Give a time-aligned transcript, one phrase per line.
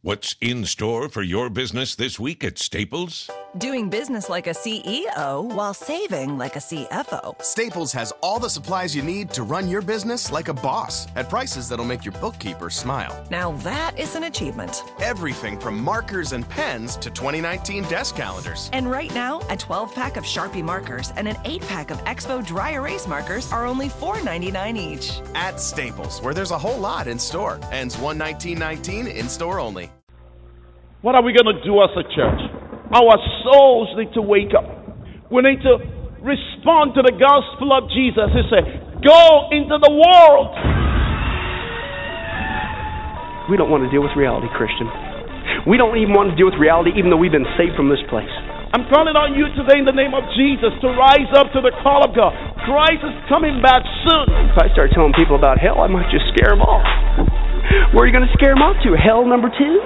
[0.00, 3.28] What's in store for your business this week at Staples?
[3.58, 7.42] Doing business like a CEO while saving like a CFO.
[7.42, 11.28] Staples has all the supplies you need to run your business like a boss at
[11.28, 13.26] prices that'll make your bookkeeper smile.
[13.32, 14.84] Now that is an achievement.
[15.00, 18.70] Everything from markers and pens to 2019 desk calendars.
[18.72, 22.46] And right now, a 12 pack of Sharpie markers and an 8 pack of Expo
[22.46, 25.20] dry erase markers are only $4.99 each.
[25.34, 27.58] At Staples, where there's a whole lot in store.
[27.72, 29.90] Ends 119.19 in store only.
[31.00, 32.57] What are we going to do as a church?
[32.88, 34.64] Our souls need to wake up.
[35.28, 35.76] We need to
[36.24, 38.32] respond to the gospel of Jesus.
[38.32, 38.64] He said,
[39.04, 40.50] Go into the world.
[43.48, 44.88] We don't want to deal with reality, Christian.
[45.64, 48.00] We don't even want to deal with reality, even though we've been saved from this
[48.12, 48.28] place.
[48.68, 51.72] I'm calling on you today in the name of Jesus to rise up to the
[51.80, 52.36] call of God.
[52.68, 54.28] Christ is coming back soon.
[54.52, 56.84] If I start telling people about hell, I might just scare them off.
[57.96, 58.92] Where are you going to scare them off to?
[58.92, 59.80] Hell number two?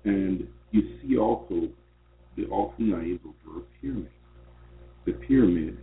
[0.05, 1.69] and you see also
[2.35, 4.09] the eye is over a pyramid.
[5.05, 5.77] The pyramid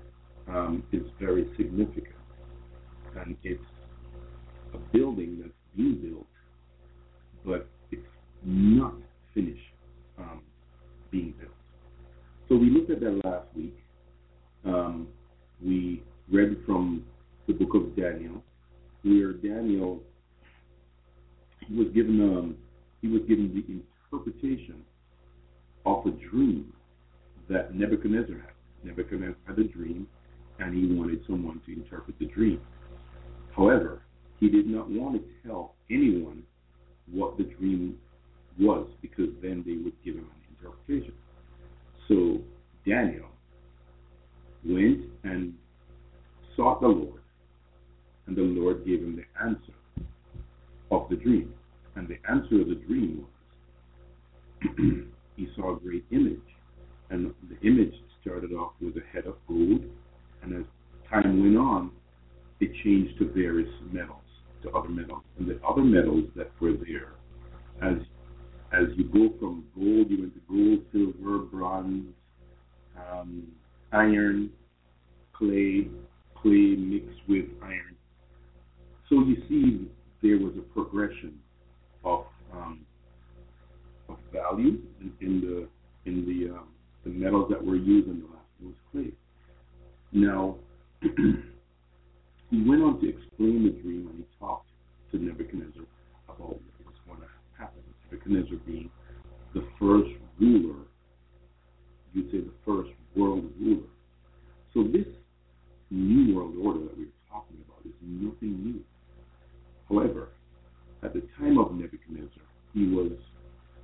[0.49, 2.16] um, is very significant,
[3.21, 3.63] and it's
[4.75, 6.27] a building that's being built,
[7.45, 8.07] but it's
[8.45, 8.95] not
[9.35, 9.61] finished
[10.19, 10.43] um,
[11.11, 11.53] being built.
[12.49, 13.77] So we looked at that last week.
[14.65, 15.09] Um,
[15.65, 17.05] we read from
[17.47, 18.43] the book of Daniel,
[19.03, 20.01] where Daniel
[21.61, 22.57] he was given um,
[23.01, 24.83] he was given the interpretation
[25.85, 26.73] of a dream
[27.49, 28.53] that Nebuchadnezzar had.
[28.85, 30.07] Nebuchadnezzar had a dream,
[30.59, 32.61] and he wanted someone to interpret the dream.
[33.57, 34.03] However,
[34.39, 36.43] he did not want to tell anyone
[37.11, 37.97] what the dream
[38.61, 41.15] was, because then they would give him an interpretation.
[42.09, 42.39] So
[42.87, 43.29] Daniel
[44.65, 45.55] went and
[46.55, 47.23] sought the Lord,
[48.27, 49.73] and the Lord gave him the answer
[50.91, 51.53] of the dream.
[51.95, 53.25] And the answer of the dream
[54.63, 54.75] was
[55.37, 56.41] he saw a great image,
[57.11, 59.83] and the image started off with a head of gold,
[60.43, 60.65] and as
[61.11, 61.91] time went on,
[62.61, 64.25] it changed to various metals,
[64.63, 67.15] to other metals, and the other metals that were there,
[67.83, 67.99] as
[68.73, 72.07] as you go from gold, you went to gold, silver, bronze,
[72.99, 73.47] um,
[73.93, 74.51] iron,
[75.33, 75.89] clay,
[76.35, 77.97] clay mixed with iron.
[79.09, 79.89] So you see,
[80.23, 81.39] there was a progression
[82.05, 82.81] of um,
[84.09, 86.69] of value in, in the in the um,
[87.05, 89.13] the metals that were used in the last was clay.
[90.13, 90.57] Now
[92.51, 94.69] he went on to explain the dream when he talked
[95.11, 95.83] to Nebuchadnezzar
[96.29, 97.27] about what was going to
[97.59, 97.83] happen.
[98.11, 98.91] Nebuchadnezzar being
[99.55, 100.77] the first ruler,
[102.13, 103.89] you'd say the first world ruler.
[104.75, 105.07] So this
[105.91, 108.85] new world order that we're talking about is nothing new.
[109.89, 110.29] However,
[111.03, 112.43] at the time of Nebuchadnezzar,
[112.75, 113.13] he was,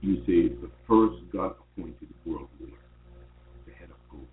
[0.00, 2.72] you say, the first God appointed world ruler,
[3.66, 4.26] the head of gold.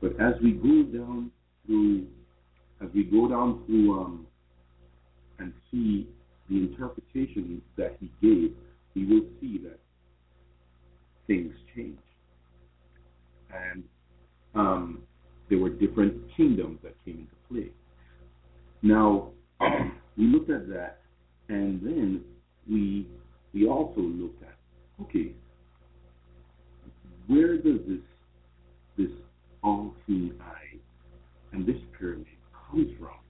[0.00, 1.30] But as we go down
[1.66, 2.06] through,
[2.82, 4.26] as we go down through um,
[5.38, 6.08] and see
[6.48, 8.54] the interpretation that he gave,
[8.94, 9.78] we will see that
[11.26, 11.98] things change.
[13.50, 13.84] And
[14.54, 15.02] um,
[15.48, 17.70] there were different kingdoms that came into play.
[18.82, 19.30] Now,
[20.16, 20.98] we looked at that,
[21.48, 22.22] and then
[22.68, 23.06] we
[23.54, 24.56] we also looked at
[25.02, 25.32] okay,
[27.26, 28.00] where does this
[28.96, 29.10] this
[29.62, 30.76] all-seeing eye
[31.52, 32.26] and this pyramid
[32.72, 33.20] comes from?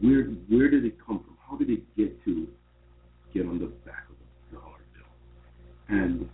[0.00, 1.36] Where where did it come from?
[1.50, 2.46] how did it get to
[3.34, 5.98] get on the back of the dollar bill?
[5.98, 6.28] And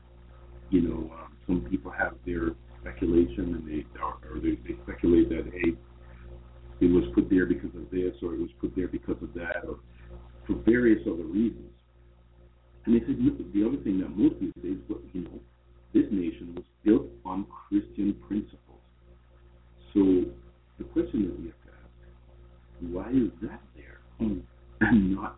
[0.70, 2.50] you know, um, some people have their
[2.81, 5.73] speculation, and they or, they, they speculate that hey,
[6.81, 9.64] it was put there because of this, or it was put there because of that,
[9.67, 9.79] or
[10.47, 11.73] for various other reasons.
[12.85, 14.79] And said look, the other thing that most people say is,
[15.12, 15.41] you know,
[15.94, 18.85] this nation was built on Christian principles.
[19.94, 20.29] So
[20.79, 21.65] the question that we have
[22.81, 24.00] why is that there?
[24.19, 24.38] Hmm.
[24.81, 25.37] And not,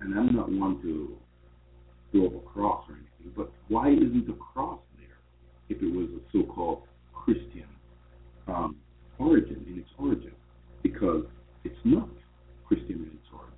[0.00, 1.16] and I'm not one to
[2.10, 5.18] throw up a cross or anything, but why isn't the cross there
[5.68, 6.82] if it was a so-called
[7.12, 7.66] Christian
[8.48, 8.76] um,
[9.18, 10.32] origin in its origin?
[10.82, 11.24] Because
[11.64, 12.08] it's not
[12.66, 13.52] Christian in its origin.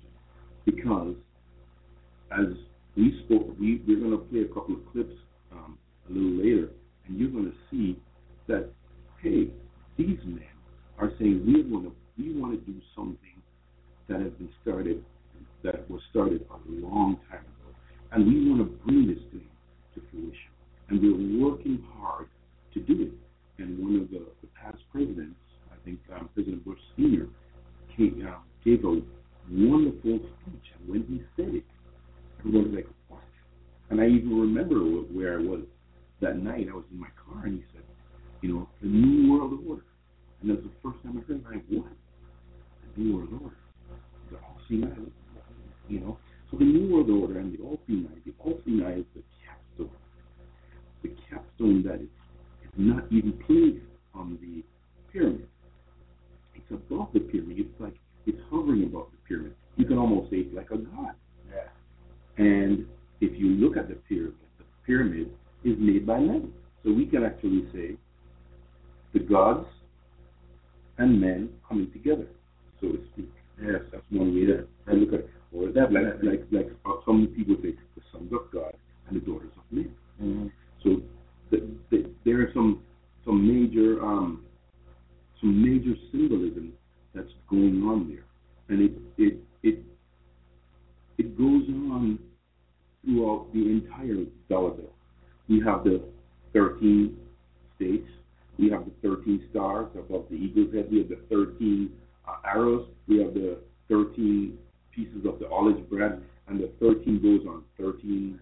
[0.65, 1.15] Because
[2.31, 2.53] as
[2.97, 5.15] we spoke, we, we're going to play a couple of clips
[5.53, 5.77] um,
[6.09, 6.69] a little later,
[7.07, 7.97] and you're going to see
[8.47, 8.69] that,
[9.21, 9.47] hey,
[9.97, 10.54] these men
[10.99, 13.41] are saying we want to we want to do something
[14.07, 15.03] that has been started,
[15.63, 17.75] that was started a long time ago,
[18.11, 19.47] and we want to bring this thing
[19.93, 20.51] to fruition,
[20.89, 22.27] and we're working hard
[22.73, 23.11] to do it.
[23.61, 25.35] And one of the, the past presidents,
[25.71, 27.27] I think um, President Bush Sr.,
[27.95, 29.01] came, uh, gave a
[29.49, 31.63] wonderful speech, and when he said it,
[32.39, 33.21] everyone was like, "What?"
[33.89, 35.61] And I even remember where I was
[36.21, 36.67] that night.
[36.71, 37.83] I was in my car, and he said,
[38.41, 39.83] "You know, the New World Order."
[40.45, 41.45] And that's the first time I heard it.
[41.49, 41.91] Like, what?
[42.95, 43.55] The New World Order.
[44.29, 45.49] The All-Seeing Eye.
[45.87, 46.17] You know?
[46.51, 49.97] So the New World Order and the All-Seeing Eye, the All-Seeing Eye is the capstone.
[51.01, 52.13] The capstone that is,
[52.63, 53.83] is not even placed
[54.13, 54.63] on the
[55.11, 55.47] pyramid.
[56.53, 57.57] It's above the pyramid.
[57.59, 57.95] It's like
[58.27, 59.55] it's hovering above the pyramid.
[59.77, 61.15] You can almost say it's like a god.
[61.49, 62.43] Yeah.
[62.43, 62.85] And
[63.19, 65.31] if you look at the pyramid, the pyramid
[65.63, 66.53] is made by men.
[66.83, 67.97] So we can actually say
[69.13, 69.65] the gods
[70.97, 72.27] and men coming together,
[72.81, 73.29] so to speak.
[73.61, 75.29] Yes, that's one way to look at it.
[75.53, 78.73] Or that, like, like, like uh, some people say, the sons of God
[79.07, 79.91] and the daughters of men.
[80.21, 80.47] Mm-hmm.
[80.83, 81.01] So
[81.51, 82.81] the, the, there are some
[83.23, 84.45] some major um,
[85.39, 86.73] some major symbolism
[87.13, 88.25] that's going on there,
[88.69, 89.79] and it it it
[91.17, 92.19] it goes on
[93.03, 94.93] throughout the entire dollar bill.
[95.47, 96.01] We have the
[96.53, 97.15] 13
[97.75, 98.07] states.
[98.57, 100.87] We have the 13 stars above the eagle's head.
[100.91, 101.91] We have the 13
[102.27, 102.87] uh, arrows.
[103.07, 103.57] We have the
[103.89, 104.57] 13
[104.93, 108.39] pieces of the olive bread, and the 13 goes on 13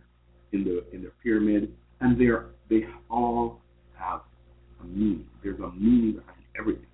[0.52, 3.60] in the in the pyramid, and they're they all
[3.96, 4.22] have
[4.82, 5.26] a meaning.
[5.44, 6.86] There's a meaning behind everything.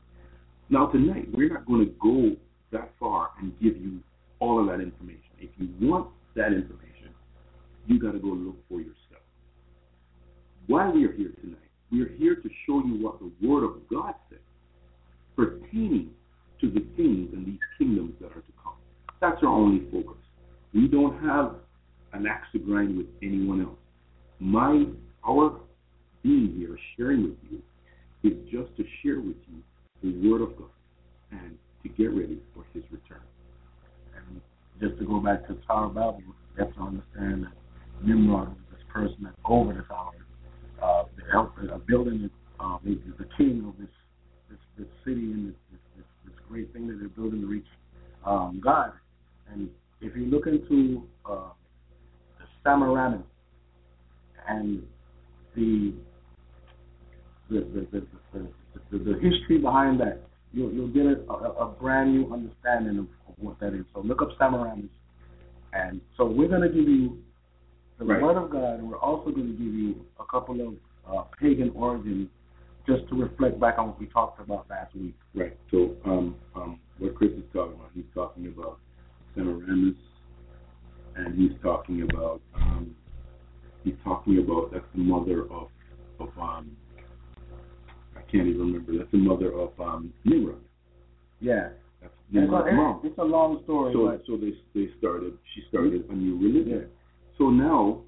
[0.69, 2.35] Now tonight we're not going to go
[2.71, 3.99] that far and give you
[4.39, 5.19] all of that information.
[5.39, 7.09] If you want that information,
[7.87, 9.23] you got to go look for yourself.
[10.67, 13.87] Why we are here tonight, we are here to show you what the Word of
[13.89, 14.39] God says
[15.35, 16.09] pertaining
[16.61, 18.73] to the things and these kingdoms that are to come.
[19.21, 20.17] That's our only focus.
[20.73, 21.55] We don't have
[22.13, 23.77] an axe to grind with anyone else.
[24.39, 24.85] My
[25.27, 25.59] our
[26.23, 27.61] being here, sharing with you,
[28.23, 29.63] is just to share with you
[30.03, 30.69] the Word of God
[31.31, 33.23] and to get ready for His return.
[34.15, 34.41] And
[34.81, 36.33] just to go back to Tower Babel, you
[36.63, 37.53] have to understand that
[38.05, 40.11] Nimrod was this person that over the tower,
[40.81, 42.29] uh, the uh, building
[42.59, 43.89] uh, the king of this
[44.49, 45.55] this, this city and this,
[45.95, 47.65] this, this, great thing that they're building to reach
[48.25, 48.91] um, God.
[49.51, 49.69] And
[50.01, 51.49] if you look into uh,
[52.39, 53.21] the Semiramis
[54.47, 54.83] and
[55.55, 55.93] the
[57.49, 58.47] the the, the, the,
[58.91, 60.21] the, the history behind that,
[60.53, 63.85] you'll, you'll get a, a, a brand new understanding of, of what that is.
[63.93, 64.89] So look up Semiramis.
[65.73, 67.19] And so we're going to give you
[67.99, 68.21] the Right.
[68.21, 70.73] Word of God, and we're also going to give you a couple of
[71.11, 72.29] uh, pagan origins
[72.87, 75.15] just to reflect back on what we talked about last week.
[75.35, 75.55] Right.
[75.69, 78.79] So, um, um, what Chris is talking about, he's talking about
[79.35, 79.95] Semiramis,
[81.15, 82.95] and he's talking about, um,
[83.83, 85.67] he's talking about that's the mother of,
[86.19, 86.75] of, um,
[88.15, 88.97] I can't even remember.
[88.97, 90.61] That's the mother of um, Nimrod.
[91.41, 91.69] Yeah.
[92.01, 93.01] That's It's a, Nimrod's mom.
[93.03, 95.37] it's a long story, So, but so they they started.
[95.53, 96.87] She started a new religion.
[97.39, 98.01] So now,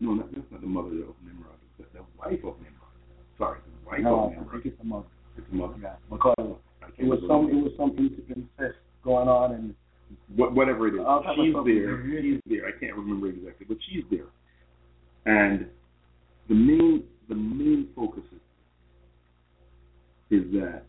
[0.00, 1.58] no, not, that's not the mother of Nimrod.
[1.78, 2.94] That's the wife of Nimrod.
[3.36, 4.62] Sorry, the wife no, of I Nimrod.
[4.62, 5.04] think it's a mother.
[5.36, 5.74] It's the mother.
[5.82, 6.56] Yeah, because
[6.96, 9.74] it was some it was some incest going on, and
[10.36, 11.00] What, whatever it is,
[11.36, 12.22] she's there.
[12.22, 12.66] She's there.
[12.66, 14.30] I can't remember exactly, but she's there.
[15.26, 15.66] And
[16.48, 18.22] the main the main focus
[20.30, 20.84] is, is that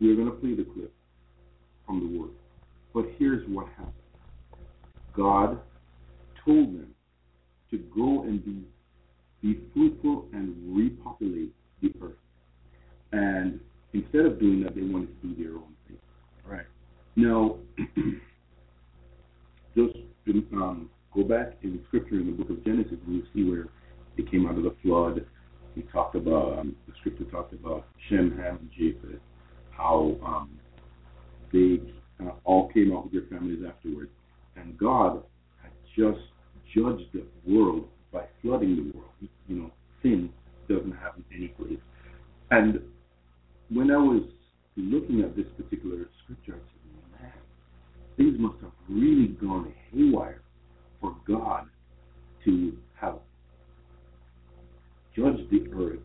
[0.00, 0.92] we're going to play the clip
[1.86, 2.30] from the word.
[2.94, 3.92] But here's what happened.
[5.16, 5.58] God
[6.46, 6.94] told them
[7.70, 8.62] to go and be
[9.42, 12.14] be fruitful and repopulate the earth.
[13.12, 13.60] And
[13.92, 15.98] instead of doing that, they wanted to do their own thing.
[16.44, 16.66] right.
[17.16, 17.58] Now,
[19.76, 19.96] just
[20.52, 23.68] um, go back in scripture in the book of Genesis, and you see where
[24.16, 25.24] they came out of the flood.
[25.76, 29.20] We talked about um, the scripture talked about Shem, Ham, and Japheth,
[29.70, 30.58] how um,
[31.52, 31.80] they
[32.24, 34.10] uh, all came out with their families afterwards,
[34.56, 35.22] and God
[35.62, 36.20] had just
[36.76, 39.10] judged the world by flooding the world.
[39.48, 39.70] You know,
[40.02, 40.30] sin
[40.68, 41.78] doesn't have any place.
[42.50, 42.80] And
[43.70, 44.22] when I was
[44.76, 47.32] looking at this particular scripture, I said, man,
[48.16, 50.42] things must have really gone haywire
[51.00, 51.66] for God
[52.44, 53.18] to have
[55.16, 56.00] judged the earth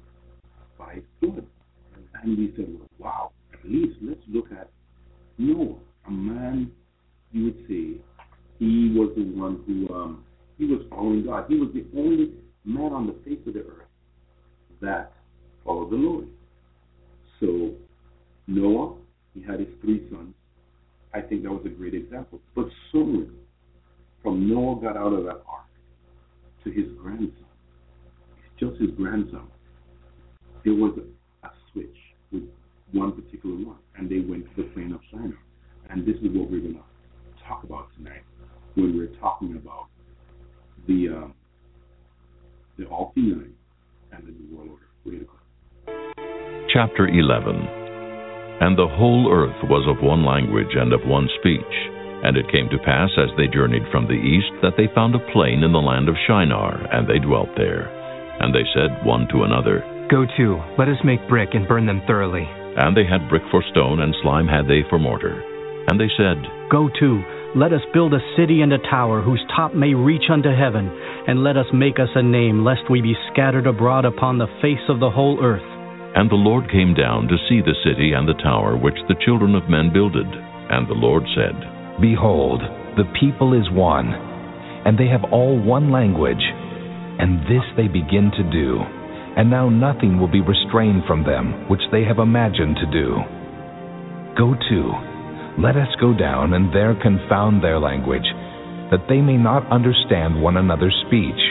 [0.77, 1.45] by flood.
[2.23, 4.69] And we said, well, wow, at least let's look at
[5.37, 5.75] Noah,
[6.07, 6.71] a man,
[7.31, 8.01] you would say,
[8.59, 10.23] he was the one who, um,
[10.61, 11.45] he was following God.
[11.49, 13.89] He was the only man on the face of the earth
[14.79, 15.11] that
[15.65, 16.27] followed the Lord.
[17.39, 17.71] So
[18.45, 18.93] Noah,
[19.33, 20.35] he had his three sons.
[21.15, 22.39] I think that was a great example.
[22.55, 23.33] But soon,
[24.21, 25.65] from Noah got out of that ark
[26.63, 27.33] to his grandson,
[28.59, 29.47] just his grandson,
[30.63, 31.97] there was a, a switch
[32.31, 32.43] with
[32.91, 35.39] one particular one, and they went to the plain of Shinar.
[35.89, 38.21] And this is what we're going to talk about tonight
[38.75, 39.87] when we're talking about
[40.87, 41.33] the um,
[42.77, 43.53] the All-Seeing
[44.11, 45.27] Eye and the New World Order.
[46.73, 47.81] Chapter 11
[48.61, 51.73] and the whole earth was of one language and of one speech.
[52.21, 55.27] And it came to pass as they journeyed from the east that they found a
[55.33, 57.89] plain in the land of Shinar, and they dwelt there.
[58.37, 59.81] And they said one to another,
[60.13, 62.45] Go to, let us make brick and burn them thoroughly.
[62.45, 65.41] And they had brick for stone, and slime had they for mortar.
[65.89, 66.37] And they said,
[66.69, 67.09] Go to,
[67.55, 70.87] let us build a city and a tower whose top may reach unto heaven,
[71.27, 74.83] and let us make us a name, lest we be scattered abroad upon the face
[74.87, 75.67] of the whole earth.
[76.15, 79.55] And the Lord came down to see the city and the tower which the children
[79.55, 80.27] of men builded.
[80.27, 81.51] And the Lord said,
[81.99, 82.61] Behold,
[82.95, 84.15] the people is one,
[84.87, 86.43] and they have all one language,
[87.19, 88.79] and this they begin to do.
[89.35, 93.19] And now nothing will be restrained from them which they have imagined to do.
[94.39, 95.10] Go to,
[95.57, 98.27] let us go down and there confound their language,
[98.91, 101.41] that they may not understand one another's speech.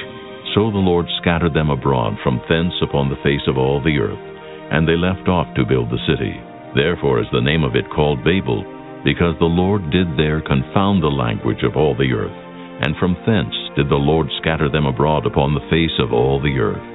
[0.55, 4.31] So the Lord scattered them abroad from thence upon the face of all the earth
[4.71, 6.39] and they left off to build the city.
[6.75, 8.63] Therefore is the name of it called Babel,
[9.05, 12.39] because the Lord did there confound the language of all the earth,
[12.81, 16.55] and from thence did the Lord scatter them abroad upon the face of all the
[16.63, 16.87] earth.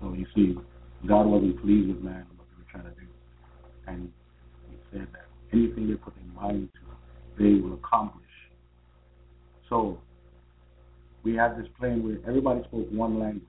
[0.00, 0.56] So you see,
[1.06, 3.06] God wasn't pleased with man what they were trying to do.
[3.86, 4.21] And he said that
[5.52, 8.22] anything they put their mind to, they will accomplish.
[9.68, 9.98] So
[11.22, 13.42] we had this plan where everybody spoke one language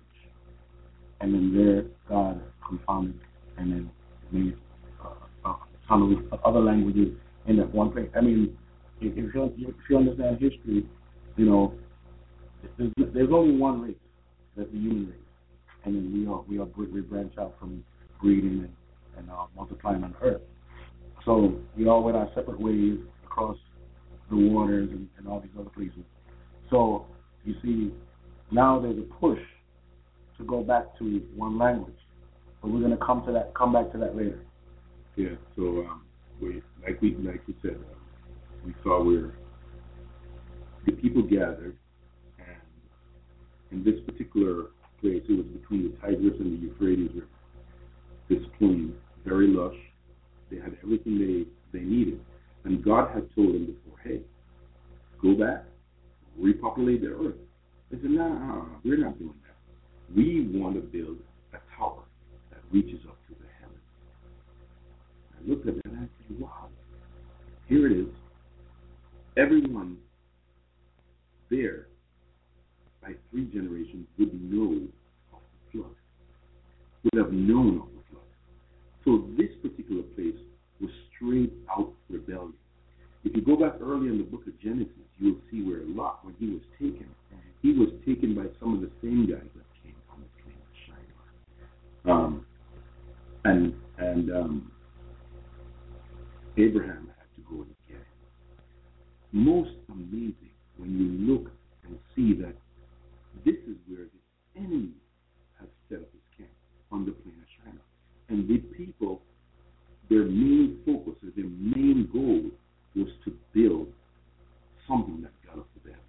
[1.22, 3.20] and then there God confounded
[3.58, 3.92] and then
[4.32, 4.58] made
[5.04, 5.56] uh, uh,
[5.88, 7.10] some of other languages
[7.48, 8.10] in that one place.
[8.16, 8.58] I mean,
[9.02, 10.86] if, if you if you understand history,
[11.36, 11.74] you know,
[12.78, 13.96] there's, there's only one race,
[14.56, 15.16] that's the human race,
[15.86, 17.84] and then we are we are we branch out from
[18.22, 18.74] breeding and,
[19.18, 20.42] and uh, multiplying on Earth.
[21.26, 23.58] So we all went our separate ways across
[24.30, 26.04] the waters and, and all these other places.
[26.70, 27.06] So
[27.46, 27.94] you see,
[28.52, 29.40] now there's a push
[30.38, 31.94] to go back to one language.
[32.62, 34.40] But we're going to come to that, come back to that later.
[35.16, 35.36] Yeah.
[35.56, 36.04] So um,
[36.42, 37.98] we, like we, like you said, uh,
[38.66, 39.36] we saw where
[40.86, 41.78] the people gathered,
[42.40, 42.58] and
[43.72, 44.68] in this particular
[45.02, 47.28] place, it was between the Tigris and the Euphrates River.
[48.30, 48.94] This plain,
[49.26, 49.76] very lush.
[50.54, 52.20] They had everything they they needed,
[52.64, 54.22] and God had told them before, "Hey,
[55.20, 55.66] go back,
[56.38, 57.36] repopulate the earth."
[57.90, 60.16] They said, "No, nah, we're not doing that.
[60.16, 61.18] we want to build
[61.54, 62.04] a tower
[62.52, 63.80] that reaches up to the heavens.
[65.34, 66.70] I looked at that and I said, wow,
[67.68, 68.08] here it is.
[69.38, 69.98] Everyone
[71.50, 71.88] there
[73.02, 74.88] by three generations would know
[75.34, 75.96] of the flood,
[77.04, 77.93] would have known of.
[79.06, 80.40] So this particular place
[80.80, 82.54] was straight out rebellion.
[83.24, 86.36] If you go back early in the book of Genesis, you'll see where Lot, when
[86.40, 87.08] he was taken,
[87.62, 90.74] he was taken by some of the same guys that came on the plain of
[92.06, 92.26] Shinar.
[92.26, 92.46] um,
[93.46, 94.72] and and um,
[96.58, 98.08] Abraham had to go and get it.
[99.32, 101.52] Most amazing when you look
[101.86, 102.56] and see that
[103.46, 104.92] this is where the enemy
[105.60, 106.52] has set up his camp
[106.92, 107.43] on the Shinar.
[108.30, 109.22] And the people,
[110.10, 112.52] their main focus, their main goal
[112.96, 113.88] was to build
[114.88, 116.00] something that got up to them.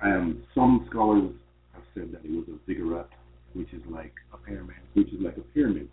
[0.00, 1.32] And some scholars
[1.72, 3.08] have said that it was a ziggurat
[3.54, 5.88] which is like a pyramid, which is like a pyramid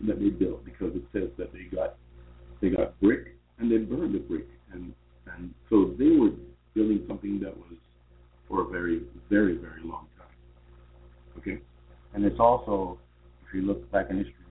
[0.00, 1.94] that they built because it says that they got
[2.60, 4.92] they got brick and they burned the brick, and
[5.36, 6.30] and so they were
[6.74, 7.78] building something that was
[8.48, 11.38] for a very, very, very long time.
[11.38, 11.58] Okay.
[12.12, 12.98] And it's also,
[13.94, 14.43] back in history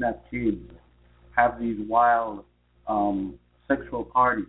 [0.00, 0.72] kidnap kids,
[1.36, 2.44] have these wild
[2.86, 4.46] um, sexual parties.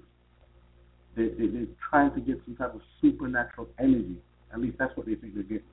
[1.16, 4.18] They, they, they're trying to get some type of supernatural energy.
[4.54, 5.64] At least that's what they think they're getting.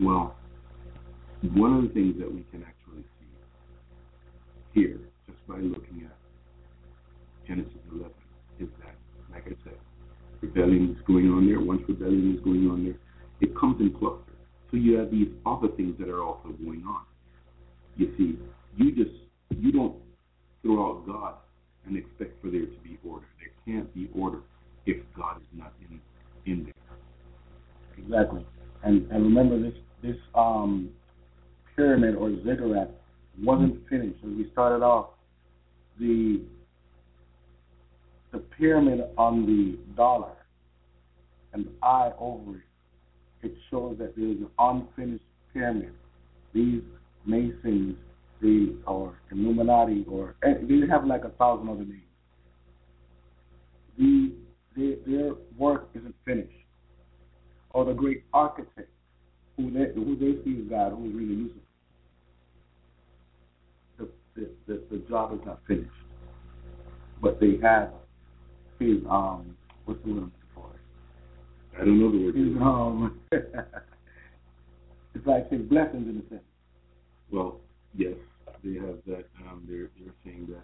[0.00, 0.36] Well,
[1.54, 6.16] one of the things that we can actually see here, just by looking at
[7.46, 8.12] Genesis 11,
[8.60, 8.94] is that,
[9.32, 9.78] like I said,
[10.40, 11.60] rebellion is going on there.
[11.60, 12.96] Once rebellion is going on there,
[13.40, 14.28] it comes in clusters.
[14.70, 17.02] So you have these other things that are also going on.
[17.96, 18.38] You see,
[18.76, 19.16] you just
[19.50, 19.96] you don't
[20.62, 21.34] throw out God
[21.86, 23.26] and expect for there to be order.
[23.38, 24.40] There can't be order
[24.86, 26.00] if God is not in
[26.50, 28.04] in there.
[28.04, 28.46] Exactly.
[28.82, 30.90] And and remember this this um
[31.76, 32.90] pyramid or ziggurat
[33.42, 34.18] wasn't finished.
[34.24, 35.10] As we started off,
[35.98, 36.42] the
[38.32, 40.32] the pyramid on the dollar
[41.52, 42.62] and the eye over it
[43.42, 45.92] it shows that there is an unfinished pyramid.
[46.54, 46.82] These
[47.24, 47.96] Masons,
[48.40, 52.02] the or Illuminati, or they have like a thousand other names.
[53.98, 54.32] The,
[54.76, 56.50] their, their work isn't finished.
[57.70, 58.90] Or the great architect,
[59.56, 61.60] who they, who they see as God, who is really Lucifer.
[63.98, 65.90] The, the, the, the job is not finished.
[67.22, 67.90] But they have
[68.78, 71.80] his, um, what's the word for it?
[71.80, 72.34] I don't know the word.
[72.34, 73.20] His, um,
[75.14, 76.42] it's like his blessings in a sense.
[77.32, 77.60] Well,
[77.96, 78.14] yes,
[78.62, 79.24] they have that.
[79.48, 80.62] Um, they're they're saying that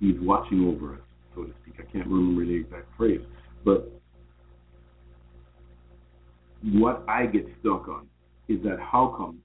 [0.00, 1.00] he's watching over us,
[1.34, 1.74] so to speak.
[1.78, 3.20] I can't remember the exact phrase,
[3.64, 3.90] but
[6.64, 8.08] what I get stuck on
[8.48, 9.38] is that how come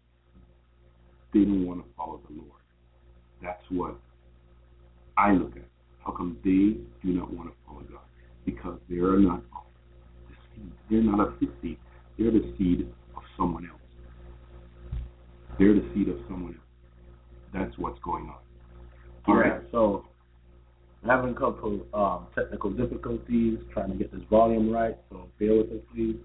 [1.34, 2.50] they don't want to follow the Lord?
[3.42, 3.96] That's what
[5.18, 5.64] I look at.
[6.04, 8.02] How come they do not want to follow God?
[8.46, 9.44] Because they are not
[10.28, 10.72] the seed.
[10.90, 11.78] they're not of his seed.
[12.18, 13.83] They're the seed of someone else.
[15.60, 16.60] They're the seed of someone else.
[17.54, 18.38] That's what's going on.
[19.28, 19.62] All right.
[19.72, 20.06] So
[21.06, 24.98] having a couple um, technical difficulties trying to get this volume right.
[25.10, 26.18] So bear with us, please.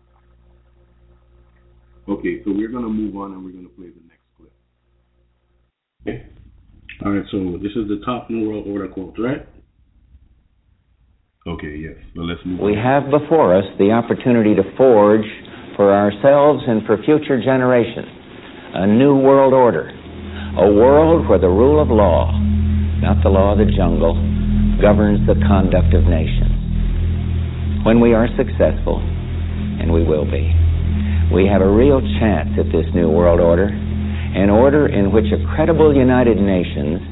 [2.09, 4.53] Okay, so we're gonna move on and we're gonna play the next clip.
[6.07, 6.27] Okay.
[7.05, 9.47] All right, so this is the top New World Order quote, right?
[11.47, 11.95] Okay, yes.
[12.15, 12.83] So let's move We on.
[12.83, 15.27] have before us the opportunity to forge
[15.77, 18.18] for ourselves and for future generations
[18.79, 19.91] a new world order,
[20.55, 22.31] a world where the rule of law,
[23.03, 24.15] not the law of the jungle,
[24.79, 27.83] governs the conduct of nations.
[27.83, 30.55] When we are successful, and we will be,
[31.35, 35.43] we have a real chance at this new world order, an order in which a
[35.59, 37.03] credible United Nations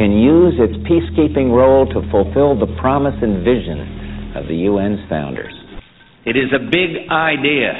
[0.00, 5.52] can use its peacekeeping role to fulfill the promise and vision of the UN's founders.
[6.24, 7.76] It is a big idea,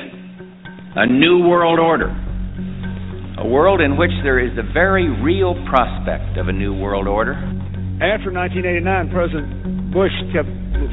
[1.01, 2.13] a new world order,
[3.43, 7.35] a world in which there is a very real prospect of a new world order.
[7.99, 9.51] After 1989, President
[9.91, 10.47] Bush kept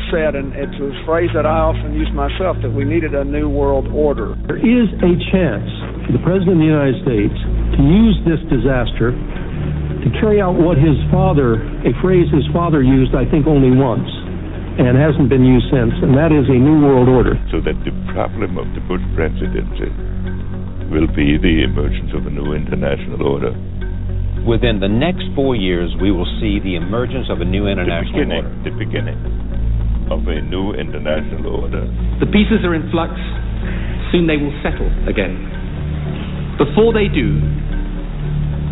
[0.09, 3.49] said, and it's a phrase that I often use myself, that we needed a new
[3.49, 4.33] world order.
[4.49, 5.69] There is a chance
[6.05, 7.38] for the President of the United States
[7.77, 13.13] to use this disaster to carry out what his father, a phrase his father used,
[13.13, 14.09] I think, only once,
[14.81, 17.38] and hasn't been used since, and that is a new world order.
[17.53, 19.93] So that the problem of the Bush presidency
[20.89, 23.54] will be the emergence of a new international order.
[24.45, 28.25] Within the next four years, we will see the emergence of a new international The
[28.25, 28.63] beginning, order.
[28.65, 29.19] the beginning
[30.10, 31.86] of a new international order.
[32.19, 33.13] The pieces are in flux.
[34.12, 35.38] Soon they will settle again.
[36.58, 37.38] Before they do,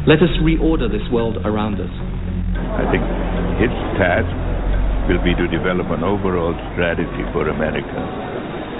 [0.09, 1.93] let us reorder this world around us.
[2.73, 3.05] I think
[3.61, 3.69] his
[4.01, 4.27] task
[5.05, 8.26] will be to develop an overall strategy for America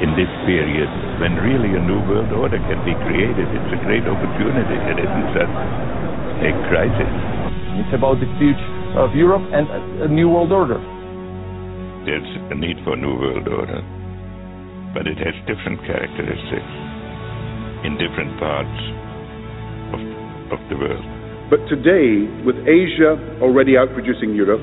[0.02, 3.50] in this period when really a new world order can be created.
[3.50, 4.78] It's a great opportunity.
[4.94, 5.56] It isn't just
[6.46, 7.12] a crisis.
[7.82, 10.78] It's about the future of Europe and a, a new world order.
[12.06, 13.82] There's a need for a new world order,
[14.94, 16.74] but it has different characteristics
[17.86, 18.78] in different parts
[19.98, 20.00] of,
[20.56, 21.06] of the world.
[21.50, 24.62] But today, with Asia already outproducing Europe,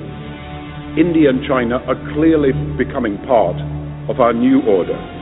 [0.94, 3.56] India and China are clearly becoming part
[4.08, 5.13] of our new order.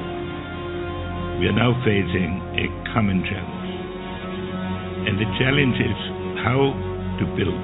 [1.42, 3.74] We are now facing a common challenge.
[5.10, 5.98] And the challenge is
[6.38, 6.70] how
[7.18, 7.62] to build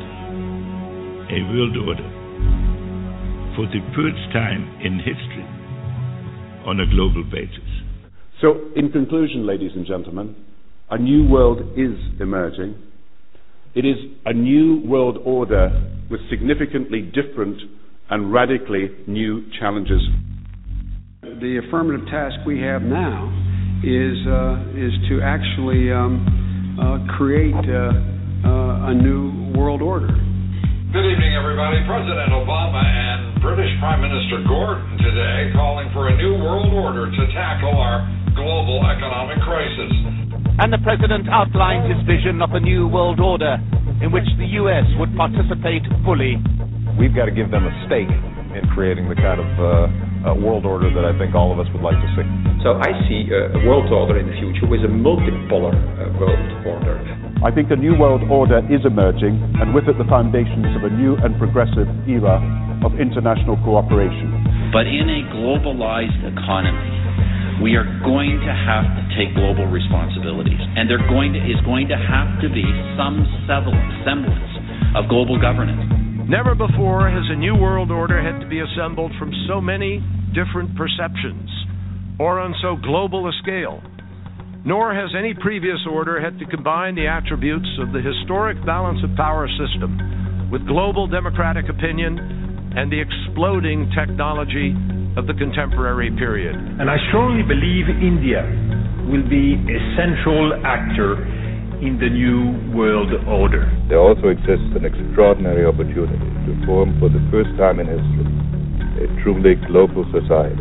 [1.31, 2.11] a world order
[3.55, 5.47] for the first time in history
[6.67, 7.71] on a global basis.
[8.41, 10.35] So, in conclusion, ladies and gentlemen,
[10.91, 12.75] a new world is emerging.
[13.77, 15.71] It is a new world order
[16.11, 17.63] with significantly different
[18.11, 20.03] and radically new challenges.
[21.23, 23.45] The affirmative task we have now
[23.85, 26.19] is uh, is to actually um,
[26.79, 27.95] uh, create uh,
[28.43, 30.11] uh, a new world order.
[30.91, 31.79] Good evening, everybody.
[31.87, 37.23] President Obama and British Prime Minister Gordon today calling for a new world order to
[37.31, 38.03] tackle our
[38.35, 39.93] global economic crisis.
[40.59, 43.63] And the president outlined his vision of a new world order
[44.03, 44.87] in which the U.S.
[44.99, 46.35] would participate fully.
[46.99, 48.11] We've got to give them a stake
[48.59, 51.69] in creating the kind of uh, uh, world order that I think all of us
[51.75, 52.27] would like to see.
[52.67, 56.97] So I see a world order in the future with a multipolar uh, world order.
[57.39, 60.91] I think a new world order is emerging, and with it the foundations of a
[60.91, 62.43] new and progressive era
[62.83, 64.35] of international cooperation.
[64.75, 70.91] But in a globalized economy, we are going to have to take global responsibilities, and
[70.91, 72.67] there going to, is going to have to be
[72.99, 74.53] some semblance
[74.99, 76.08] of global governance.
[76.29, 80.05] Never before has a new world order had to be assembled from so many
[80.37, 81.49] different perceptions
[82.21, 83.81] or on so global a scale.
[84.63, 89.17] Nor has any previous order had to combine the attributes of the historic balance of
[89.17, 92.21] power system with global democratic opinion
[92.77, 94.77] and the exploding technology
[95.17, 96.53] of the contemporary period.
[96.53, 98.45] And I strongly believe India
[99.09, 101.17] will be a central actor
[101.79, 103.63] in the new world order.
[103.89, 108.49] There also exists an extraordinary opportunity to form for the first time in history
[108.99, 110.59] a truly global society.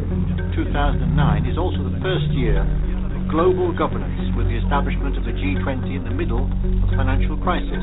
[0.53, 5.89] 2009 is also the first year of global governance with the establishment of the G20
[5.97, 7.81] in the middle of the financial crisis.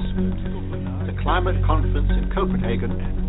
[1.10, 3.23] The climate conference in Copenhagen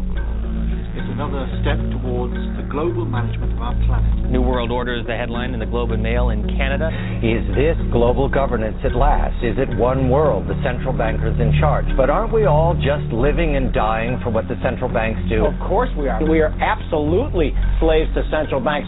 [0.95, 4.31] is another step towards the global management of our planet.
[4.31, 6.88] New World Order is the headline in the Globe and Mail in Canada.
[7.19, 9.36] Is this global governance at last?
[9.43, 11.86] Is it one world, the central bankers in charge?
[11.97, 15.45] But aren't we all just living and dying for what the central banks do?
[15.45, 16.23] Of course we are.
[16.23, 18.88] We are absolutely slaves to central banks.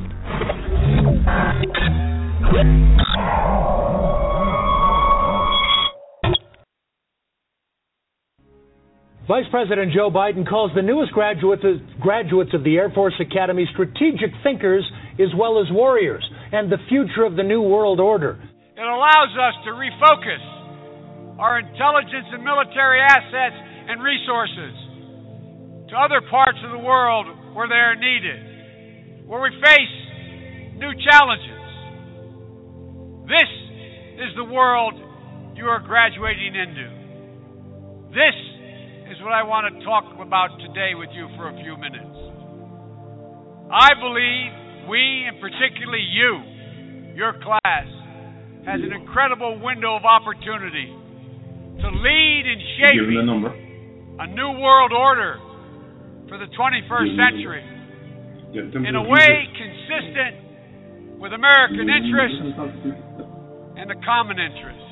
[9.27, 11.61] Vice President Joe Biden calls the newest graduates,
[11.99, 17.25] graduates of the Air Force Academy strategic thinkers as well as warriors and the future
[17.27, 18.39] of the New World Order.
[18.77, 20.39] It allows us to refocus
[21.43, 23.55] our intelligence and military assets
[23.91, 29.95] and resources to other parts of the world where they are needed, where we face
[30.79, 31.67] new challenges.
[33.27, 33.51] This
[34.23, 34.95] is the world
[35.59, 36.87] you are graduating into.
[38.15, 38.46] This
[39.11, 42.17] is what I want to talk about today with you for a few minutes.
[43.71, 44.51] I believe
[44.91, 47.87] we, and particularly you, your class,
[48.67, 53.27] has an incredible window of opportunity to lead in shaping
[54.19, 55.39] a new world order
[56.27, 57.63] for the 21st century
[58.55, 62.43] in a way consistent with American interests
[63.79, 64.86] and the common interest.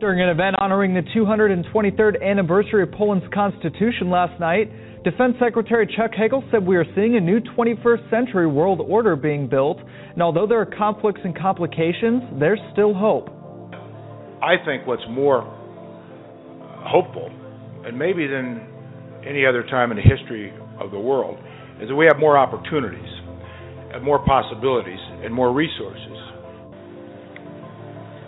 [0.00, 4.70] During an event honoring the 223rd anniversary of Poland's constitution last night,
[5.02, 9.48] Defense Secretary Chuck Hagel said we are seeing a new 21st century world order being
[9.48, 9.78] built,
[10.12, 13.28] and although there are conflicts and complications, there's still hope.
[14.40, 15.42] I think what's more
[16.86, 17.28] hopeful,
[17.84, 18.68] and maybe than
[19.26, 21.38] any other time in the history of the world,
[21.82, 23.10] is that we have more opportunities,
[23.92, 26.27] and more possibilities, and more resources.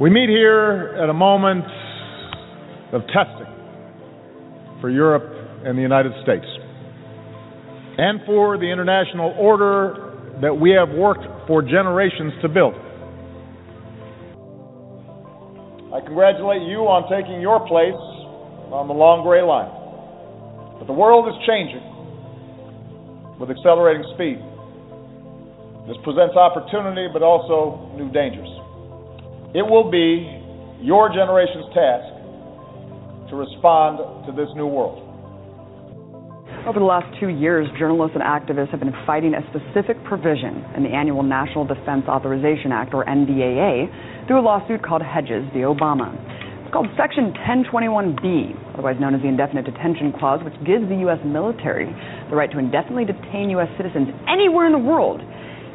[0.00, 1.66] We meet here at a moment
[2.94, 3.52] of testing
[4.80, 5.28] for Europe
[5.66, 6.46] and the United States,
[7.98, 12.72] and for the international order that we have worked for generations to build.
[15.92, 17.92] I congratulate you on taking your place
[18.72, 19.68] on the long gray line.
[20.80, 21.84] But the world is changing
[23.36, 24.40] with accelerating speed.
[25.84, 28.48] This presents opportunity, but also new dangers.
[29.52, 30.30] It will be
[30.78, 32.06] your generation's task
[33.30, 35.02] to respond to this new world.
[36.70, 40.84] Over the last two years, journalists and activists have been fighting a specific provision in
[40.84, 43.90] the annual National Defense Authorization Act, or NDAA,
[44.28, 45.66] through a lawsuit called Hedges v.
[45.66, 46.14] Obama.
[46.62, 51.18] It's called Section 1021B, otherwise known as the Indefinite Detention Clause, which gives the U.S.
[51.26, 51.90] military
[52.30, 53.66] the right to indefinitely detain U.S.
[53.74, 55.18] citizens anywhere in the world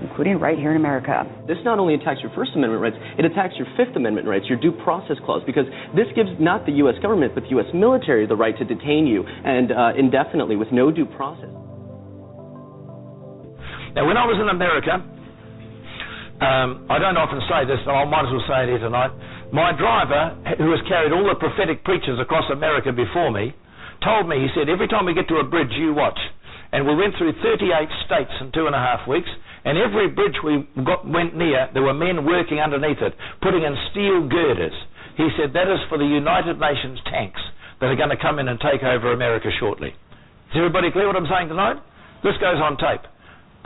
[0.02, 1.24] including right here in America.
[1.48, 4.60] This not only attacks your First Amendment rights, it attacks your Fifth Amendment rights, your
[4.60, 6.96] due process clause, because this gives not the U.S.
[7.02, 7.68] government, but the U.S.
[7.74, 11.52] military the right to detain you and uh, indefinitely with no due process.
[13.96, 15.00] Now, when I was in America,
[16.44, 19.16] um, I don't often say this, but I might as well say it here tonight.
[19.56, 23.56] My driver, who has carried all the prophetic preachers across America before me,
[24.04, 26.20] told me, he said, every time we get to a bridge, you watch.
[26.76, 27.72] And we went through 38
[28.04, 29.32] states in two and a half weeks.
[29.66, 33.74] And every bridge we got, went near, there were men working underneath it, putting in
[33.92, 34.78] steel girders.
[35.18, 37.42] He said that is for the United Nations tanks
[37.82, 39.90] that are going to come in and take over America shortly.
[39.90, 41.82] Is everybody clear what I'm saying tonight?
[42.24, 43.02] This goes on tape.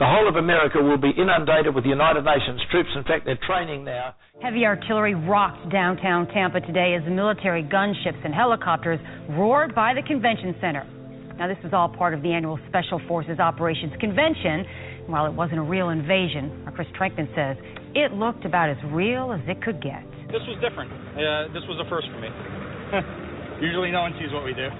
[0.00, 2.88] The whole of America will be inundated with United Nations troops.
[2.96, 4.14] In fact, they're training now.
[4.40, 8.98] Heavy artillery rocked downtown Tampa today as military gunships and helicopters
[9.36, 10.88] roared by the convention center.
[11.36, 14.64] Now, this is all part of the annual Special Forces Operations Convention
[15.10, 17.56] while it wasn't a real invasion, Chris Trenkman says,
[17.94, 20.02] it looked about as real as it could get.
[20.30, 20.90] This was different.
[20.90, 22.30] Uh, this was a first for me.
[23.66, 24.70] Usually no one sees what we do.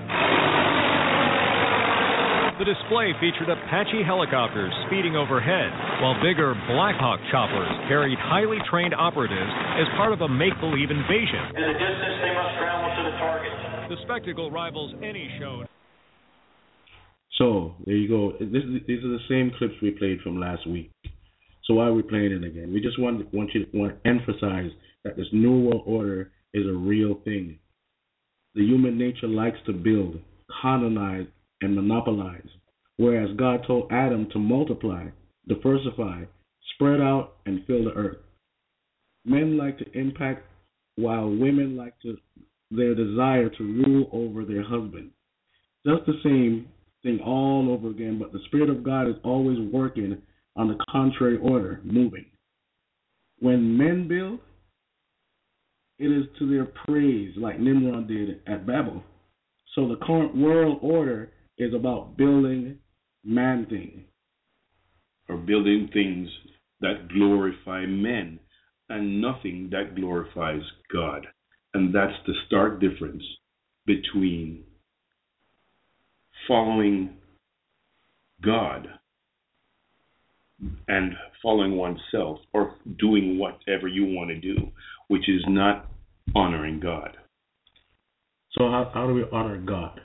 [2.61, 5.73] The display featured Apache helicopters speeding overhead,
[6.05, 9.49] while bigger Black Hawk choppers carried highly trained operatives
[9.81, 11.57] as part of a make believe invasion.
[11.57, 13.53] In the distance, they must travel to the target.
[13.89, 15.65] The spectacle rivals any show.
[17.41, 18.33] So there you go.
[18.39, 20.93] This, these are the same clips we played from last week.
[21.65, 22.71] So why are we playing it again?
[22.71, 24.71] We just want want you to want to emphasize
[25.05, 27.59] that this new world order is a real thing.
[28.55, 30.21] The human nature likes to build,
[30.61, 31.27] colonize,
[31.63, 32.49] and monopolize,
[32.99, 35.07] whereas God told Adam to multiply,
[35.49, 36.25] diversify,
[36.75, 38.19] spread out, and fill the earth.
[39.25, 40.45] Men like to impact,
[40.97, 42.19] while women like to
[42.71, 45.11] their desire to rule over their husband.
[45.87, 46.67] Just the same
[47.03, 50.21] thing all over again, but the Spirit of God is always working
[50.57, 52.27] on the contrary order, moving.
[53.39, 54.41] When men build,
[55.99, 59.03] it is to their praise, like Nimrod did at Babel.
[59.75, 62.79] So the current world order is about building
[63.25, 64.03] man things.
[65.29, 66.29] Or building things
[66.81, 68.41] that glorify men
[68.89, 71.27] and nothing that glorifies God.
[71.75, 73.23] And that's the stark difference
[73.87, 74.65] between
[76.51, 77.11] following
[78.43, 78.89] God
[80.89, 84.57] and following oneself or doing whatever you want to do,
[85.07, 85.87] which is not
[86.35, 87.17] honoring God.
[88.59, 90.01] So how, how do we honor God?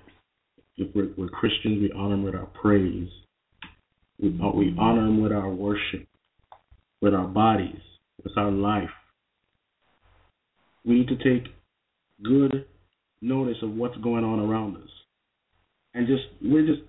[0.77, 3.09] If we're, we're Christians, we honor Him with our praise.
[4.21, 6.07] We, we honor Him with our worship,
[7.01, 7.81] with our bodies,
[8.23, 8.89] with our life.
[10.85, 11.51] We need to take
[12.21, 12.67] good
[13.19, 14.89] notice of what's going on around us.
[15.95, 16.81] And just we're just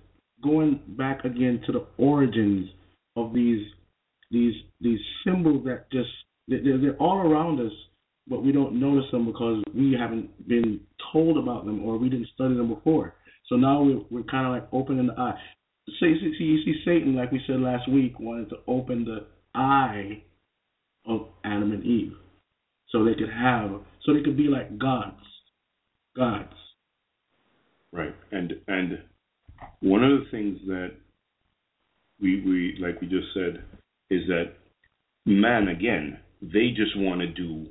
[0.43, 2.69] going back again to the origins
[3.15, 3.65] of these
[4.29, 6.09] these these symbols that just
[6.47, 7.71] they're, they're all around us,
[8.27, 12.27] but we don't notice them because we haven't been told about them or we didn't
[12.33, 13.15] study them before.
[13.47, 15.39] So now we're, we're kind of like opening the eye.
[15.99, 19.25] See, see, you see, Satan, like we said last week, wanted to open the
[19.57, 20.21] eye
[21.05, 22.13] of Adam and Eve,
[22.89, 23.71] so they could have,
[24.03, 25.23] so they could be like gods,
[26.15, 26.53] gods.
[27.93, 28.99] Right, and and
[29.79, 30.91] one of the things that
[32.21, 33.63] we we like we just said
[34.09, 34.53] is that
[35.25, 37.67] man again they just want to do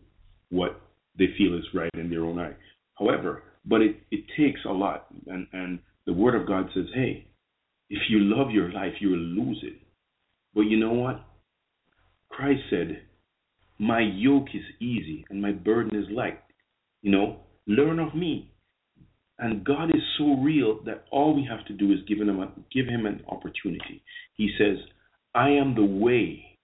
[0.50, 0.80] what
[1.18, 2.54] they feel is right in their own eye.
[2.98, 7.26] However, but it, it takes a lot, and and the Word of God says, hey,
[7.90, 9.74] if you love your life, you will lose it.
[10.54, 11.24] But you know what?
[12.30, 13.02] Christ said,
[13.78, 16.40] my yoke is easy and my burden is light.
[17.02, 18.52] You know, learn of me.
[19.38, 22.50] And God is so real that all we have to do is give him, a,
[22.72, 24.02] give him an opportunity.
[24.34, 24.78] He says,
[25.34, 26.58] I am the way,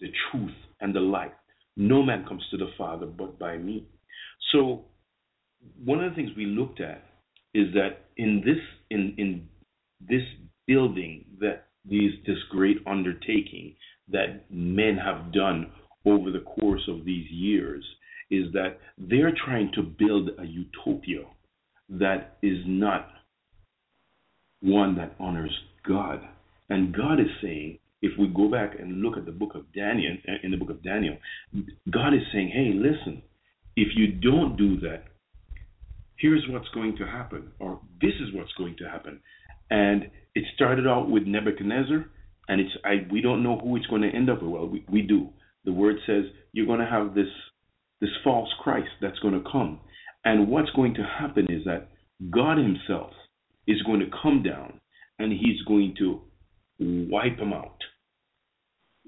[0.00, 1.32] the truth, and the life.
[1.76, 3.86] No man comes to the Father but by me.
[4.52, 4.84] So,
[5.84, 7.02] one of the things we looked at
[7.54, 8.58] is that in this
[8.90, 9.48] in in
[10.00, 10.22] this
[10.66, 13.74] building that these this great undertaking
[14.08, 15.72] that men have done
[16.04, 17.84] over the course of these years
[18.30, 21.22] is that they're trying to build a utopia
[21.88, 23.08] that is not
[24.62, 26.20] one that honors God.
[26.68, 30.16] And God is saying, if we go back and look at the book of Daniel,
[30.28, 31.16] eh, in the book of Daniel,
[31.90, 33.22] God is saying, hey, listen,
[33.76, 35.04] if you don't do that,
[36.18, 39.20] here's what's going to happen, or this is what's going to happen.
[39.70, 42.06] And it started out with Nebuchadnezzar,
[42.48, 44.52] and it's I we don't know who it's going to end up with.
[44.52, 45.28] Well, we, we do.
[45.64, 47.28] The word says you're going to have this
[48.00, 49.80] this false Christ that's going to come.
[50.26, 51.88] And what's going to happen is that
[52.32, 53.12] God Himself
[53.68, 54.80] is going to come down
[55.20, 56.20] and He's going to
[56.80, 57.78] wipe them out,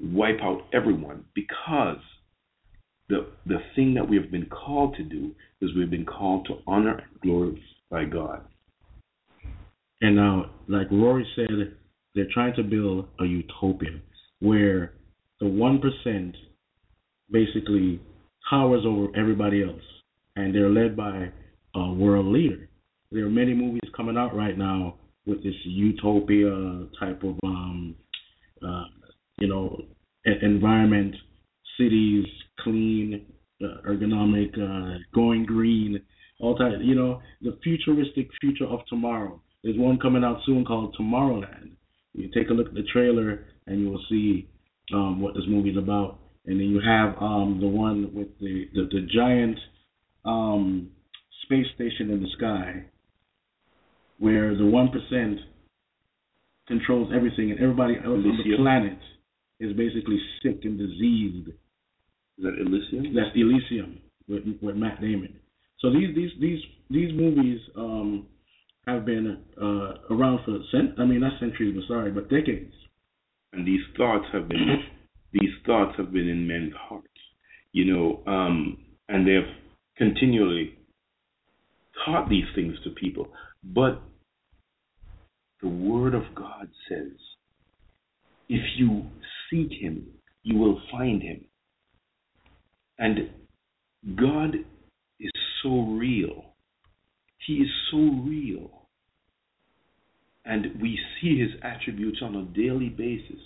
[0.01, 1.99] wipe out everyone because
[3.09, 6.59] the the thing that we have been called to do is we've been called to
[6.69, 8.45] honor and glorify God.
[10.01, 11.75] And now, like Rory said,
[12.15, 13.99] they're trying to build a utopia
[14.39, 14.93] where
[15.41, 16.37] the one percent
[17.29, 18.01] basically
[18.49, 19.83] towers over everybody else,
[20.39, 21.29] and they're led by
[21.75, 22.69] a world leader.
[23.11, 24.97] There are many movies coming out right now
[25.27, 27.97] with this utopia type of, um,
[28.65, 28.85] uh,
[29.39, 29.83] you know,
[30.25, 31.15] environment,
[31.79, 32.25] cities
[32.61, 33.27] clean,
[33.63, 36.01] uh, ergonomic, uh, going green,
[36.41, 36.75] all type.
[36.81, 39.41] You know, the futuristic future of tomorrow.
[39.65, 41.73] There's one coming out soon called Tomorrowland.
[42.13, 44.49] You take a look at the trailer and you will see
[44.95, 46.21] um, what this movie is about.
[46.47, 49.59] And then you have um, the one with the the, the giant
[50.29, 50.91] um,
[51.45, 52.85] space station in the sky,
[54.19, 55.39] where the one percent
[56.67, 58.99] controls everything, and everybody else on the planet
[59.59, 61.49] is basically sick and diseased.
[61.49, 63.15] Is that Elysium?
[63.15, 65.35] That's Elysium with with Matt Damon.
[65.81, 66.61] So these these these
[66.91, 68.27] these movies um,
[68.87, 72.73] have been uh, around for cent I mean not centuries, but sorry, but decades.
[73.55, 74.85] And these thoughts have been
[75.33, 77.07] these thoughts have been in men's hearts,
[77.73, 79.55] you know, um, and they've
[79.99, 80.79] continually
[82.05, 83.29] taught these things to people.
[83.63, 84.01] But
[85.61, 87.13] the Word of God says,
[88.49, 89.03] if you
[89.51, 90.07] seek Him,
[90.43, 91.45] you will find Him.
[92.99, 93.31] And
[94.17, 94.55] God
[95.21, 95.33] is
[95.63, 96.55] so real.
[97.47, 98.89] He is so real.
[100.45, 103.41] And we see his attributes on a daily basis.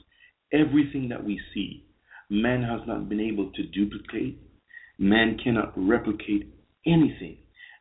[0.52, 1.84] Everything that we see,
[2.30, 4.38] man has not been able to duplicate.
[4.98, 6.52] Man cannot replicate
[6.86, 7.38] anything.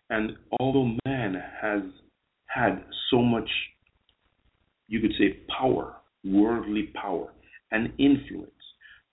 [0.10, 1.84] And although man has
[2.48, 3.50] had so much,
[4.88, 7.34] you could say, power, worldly power,
[7.72, 8.52] and influence,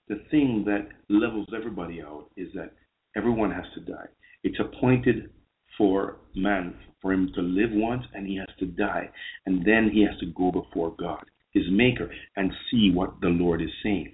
[0.07, 2.73] the thing that levels everybody out is that
[3.15, 4.07] everyone has to die.
[4.43, 5.29] It's appointed
[5.77, 9.09] for man for him to live once and he has to die.
[9.45, 11.23] And then he has to go before God,
[11.53, 14.13] his maker, and see what the Lord is saying.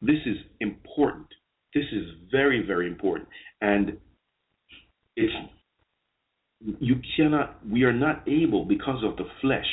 [0.00, 1.26] This is important.
[1.76, 3.28] This is very, very important.
[3.60, 3.98] And
[5.14, 5.32] it's
[6.80, 9.66] you cannot we are not able because of the flesh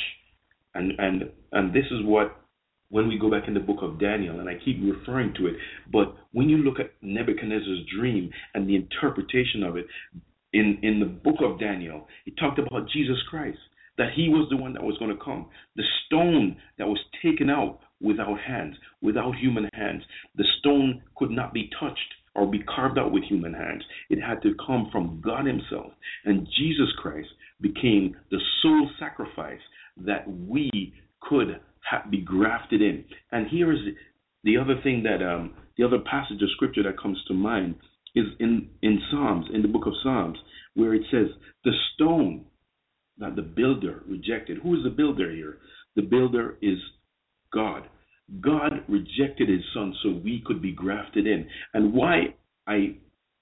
[0.74, 2.36] and and and this is what
[2.90, 5.54] when we go back in the book of Daniel, and I keep referring to it,
[5.90, 9.86] but when you look at Nebuchadnezzar's dream and the interpretation of it,
[10.52, 13.58] in, in the book of Daniel, it talked about Jesus Christ,
[13.98, 15.46] that he was the one that was going to come.
[15.74, 20.02] The stone that was taken out without hands, without human hands,
[20.36, 21.98] the stone could not be touched
[22.34, 23.82] or be carved out with human hands.
[24.10, 25.92] It had to come from God Himself.
[26.24, 27.28] And Jesus Christ
[27.60, 29.60] became the sole sacrifice
[29.98, 30.92] that we
[31.22, 33.04] could ha- be grafted in.
[33.30, 33.78] And here is
[34.42, 37.76] the other thing that, um, the other passage of scripture that comes to mind
[38.14, 40.38] is in, in Psalms, in the book of Psalms,
[40.74, 41.28] where it says,
[41.64, 42.46] The stone
[43.18, 44.58] that the builder rejected.
[44.62, 45.58] Who is the builder here?
[45.96, 46.78] The builder is
[47.54, 47.88] God.
[48.40, 51.46] God rejected his son so we could be grafted in.
[51.74, 52.34] And why
[52.66, 52.96] I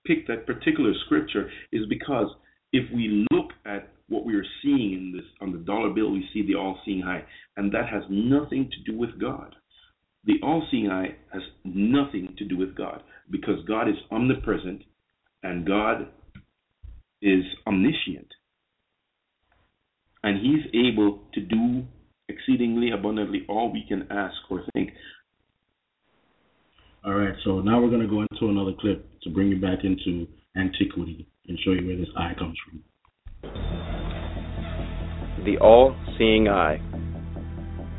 [0.07, 2.27] picked that particular scripture is because
[2.73, 6.29] if we look at what we are seeing in this on the dollar bill, we
[6.33, 7.25] see the all-seeing eye,
[7.57, 9.55] and that has nothing to do with God.
[10.25, 14.83] The all-seeing eye has nothing to do with God because God is omnipresent
[15.43, 16.09] and God
[17.21, 18.29] is omniscient.
[20.23, 21.85] And he's able to do
[22.33, 24.91] exceedingly abundantly all we can ask or think.
[27.05, 29.85] All right, so now we're going to go into another clip to bring you back
[29.85, 30.27] into
[30.57, 32.83] antiquity and show you where this eye comes from.
[35.45, 36.81] The all seeing eye,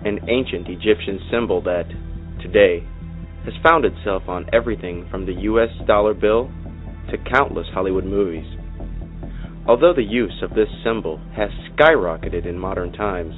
[0.05, 1.86] an ancient Egyptian symbol that,
[2.41, 2.88] today,
[3.43, 6.49] has found itself on everything from the US dollar bill
[7.11, 8.45] to countless Hollywood movies.
[9.67, 13.34] Although the use of this symbol has skyrocketed in modern times,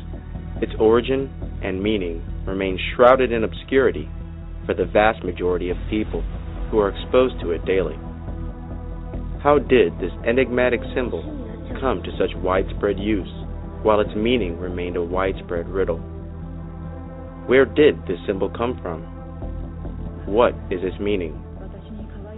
[0.62, 1.30] its origin
[1.64, 4.10] and meaning remain shrouded in obscurity
[4.66, 6.22] for the vast majority of people
[6.72, 7.96] who are exposed to it daily.
[9.44, 11.24] How did this enigmatic symbol
[11.80, 13.30] come to such widespread use,
[13.84, 16.00] while its meaning remained a widespread riddle?
[17.48, 19.04] Where did this symbol come from?
[20.26, 21.40] What is its meaning?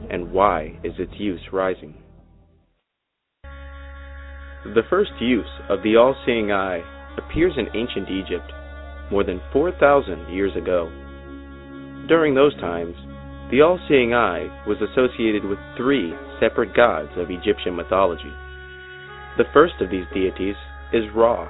[0.09, 1.95] And why is its use rising?
[3.43, 6.82] The first use of the all seeing eye
[7.18, 8.51] appears in ancient Egypt
[9.11, 10.89] more than 4,000 years ago.
[12.07, 12.95] During those times,
[13.51, 18.32] the all seeing eye was associated with three separate gods of Egyptian mythology.
[19.38, 20.55] The first of these deities
[20.91, 21.47] is Ra,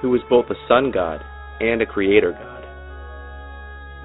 [0.00, 1.20] who is both a sun god
[1.60, 2.64] and a creator god.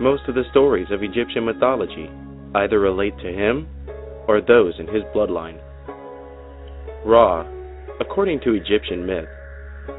[0.02, 2.10] Most of the stories of Egyptian mythology
[2.56, 3.68] either relate to him
[4.28, 5.60] or those in his bloodline.
[7.06, 7.46] Ra,
[8.00, 9.30] according to Egyptian myth,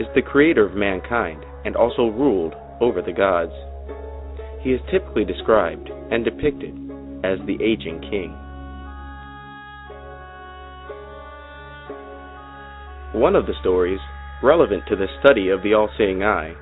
[0.01, 3.53] is the creator of mankind and also ruled over the gods.
[4.62, 6.74] He is typically described and depicted
[7.24, 8.32] as the aging king.
[13.12, 14.01] One of the stories,
[14.43, 16.55] relevant to the study of the all seeing eye,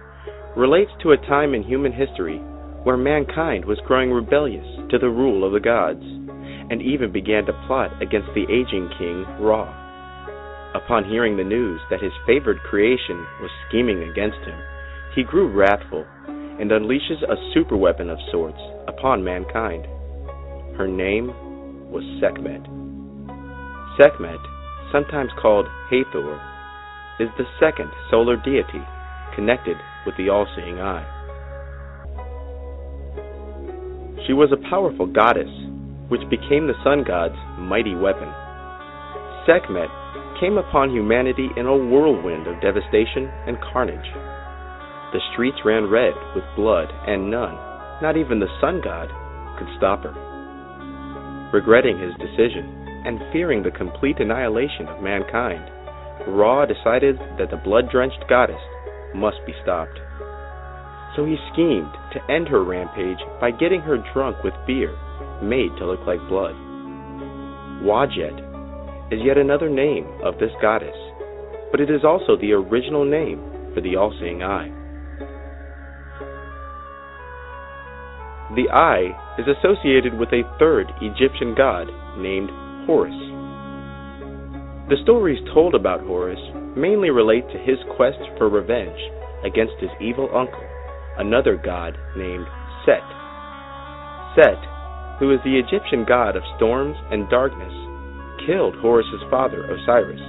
[0.57, 2.39] relates to a time in human history
[2.85, 7.53] where mankind was growing rebellious to the rule of the gods and even began to
[7.67, 9.82] plot against the aging king Ra.
[10.75, 14.59] Upon hearing the news that his favored creation was scheming against him,
[15.15, 19.85] he grew wrathful and unleashes a superweapon of sorts upon mankind.
[20.77, 21.29] Her name
[21.91, 22.65] was Sekhmet.
[24.01, 24.41] Sekhmet,
[24.91, 26.41] sometimes called Hathor,
[27.21, 28.81] is the second solar deity
[29.35, 31.05] connected with the all seeing eye.
[34.27, 35.53] She was a powerful goddess,
[36.09, 38.33] which became the sun god's mighty weapon.
[39.45, 39.91] Sekhmet
[40.43, 44.11] came upon humanity in a whirlwind of devastation and carnage.
[45.15, 47.55] The streets ran red with blood, and none,
[48.03, 49.07] not even the sun god,
[49.55, 50.11] could stop her.
[51.55, 52.67] Regretting his decision
[53.07, 55.63] and fearing the complete annihilation of mankind,
[56.27, 58.63] Ra decided that the blood drenched goddess
[59.15, 59.95] must be stopped.
[61.15, 64.91] So he schemed to end her rampage by getting her drunk with beer
[65.39, 66.59] made to look like blood.
[67.87, 68.52] Wadjet
[69.13, 70.97] is yet another name of this goddess,
[71.71, 73.45] but it is also the original name
[73.75, 74.73] for the all seeing eye.
[78.57, 82.49] The eye is associated with a third Egyptian god named
[82.89, 83.13] Horus.
[84.89, 86.41] The stories told about Horus
[86.75, 88.99] mainly relate to his quest for revenge
[89.45, 90.65] against his evil uncle,
[91.19, 92.47] another god named
[92.85, 93.05] Set.
[94.37, 94.61] Set,
[95.21, 97.73] who is the Egyptian god of storms and darkness,
[98.47, 100.21] killed Horus's father, Osiris,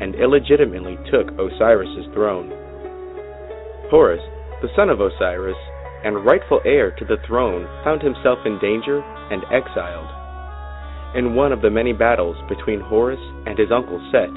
[0.00, 2.50] and illegitimately took Osiris's throne.
[3.90, 4.22] Horus,
[4.62, 5.58] the son of Osiris,
[6.04, 9.00] and rightful heir to the throne, found himself in danger
[9.30, 10.10] and exiled.
[11.14, 14.32] In one of the many battles between Horus and his uncle Set,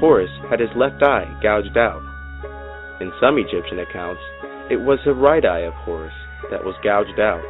[0.00, 2.02] Horus had his left eye gouged out.
[3.00, 4.20] In some Egyptian accounts,
[4.70, 6.12] it was the right eye of Horus
[6.50, 7.42] that was gouged out.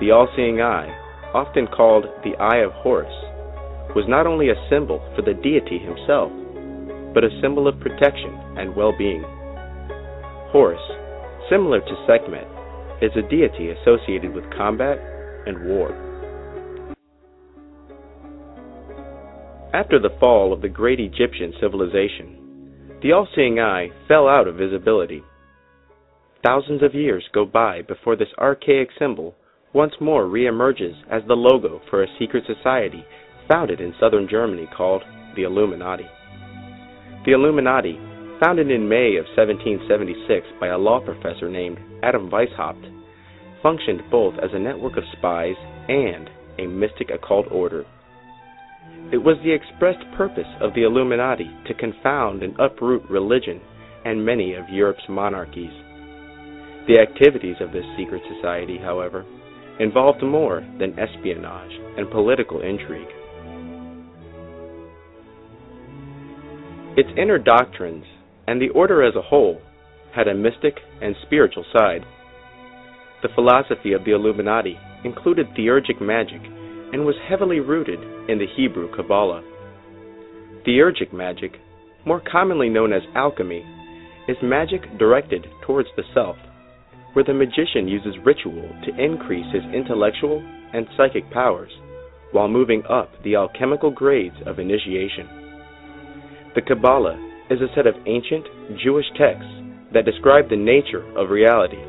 [0.00, 0.88] The all seeing eye,
[1.34, 3.12] often called the Eye of Horus,
[3.94, 6.30] was not only a symbol for the deity himself,
[7.12, 9.22] but a symbol of protection and well being.
[10.52, 10.80] Horus,
[11.50, 12.46] similar to Sekhmet,
[13.02, 14.98] is a deity associated with combat
[15.46, 15.90] and war.
[19.72, 24.56] After the fall of the great Egyptian civilization, the all seeing eye fell out of
[24.56, 25.22] visibility.
[26.44, 29.36] Thousands of years go by before this archaic symbol
[29.72, 33.04] once more reemerges as the logo for a secret society
[33.50, 35.02] founded in southern Germany called
[35.34, 36.06] the Illuminati.
[37.26, 37.98] The Illuminati,
[38.38, 42.86] founded in May of 1776 by a law professor named Adam Weishaupt,
[43.60, 45.56] functioned both as a network of spies
[45.88, 47.84] and a mystic occult order.
[49.12, 53.60] It was the expressed purpose of the Illuminati to confound and uproot religion
[54.04, 55.74] and many of Europe's monarchies.
[56.86, 59.26] The activities of this secret society, however,
[59.80, 63.08] involved more than espionage and political intrigue.
[67.00, 68.04] Its inner doctrines
[68.46, 69.58] and the order as a whole
[70.14, 72.02] had a mystic and spiritual side.
[73.22, 76.42] The philosophy of the Illuminati included theurgic magic
[76.92, 79.42] and was heavily rooted in the Hebrew Kabbalah.
[80.66, 81.52] Theurgic magic,
[82.04, 83.64] more commonly known as alchemy,
[84.28, 86.36] is magic directed towards the self
[87.14, 90.44] where the magician uses ritual to increase his intellectual
[90.74, 91.72] and psychic powers
[92.32, 95.39] while moving up the alchemical grades of initiation.
[96.60, 97.16] The Kabbalah
[97.48, 98.44] is a set of ancient
[98.84, 99.50] Jewish texts
[99.94, 101.80] that describe the nature of reality,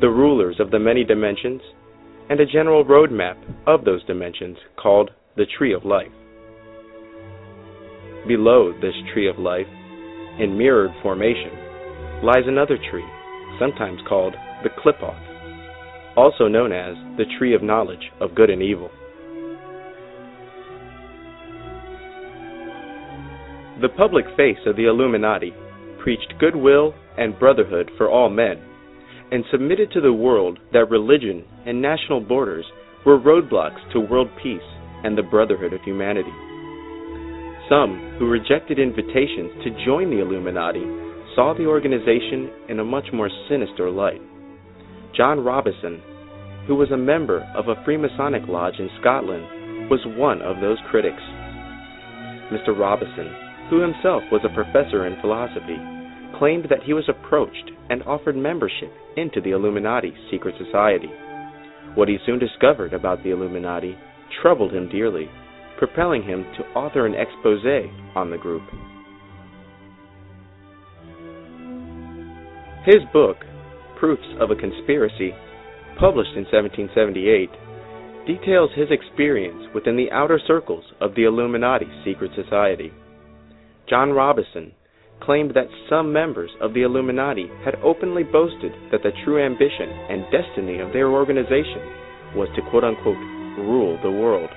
[0.00, 1.60] the rulers of the many dimensions,
[2.30, 3.36] and a general roadmap
[3.66, 6.12] of those dimensions called the Tree of Life.
[8.28, 9.66] Below this Tree of Life,
[10.38, 11.50] in mirrored formation,
[12.22, 13.08] lies another tree
[13.58, 18.92] sometimes called the Qliphoth, also known as the Tree of Knowledge of Good and Evil.
[23.80, 25.54] The public face of the Illuminati
[26.02, 28.58] preached goodwill and brotherhood for all men,
[29.30, 32.64] and submitted to the world that religion and national borders
[33.06, 34.66] were roadblocks to world peace
[35.04, 36.32] and the brotherhood of humanity.
[37.68, 40.82] Some who rejected invitations to join the Illuminati
[41.36, 44.20] saw the organization in a much more sinister light.
[45.16, 46.02] John Robison,
[46.66, 51.22] who was a member of a Freemasonic lodge in Scotland, was one of those critics.
[52.50, 52.76] Mr.
[52.76, 55.76] Robison, who himself was a professor in philosophy,
[56.38, 61.10] claimed that he was approached and offered membership into the Illuminati secret society.
[61.94, 63.96] What he soon discovered about the Illuminati
[64.42, 65.28] troubled him dearly,
[65.78, 67.64] propelling him to author an expose
[68.14, 68.62] on the group.
[72.84, 73.36] His book,
[73.98, 75.32] Proofs of a Conspiracy,
[75.98, 77.50] published in 1778,
[78.26, 82.92] details his experience within the outer circles of the Illuminati secret society.
[83.88, 84.72] John Robison
[85.20, 90.24] claimed that some members of the Illuminati had openly boasted that the true ambition and
[90.30, 91.82] destiny of their organization
[92.36, 93.16] was to quote unquote
[93.58, 94.50] rule the world.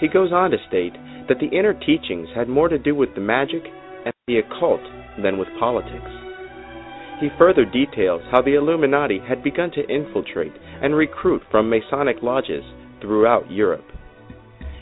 [0.00, 0.92] He goes on to state
[1.28, 3.62] that the inner teachings had more to do with the magic
[4.04, 4.82] and the occult
[5.22, 6.10] than with politics.
[7.20, 12.64] He further details how the Illuminati had begun to infiltrate and recruit from Masonic lodges
[13.00, 13.86] throughout Europe.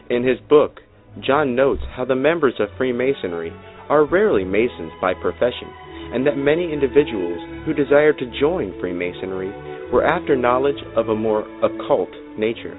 [0.08, 0.80] In his book,
[1.18, 3.50] John notes how the members of Freemasonry
[3.88, 5.68] are rarely Masons by profession,
[6.14, 9.50] and that many individuals who desired to join Freemasonry
[9.92, 12.78] were after knowledge of a more occult nature.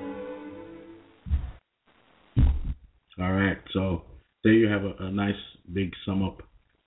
[3.20, 4.04] All right, so
[4.44, 5.36] there you have a, a nice
[5.74, 6.42] big sum up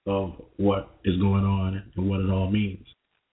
[0.06, 2.86] of what is going on and what it all means.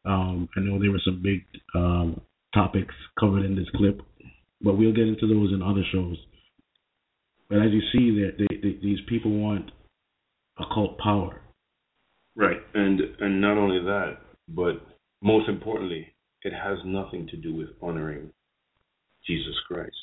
[0.05, 1.43] Um, I know there were some big
[1.73, 2.19] um,
[2.53, 4.01] topics covered in this clip,
[4.61, 6.17] but we'll get into those in other shows.
[7.51, 9.71] But as you see, that they, they, these people want
[10.57, 11.41] occult power.
[12.33, 14.81] Right, and and not only that, but
[15.21, 16.07] most importantly,
[16.43, 18.29] it has nothing to do with honoring
[19.27, 19.97] Jesus Christ.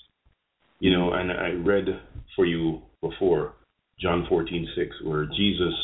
[0.79, 1.87] You know, and I read
[2.37, 3.55] for you before
[3.99, 5.75] John fourteen six, where Jesus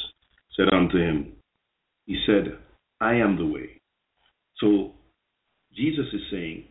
[0.58, 1.32] said unto him,
[2.04, 2.58] He said,
[3.00, 3.80] I am the way.
[4.58, 4.92] So
[5.74, 6.64] Jesus is saying,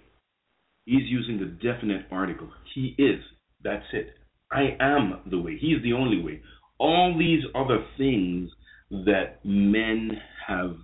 [0.86, 2.50] He's using the definite article.
[2.76, 3.22] He is.
[3.64, 4.18] That's it.
[4.54, 5.58] I am the way.
[5.58, 6.41] He is the only way.
[6.80, 8.49] All these other things
[8.91, 10.12] that men
[10.47, 10.76] have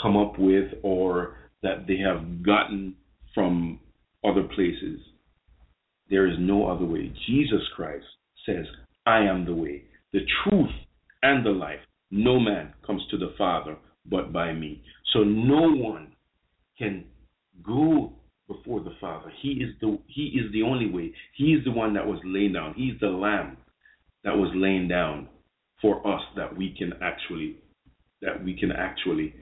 [0.00, 2.94] come up with or that they have gotten
[3.34, 3.80] from
[4.24, 5.00] other places,
[6.10, 7.12] there is no other way.
[7.26, 8.04] Jesus Christ
[8.46, 8.66] says,
[9.06, 10.70] I am the way, the truth,
[11.22, 11.80] and the life.
[12.10, 14.82] No man comes to the Father but by me.
[15.12, 16.12] So no one
[16.78, 17.04] can
[17.64, 18.12] go
[18.52, 19.32] before the Father.
[19.40, 21.12] He is the He is the only way.
[21.36, 22.74] He is the one that was laid down.
[22.76, 23.56] He's the Lamb
[24.24, 25.28] that was laid down
[25.80, 27.58] for us that we can actually
[28.20, 29.34] that we can actually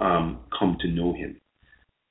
[0.00, 1.40] um, come to know Him.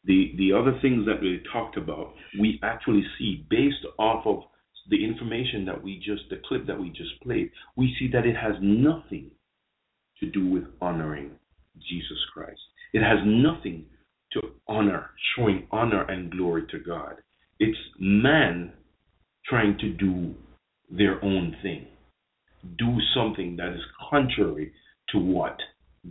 [0.05, 4.43] The the other things that we talked about, we actually see based off of
[4.89, 8.35] the information that we just the clip that we just played, we see that it
[8.35, 9.31] has nothing
[10.19, 11.31] to do with honoring
[11.89, 12.61] Jesus Christ.
[12.93, 13.85] It has nothing
[14.35, 17.15] to honor, showing honor and glory to God.
[17.59, 18.73] It's man
[19.47, 20.35] trying to do
[20.89, 21.87] their own thing,
[22.77, 24.71] do something that is contrary
[25.11, 25.57] to what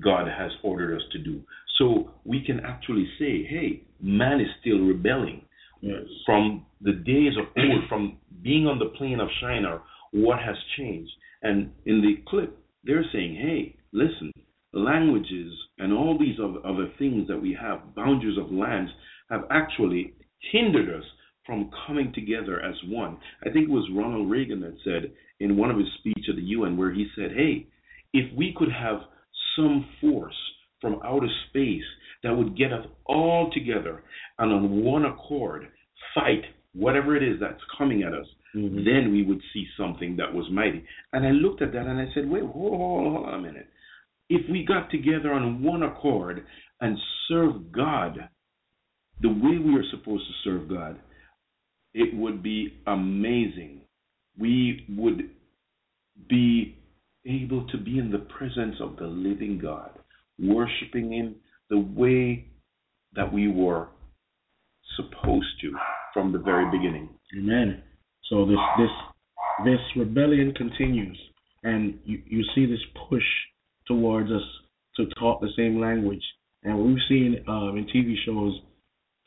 [0.02, 1.42] God has ordered us to do.
[1.78, 5.42] So we can actually say, hey, man is still rebelling.
[5.80, 6.02] Yes.
[6.24, 11.12] From the days of old, from being on the plain of Shinar, what has changed?
[11.42, 14.32] And in the clip, they're saying, hey, listen,
[14.74, 18.90] languages and all these other things that we have, boundaries of lands,
[19.30, 20.14] have actually
[20.52, 21.04] hindered us
[21.46, 23.18] from coming together as one.
[23.42, 26.42] I think it was Ronald Reagan that said in one of his speeches at the
[26.42, 27.66] UN where he said, hey,
[28.12, 29.00] if we could have
[29.56, 30.34] some force
[30.80, 31.84] from outer space
[32.22, 34.02] that would get us all together
[34.38, 35.68] and on one accord
[36.14, 36.42] fight
[36.74, 38.78] whatever it is that's coming at us, mm-hmm.
[38.78, 40.84] then we would see something that was mighty.
[41.12, 43.68] And I looked at that and I said, wait, hold, hold, hold on a minute.
[44.28, 46.44] If we got together on one accord
[46.80, 46.96] and
[47.28, 48.28] serve God
[49.20, 50.98] the way we are supposed to serve God,
[51.92, 53.82] it would be amazing.
[54.38, 55.30] We would
[56.28, 56.76] be
[57.26, 59.90] able to be in the presence of the living God,
[60.38, 61.36] worshiping Him
[61.70, 62.46] the way
[63.14, 63.88] that we were
[64.96, 65.72] supposed to
[66.12, 67.08] from the very beginning.
[67.38, 67.82] Amen.
[68.28, 68.90] So this this
[69.64, 71.18] this rebellion continues,
[71.62, 73.22] and you, you see this push
[73.86, 74.42] towards us
[74.96, 76.22] to talk the same language,
[76.62, 78.60] and we've seen um, in TV shows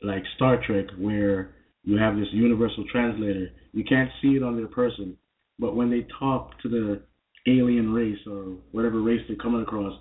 [0.02, 1.54] like Star Trek where
[1.84, 3.48] you have this universal translator.
[3.72, 5.16] You can't see it on their person,
[5.58, 7.02] but when they talk to the
[7.46, 9.92] alien race or whatever race they're coming across,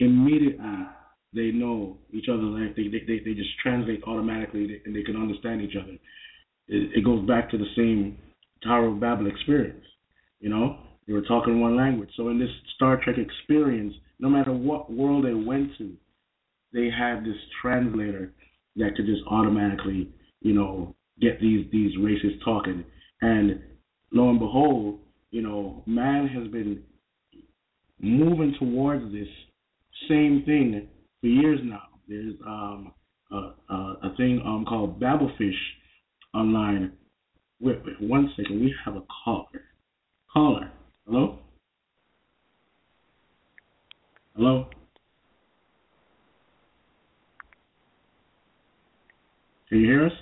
[0.00, 0.58] immediately
[1.34, 2.76] they know each other's language.
[2.76, 5.92] They, they, they just translate automatically and they can understand each other.
[6.68, 8.18] It, it goes back to the same
[8.62, 9.84] Tower of Babel experience.
[10.40, 12.10] You know, they were talking one language.
[12.16, 13.94] So in this Star Trek experience,
[14.24, 15.92] no matter what world they went to,
[16.72, 18.32] they had this translator
[18.74, 20.08] that could just automatically,
[20.40, 22.82] you know, get these these races talking.
[23.20, 23.60] And
[24.12, 25.00] lo and behold,
[25.30, 26.82] you know, man has been
[28.00, 29.28] moving towards this
[30.08, 30.88] same thing
[31.20, 31.82] for years now.
[32.08, 32.94] There's um,
[33.30, 35.52] a, a, a thing um, called Babelfish
[36.32, 36.92] online.
[37.60, 38.58] Wait, wait, one second.
[38.58, 39.64] We have a caller.
[40.32, 40.72] Caller.
[41.06, 41.40] Hello?
[44.36, 44.66] Hello?
[49.68, 50.12] Can you hear us?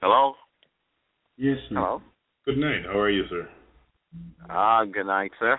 [0.00, 0.32] Hello?
[1.36, 1.74] Yes, sir.
[1.74, 2.02] Hello?
[2.46, 2.84] Good night.
[2.86, 3.48] How are you, sir?
[4.48, 5.58] Ah, good night, sir.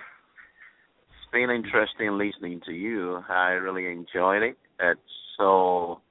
[0.98, 3.22] It's been interesting listening to you.
[3.30, 4.58] I really enjoyed it.
[4.80, 5.00] It's
[5.38, 6.02] so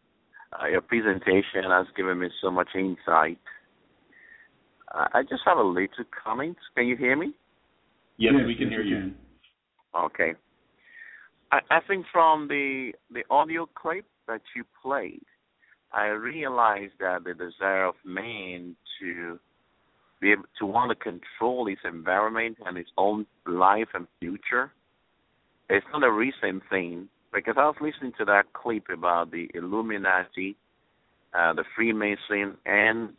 [0.52, 3.38] uh, your presentation has given me so much insight.
[4.94, 5.88] Uh, I just have a little
[6.24, 6.56] comment.
[6.76, 7.34] Can you hear me?
[8.16, 9.12] Yes, yes we can hear you.
[9.96, 10.34] Okay.
[11.52, 15.24] I, I think from the the audio clip that you played,
[15.92, 19.38] I realized that the desire of man to
[20.20, 24.72] be able to want to control his environment and his own life and future,
[25.68, 27.08] it's not a recent thing.
[27.32, 30.56] Because I was listening to that clip about the Illuminati,
[31.36, 33.10] uh, the Freemason, and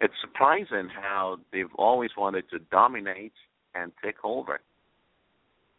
[0.00, 3.34] it's surprising how they've always wanted to dominate
[3.74, 4.60] and take over.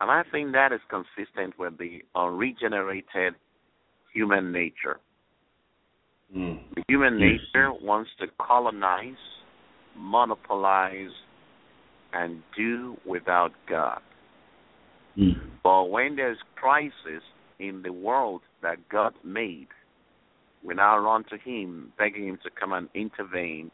[0.02, 3.36] And I think that is consistent with the unregenerated
[4.14, 5.00] human nature.
[6.36, 6.60] Mm.
[6.76, 7.40] The human yes.
[7.54, 9.14] nature wants to colonize,
[9.98, 11.12] monopolize,
[12.14, 14.00] and do without God.
[15.18, 15.36] Mm.
[15.64, 17.24] But when there's crisis
[17.60, 19.68] in the world that God made,
[20.64, 23.72] we now run to Him, begging Him to come and intervene.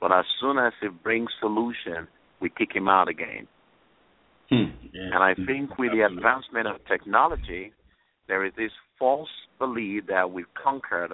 [0.00, 2.08] But as soon as He brings solution,
[2.40, 3.46] we kick Him out again.
[4.50, 4.70] Hmm.
[4.92, 5.10] Yeah.
[5.12, 7.72] And I think with the advancement of technology,
[8.28, 9.28] there is this false
[9.58, 11.10] belief that we've conquered,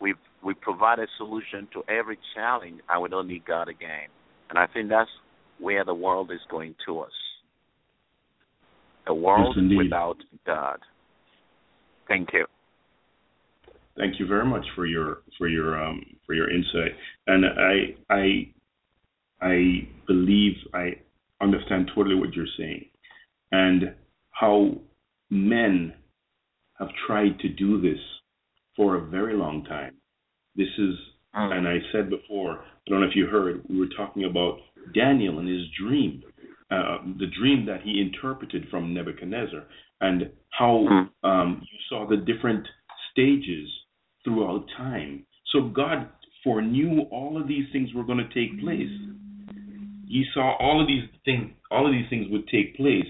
[0.00, 4.08] we've we provide a solution to every challenge, and we don't need God again.
[4.50, 5.10] And I think that's
[5.58, 7.12] where the world is going to us.
[9.08, 10.78] A world yes, without God.
[12.06, 12.46] Thank you.
[13.96, 16.92] Thank you very much for your for your um, for your insight.
[17.26, 18.52] And I I
[19.40, 20.94] I believe I
[21.40, 22.84] understand totally what you're saying
[23.52, 23.94] and
[24.30, 24.72] how
[25.30, 25.92] men
[26.78, 27.98] have tried to do this
[28.76, 29.94] for a very long time.
[30.54, 30.94] This is,
[31.34, 31.52] mm.
[31.52, 34.58] and I said before, I don't know if you heard, we were talking about
[34.94, 36.22] Daniel and his dream,
[36.70, 39.64] uh, the dream that he interpreted from Nebuchadnezzar,
[40.00, 40.86] and how
[41.24, 42.66] um, you saw the different
[43.10, 43.68] stages
[44.24, 45.24] throughout time.
[45.52, 46.08] So God
[46.44, 48.88] foreknew all of these things were going to take place.
[50.08, 51.52] He saw all of these things.
[51.70, 53.06] All of these things would take place.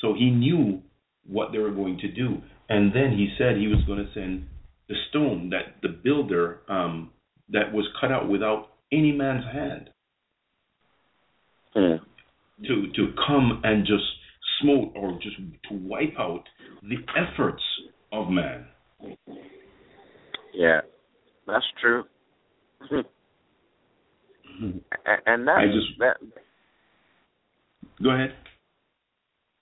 [0.00, 0.82] So he knew
[1.26, 2.38] what they were going to do.
[2.68, 4.46] And then he said he was going to send
[4.88, 7.10] the stone that the builder um,
[7.50, 9.90] that was cut out without any man's hand
[11.74, 11.98] Yeah.
[12.66, 14.04] to to come and just
[14.60, 16.42] smote or just to wipe out
[16.82, 17.62] the efforts
[18.12, 18.66] of man.
[20.52, 20.80] Yeah,
[21.46, 22.04] that's true.
[25.26, 26.16] And that's I just- that.
[28.02, 28.34] Go ahead.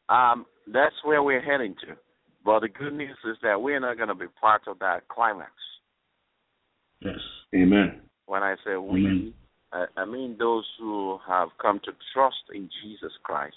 [0.09, 1.97] Um, that's where we're heading to.
[2.45, 5.53] But the good news is that we're not going to be part of that climax.
[7.01, 7.19] Yes.
[7.55, 8.01] Amen.
[8.27, 9.35] When I say we, Amen.
[9.73, 13.57] I, I mean those who have come to trust in Jesus Christ.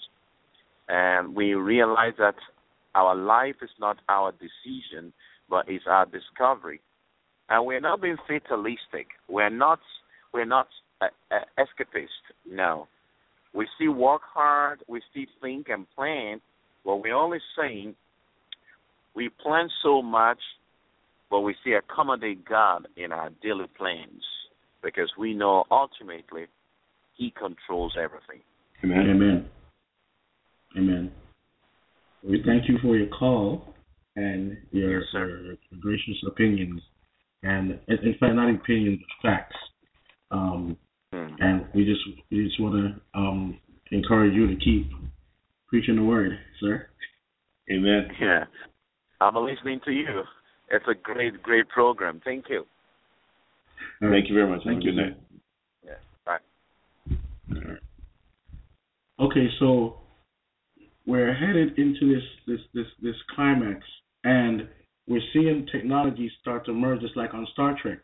[0.88, 2.34] And we realize that
[2.94, 5.12] our life is not our decision,
[5.48, 6.80] but it's our discovery.
[7.48, 9.08] And we're not being fatalistic.
[9.28, 9.80] We're not.
[10.34, 10.68] We're not
[11.58, 12.08] escapist.
[12.48, 12.88] No,
[13.54, 14.82] we still work hard.
[14.88, 16.40] We still think and plan.
[16.84, 17.94] But we're only saying
[19.14, 20.38] we plan so much,
[21.30, 24.22] but we still accommodate God in our daily plans
[24.82, 26.46] because we know ultimately
[27.16, 28.42] He controls everything.
[28.84, 29.10] Amen.
[29.10, 29.50] Amen.
[30.76, 31.12] Amen.
[32.22, 33.74] We thank you for your call
[34.16, 35.28] and your, Yes, sir.
[35.28, 36.80] your gracious opinions,
[37.42, 39.56] and in in fact, not opinions, but facts.
[40.30, 40.76] Um,
[41.12, 41.34] Hmm.
[41.40, 42.00] and we just
[42.30, 43.58] we just want to um,
[43.90, 44.90] encourage you to keep
[45.68, 46.86] preaching the word, sir.
[47.70, 48.08] Amen.
[48.20, 48.44] Yeah,
[49.20, 50.22] I'm listening to you.
[50.70, 52.22] It's a great, great program.
[52.24, 52.64] Thank you.
[54.00, 54.62] Thank you very much.
[54.64, 55.20] Thank Have you, good night.
[55.84, 55.92] Yeah.
[56.24, 56.38] Bye.
[59.20, 59.98] Okay, so
[61.06, 63.80] we're headed into this this this this climax,
[64.24, 64.66] and
[65.06, 67.98] we're seeing technology start to merge, just like on Star Trek,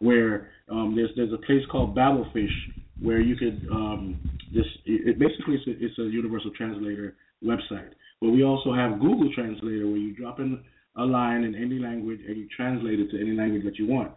[0.00, 2.52] where um, there's there's a place called Babelfish
[3.00, 4.20] where you could um,
[4.52, 7.90] just it, it basically it's a, it's a universal translator website,
[8.20, 10.62] but we also have Google Translator where you drop in
[10.96, 14.12] a line in any language and you translate it to any language that you want.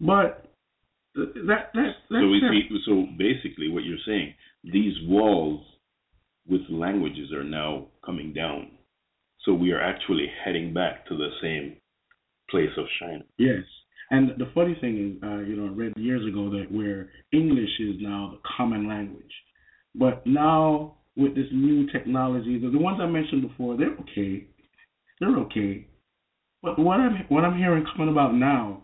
[0.00, 0.50] But
[1.14, 2.68] th- that that that's So we see.
[2.86, 5.64] So basically, what you're saying, these walls
[6.46, 8.70] with languages are now coming down.
[9.44, 11.76] So we are actually heading back to the same
[12.50, 13.24] place of Shinar.
[13.38, 13.62] Yes.
[14.10, 17.70] And the funny thing is, uh, you know, I read years ago that where English
[17.80, 19.32] is now the common language.
[19.94, 24.46] But now with this new technology, the, the ones I mentioned before, they're okay.
[25.20, 25.86] They're okay.
[26.62, 28.82] But what I'm what I'm hearing coming about now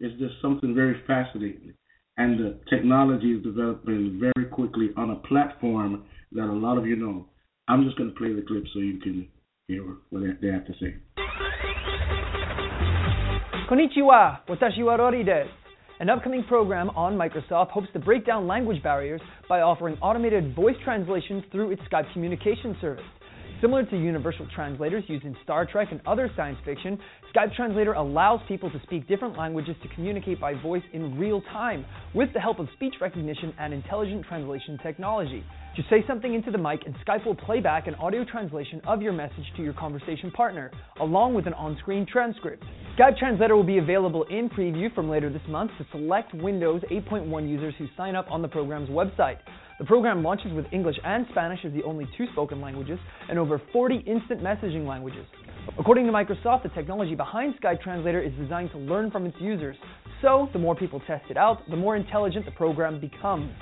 [0.00, 1.74] is just something very fascinating.
[2.16, 6.96] And the technology is developing very quickly on a platform that a lot of you
[6.96, 7.26] know.
[7.68, 9.28] I'm just going to play the clip so you can
[9.68, 10.96] hear what they have to say.
[13.70, 15.48] Konnichiwa, watashi wa Rory desu.
[16.00, 20.74] An upcoming program on Microsoft hopes to break down language barriers by offering automated voice
[20.82, 23.04] translations through its Skype communication service.
[23.60, 26.98] Similar to universal translators used in Star Trek and other science fiction,
[27.32, 31.84] Skype Translator allows people to speak different languages to communicate by voice in real time
[32.12, 35.44] with the help of speech recognition and intelligent translation technology.
[35.76, 39.00] Just say something into the mic and Skype will play back an audio translation of
[39.00, 42.64] your message to your conversation partner, along with an on-screen transcript.
[42.98, 47.48] Skype Translator will be available in preview from later this month to select Windows 8.1
[47.48, 49.38] users who sign up on the program's website.
[49.78, 52.98] The program launches with English and Spanish as the only two spoken languages
[53.28, 55.24] and over 40 instant messaging languages.
[55.78, 59.76] According to Microsoft, the technology behind Skype Translator is designed to learn from its users.
[60.20, 63.52] So, the more people test it out, the more intelligent the program becomes.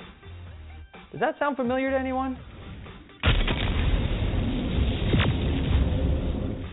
[1.11, 2.37] Does that sound familiar to anyone?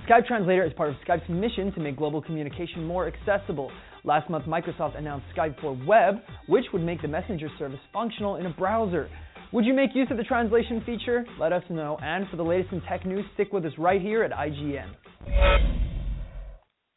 [0.07, 3.73] Skype Translator is part of Skype's mission to make global communication more accessible.
[4.05, 6.17] Last month, Microsoft announced Skype for Web,
[6.49, 9.09] which would make the messenger service functional in a browser.
[9.55, 11.25] Would you make use of the translation feature?
[11.41, 11.97] Let us know.
[12.03, 14.93] And for the latest in tech news, stick with us right here at IGN.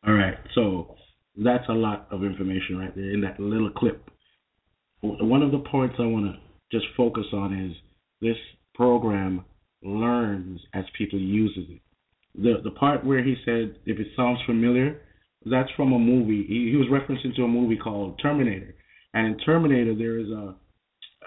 [0.06, 0.96] All right, so
[1.42, 4.04] that's a lot of information right there in that little clip.
[5.02, 7.76] One of the points I want to just focus on is
[8.22, 8.38] this
[8.76, 9.45] program
[9.84, 11.82] learns as people uses it.
[12.36, 15.01] The the part where he said if it sounds familiar,
[15.45, 16.45] that's from a movie.
[16.47, 18.76] He, he was referencing to a movie called Terminator,
[19.13, 20.55] and in Terminator there is a,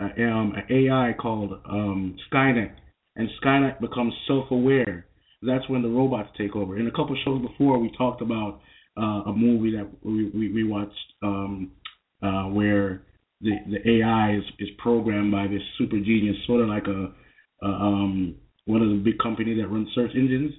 [0.01, 2.73] a um an AI called um Skynet,
[3.17, 5.07] and Skynet becomes self-aware.
[5.43, 6.79] That's when the robots take over.
[6.79, 8.61] In a couple shows before, we talked about
[8.97, 11.73] uh, a movie that we we, we watched um,
[12.23, 13.03] uh, where
[13.43, 17.13] the the AI is, is programmed by this super genius, sort of like a,
[17.65, 20.53] a um one of the big companies that run search engines.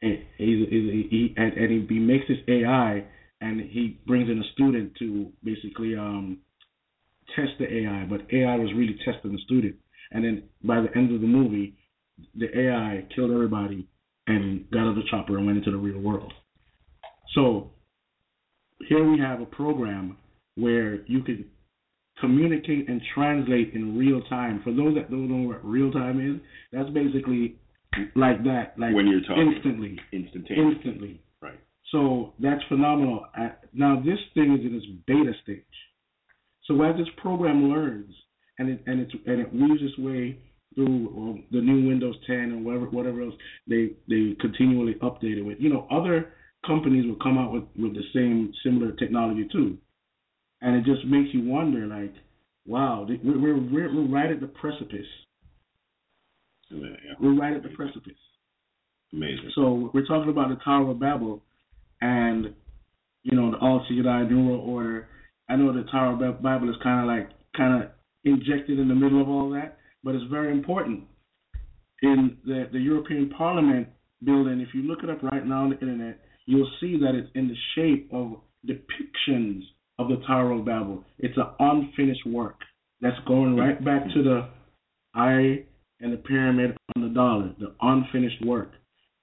[0.00, 3.04] And he's, he's, he and, he, makes this AI
[3.40, 6.38] and he brings in a student to basically um
[7.34, 9.76] test the AI, but AI was really testing the student.
[10.10, 11.74] And then by the end of the movie,
[12.34, 13.86] the AI killed everybody
[14.26, 16.32] and got out of the chopper and went into the real world.
[17.34, 17.72] So
[18.88, 20.16] here we have a program
[20.56, 21.44] where you can
[22.20, 24.60] communicate and translate in real time.
[24.64, 26.40] For those that don't know what real time is,
[26.72, 27.56] that's basically
[28.14, 30.72] like that, like when you're talking instantly, instantaneously.
[30.74, 31.20] instantly.
[31.40, 31.58] Right.
[31.92, 33.26] So that's phenomenal.
[33.72, 35.64] Now this thing is in its beta stage.
[36.66, 38.14] So as this program learns
[38.58, 40.38] and it and it and it weaves its way
[40.74, 43.34] through well, the new Windows 10 and whatever whatever else
[43.66, 45.58] they they continually update it with.
[45.60, 46.34] You know, other
[46.66, 49.78] companies will come out with with the same similar technology too,
[50.60, 52.14] and it just makes you wonder, like,
[52.66, 55.06] wow, we're we're we're, we're right at the precipice.
[56.70, 56.88] Yeah,
[57.20, 58.12] We're right at the precipice.
[59.12, 59.52] Amazing.
[59.54, 61.42] So we're talking about the Tower of Babel,
[62.00, 62.54] and
[63.22, 65.08] you know the All Seeing New World Order.
[65.48, 67.90] I know the Tower of Babel is kind of like kind of
[68.24, 71.04] injected in the middle of all that, but it's very important.
[72.02, 73.88] In the the European Parliament
[74.24, 77.30] building, if you look it up right now on the internet, you'll see that it's
[77.34, 79.62] in the shape of depictions
[79.98, 81.04] of the Tower of Babel.
[81.18, 82.56] It's an unfinished work
[83.00, 84.48] that's going right back to the
[85.14, 85.64] eye
[86.00, 88.72] and the pyramid on the dollar, the unfinished work.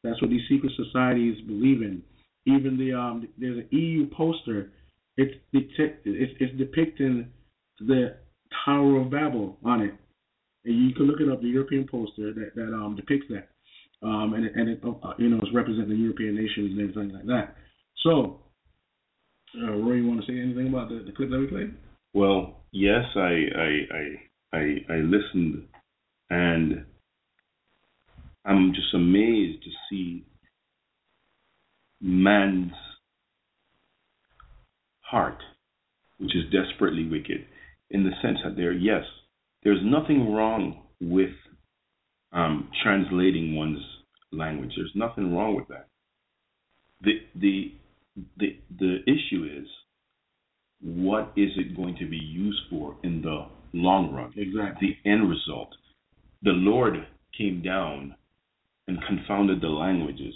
[0.04, 2.04] That's what these secret societies believe in.
[2.46, 4.72] Even the um, there's an EU poster.
[5.18, 7.32] It's depict, it's, it's depicting
[7.80, 8.18] the
[8.66, 9.94] Tower of Babel on it,
[10.66, 11.42] and you can look it up.
[11.42, 13.48] The European poster that that um depicts that,
[14.06, 17.26] um, and and it uh, you know it's representing the European nations and everything like
[17.26, 17.56] that.
[18.04, 18.42] So,
[19.64, 21.74] uh, Roy, you want to say anything about the, the clip that we played?
[22.14, 25.68] Well, yes, I I I I, I listened,
[26.30, 26.86] and
[28.46, 30.26] I'm just amazed to see
[32.02, 32.74] man's
[35.02, 35.42] heart,
[36.20, 37.46] which is desperately wicked,
[37.90, 39.04] in the sense that there, yes,
[39.64, 41.32] there's nothing wrong with
[42.32, 43.84] um, translating one's
[44.32, 44.72] language.
[44.76, 45.88] There's nothing wrong with that.
[47.02, 47.74] The the
[48.38, 49.68] the the issue is
[50.82, 54.34] what is it going to be used for in the long run?
[54.36, 54.98] Exactly.
[55.04, 55.70] The end result.
[56.44, 57.08] The Lord
[57.38, 58.16] came down
[58.88, 60.36] and confounded the languages.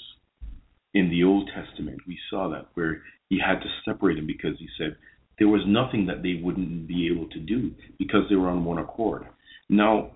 [0.93, 4.67] In the Old Testament, we saw that where he had to separate them because he
[4.77, 4.95] said
[5.37, 8.79] there was nothing that they wouldn't be able to do because they were on one
[8.79, 9.25] accord.
[9.69, 10.11] Now,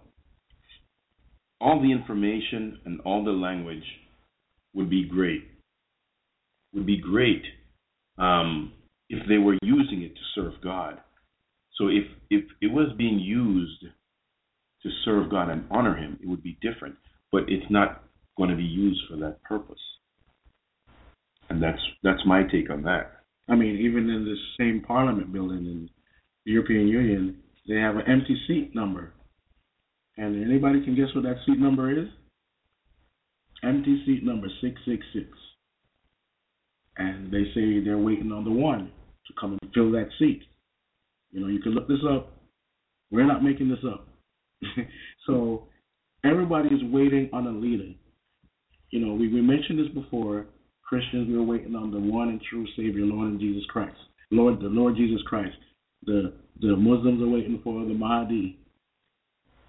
[1.61, 3.84] all the information and all the language
[4.74, 5.47] would be great.
[6.74, 7.43] Would be great
[8.17, 8.74] um,
[9.09, 10.99] if they were using it to serve God.
[11.78, 16.43] So if if it was being used to serve God and honor Him, it would
[16.43, 16.95] be different.
[17.32, 18.03] But it's not
[18.38, 19.80] going to be used for that purpose.
[21.49, 23.24] And that's that's my take on that.
[23.49, 25.89] I mean, even in this same Parliament building in
[26.45, 29.13] the European Union, they have an empty seat number.
[30.17, 32.07] And anybody can guess what that seat number is?
[33.63, 35.28] Empty seat number 666.
[36.98, 38.91] And they say they're waiting on the one
[39.28, 40.44] to come and fill that seat.
[41.32, 42.32] You know, you can look this up.
[43.12, 44.08] We're not making this up.
[45.28, 45.68] so
[46.24, 47.91] everybody is waiting on a leader.
[48.91, 50.46] You know, we, we mentioned this before.
[50.84, 53.96] Christians, we are waiting on the one and true Savior, Lord and Jesus Christ.
[54.30, 55.56] Lord, the Lord Jesus Christ.
[56.06, 58.60] The the Muslims are waiting for the Mahdi.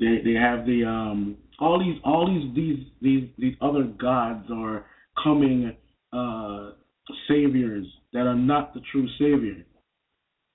[0.01, 4.87] They they have the um all these all these these these these other gods are
[5.23, 5.77] coming
[6.13, 6.73] uh
[7.29, 9.65] saviors that are not the true savior.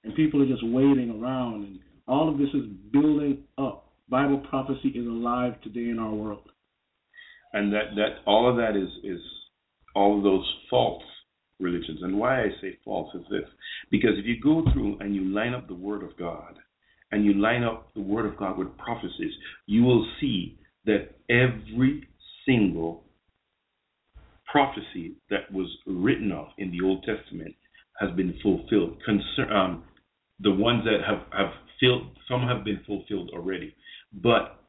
[0.04, 3.92] And people are just waiting around and all of this is building up.
[4.10, 6.50] Bible prophecy is alive today in our world.
[7.54, 9.20] And that, that all of that is is
[9.96, 11.04] all of those false
[11.60, 12.00] religions.
[12.02, 13.48] And why I say false is this.
[13.92, 16.56] Because if you go through and you line up the Word of God
[17.12, 19.34] and you line up the Word of God with prophecies,
[19.68, 22.08] you will see that every
[22.46, 23.04] single
[24.52, 27.56] prophecy that was written of in the Old Testament
[28.00, 28.98] has been fulfilled.
[29.06, 29.84] Concern, um,
[30.40, 33.76] the ones that have, have filled, some have been fulfilled already.
[34.14, 34.64] But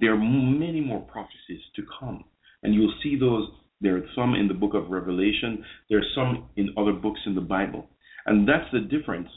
[0.00, 2.24] there are many more prophecies to come.
[2.62, 3.48] And you'll see those
[3.80, 5.64] there are some in the book of Revelation.
[5.88, 7.88] There are some in other books in the Bible.
[8.26, 9.28] And that's the difference.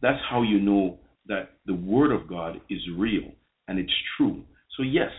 [0.00, 3.30] That's how you know that the Word of God is real
[3.68, 4.42] and it's true.
[4.76, 5.10] So, yes,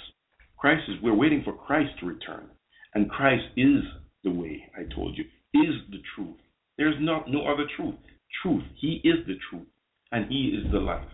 [0.57, 2.47] Christ is, we're waiting for Christ to return.
[2.93, 3.83] And Christ is
[4.23, 6.37] the way, I told you, is the truth.
[6.77, 7.95] There's no, no other truth.
[8.41, 8.63] Truth.
[8.79, 9.67] He is the truth.
[10.11, 11.07] And He is the life.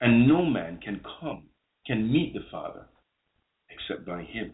[0.00, 1.44] And no man can come,
[1.86, 2.86] can meet the Father
[3.70, 4.52] except by him.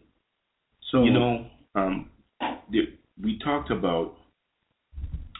[0.91, 2.11] So you know, um,
[2.71, 2.81] the,
[3.23, 4.15] we talked about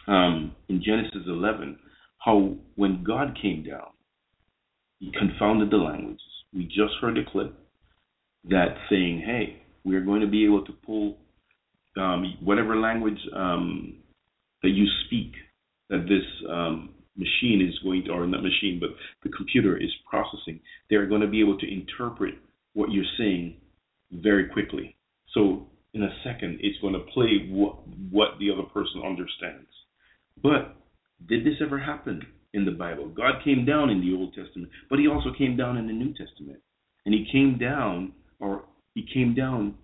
[0.07, 1.77] um, in Genesis 11
[2.19, 3.89] how when God came down,
[4.99, 6.21] he confounded the languages.
[6.53, 7.53] We just heard a clip
[8.49, 11.17] that saying, "Hey, we're going to be able to pull
[11.99, 13.95] um, whatever language um,
[14.63, 15.33] that you speak
[15.89, 18.89] that this um, machine is going to, or not machine, but
[19.23, 20.59] the computer is processing.
[20.89, 22.35] They're going to be able to interpret
[22.73, 23.57] what you're saying
[24.11, 24.95] very quickly.
[25.33, 29.67] So in a second, it's going to play what what the other person understands.
[30.41, 30.75] But
[31.27, 32.21] did this ever happen
[32.53, 33.07] in the Bible?
[33.07, 36.13] God came down in the Old Testament, but He also came down in the New
[36.13, 36.59] Testament,
[37.05, 39.75] and He came down, or He came down,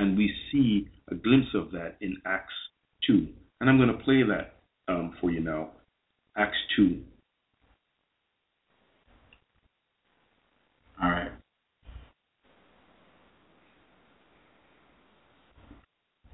[0.00, 2.54] and we see a glimpse of that in Acts
[3.06, 3.28] two.
[3.60, 4.54] And I'm going to play that
[4.88, 5.72] um, for you now.
[6.36, 7.02] Acts two.
[11.02, 11.30] All right.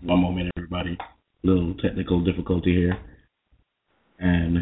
[0.03, 0.97] One moment, everybody.
[1.43, 2.97] Little technical difficulty here.
[4.21, 4.59] And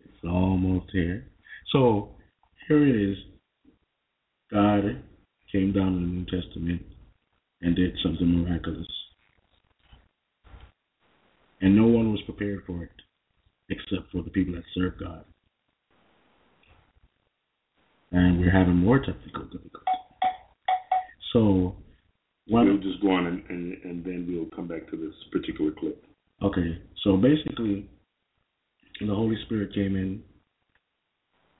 [0.00, 1.26] it's almost here.
[1.72, 2.10] So
[2.68, 3.16] here it is.
[4.52, 5.02] God
[5.50, 6.82] came down in the New Testament
[7.64, 8.86] and did something miraculous.
[11.60, 12.90] And no one was prepared for it
[13.70, 15.24] except for the people that serve God.
[18.12, 19.80] And we're having more technical difficulties.
[21.32, 21.74] So
[22.46, 25.72] one, we'll just go on and, and, and then we'll come back to this particular
[25.72, 26.04] clip.
[26.42, 27.88] Okay, so basically,
[29.00, 30.22] the Holy Spirit came in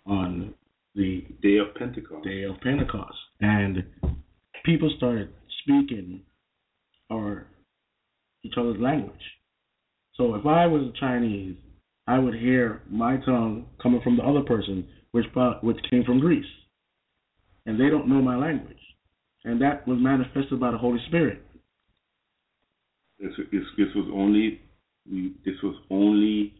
[0.06, 0.52] on
[0.94, 2.24] the day of Pentecost.
[2.24, 3.82] Day of Pentecost, and
[4.64, 5.30] people started
[5.64, 6.22] speaking
[7.10, 7.46] or
[8.44, 9.12] each other's language.
[10.14, 11.56] So if I was Chinese,
[12.06, 15.26] I would hear my tongue coming from the other person, which
[15.62, 16.44] which came from Greece,
[17.66, 18.78] and they don't know my language
[19.44, 21.42] and that was manifested by the Holy Spirit.
[23.18, 24.60] This, this, this was only
[25.44, 26.54] this was only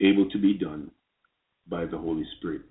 [0.00, 0.90] able to be done
[1.68, 2.62] by the Holy Spirit.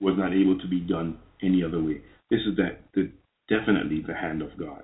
[0.00, 2.02] Was not able to be done any other way.
[2.30, 3.10] This is that the
[3.48, 4.82] definitely the hand of God.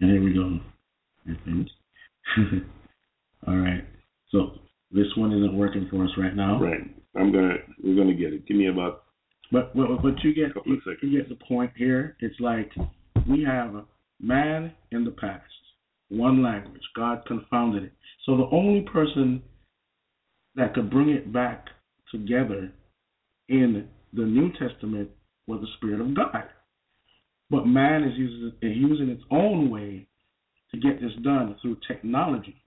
[0.00, 0.58] And here we go.
[3.46, 3.84] All right.
[4.30, 4.52] So
[4.90, 6.60] this one isn't working for us right now.
[6.60, 6.80] Right.
[7.16, 8.46] I'm gonna we're gonna get it.
[8.46, 9.04] Give me about
[9.50, 12.16] but but, but you get you, you get the point here.
[12.20, 12.70] It's like
[13.28, 13.84] we have
[14.20, 15.44] man in the past,
[16.08, 16.82] one language.
[16.94, 17.92] God confounded it.
[18.26, 19.42] So the only person
[20.54, 21.66] that could bring it back
[22.12, 22.72] together
[23.48, 25.08] in the New Testament
[25.46, 26.44] was the Spirit of God.
[27.50, 30.06] But man is using, using its own way
[30.70, 32.62] to get this done through technology,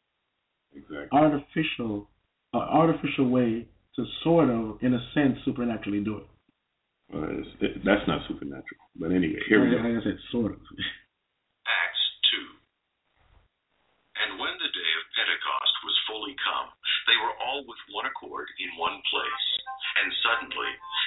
[0.73, 1.07] exactly.
[1.11, 2.09] artificial,
[2.53, 6.27] uh, artificial way to sort of, in a sense, supernaturally do it.
[7.13, 8.82] Uh, it, that's not supernatural.
[8.95, 9.84] But anyway, here we go.
[9.84, 10.63] I said sort of.
[10.63, 12.39] Acts 2.
[14.25, 16.71] And when the day of Pentecost was fully come,
[17.05, 19.45] they were all with one accord in one place.
[20.01, 20.71] And suddenly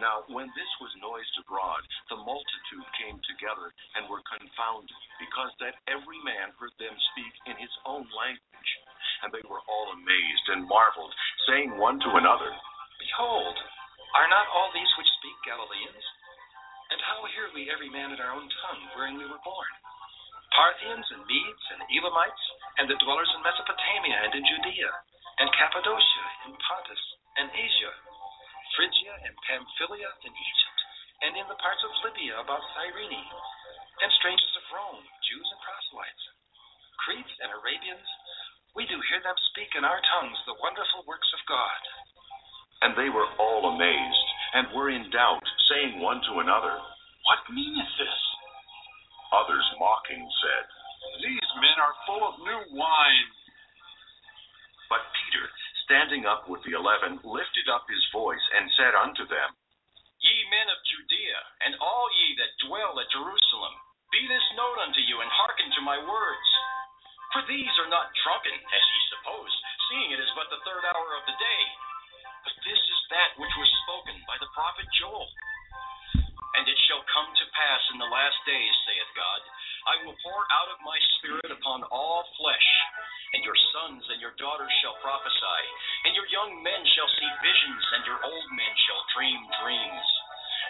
[0.00, 3.68] Now, when this was noised abroad, the multitude came together
[3.98, 8.70] and were confounded, because that every man heard them speak in his own language.
[9.22, 11.12] And they were all amazed and marveled,
[11.46, 12.50] saying one to another,
[12.98, 13.56] Behold,
[14.16, 16.04] are not all these which speak Galileans?
[16.92, 19.72] And how hear we every man in our own tongue wherein we were born?
[20.52, 22.44] Parthians and Medes and Elamites,
[22.76, 24.90] and the dwellers in Mesopotamia and in Judea,
[25.40, 27.04] and Cappadocia, and Pontus,
[27.40, 27.92] and Asia,
[28.76, 30.78] Phrygia and Pamphylia, in Egypt,
[31.28, 33.28] and in the parts of Libya about Cyrene,
[34.00, 36.24] and strangers of Rome, Jews and proselytes,
[37.04, 38.08] Cretes and Arabians,
[38.72, 41.82] we do hear them speak in our tongues the wonderful works of God.
[42.82, 46.72] And they were all amazed, and were in doubt, saying one to another,
[47.28, 48.20] What meaneth this?
[49.36, 50.64] Others mocking said,
[51.20, 53.28] These men are full of new wine.
[54.88, 55.46] But Peter,
[55.84, 59.50] standing up with the eleven, lifted up his voice, and said unto them,
[60.22, 63.74] Ye men of Judea, and all ye that dwell at Jerusalem,
[64.14, 66.48] be this known unto you, and hearken to my words.
[67.32, 69.54] For these are not drunken, as ye suppose,
[69.90, 71.62] seeing it is but the third hour of the day.
[72.44, 75.26] But this is that which was spoken by the prophet Joel.
[76.60, 79.40] And it shall come to pass in the last days, saith God,
[79.82, 82.68] I will pour out of my spirit upon all flesh,
[83.34, 85.62] and your sons and your daughters shall prophesy,
[86.06, 90.06] and your young men shall see visions, and your old men shall dream dreams.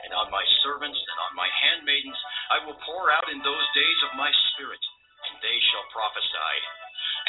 [0.08, 2.16] And on my servants and on my handmaidens
[2.56, 4.80] I will pour out in those days of my spirit,
[5.28, 6.56] and they shall prophesy.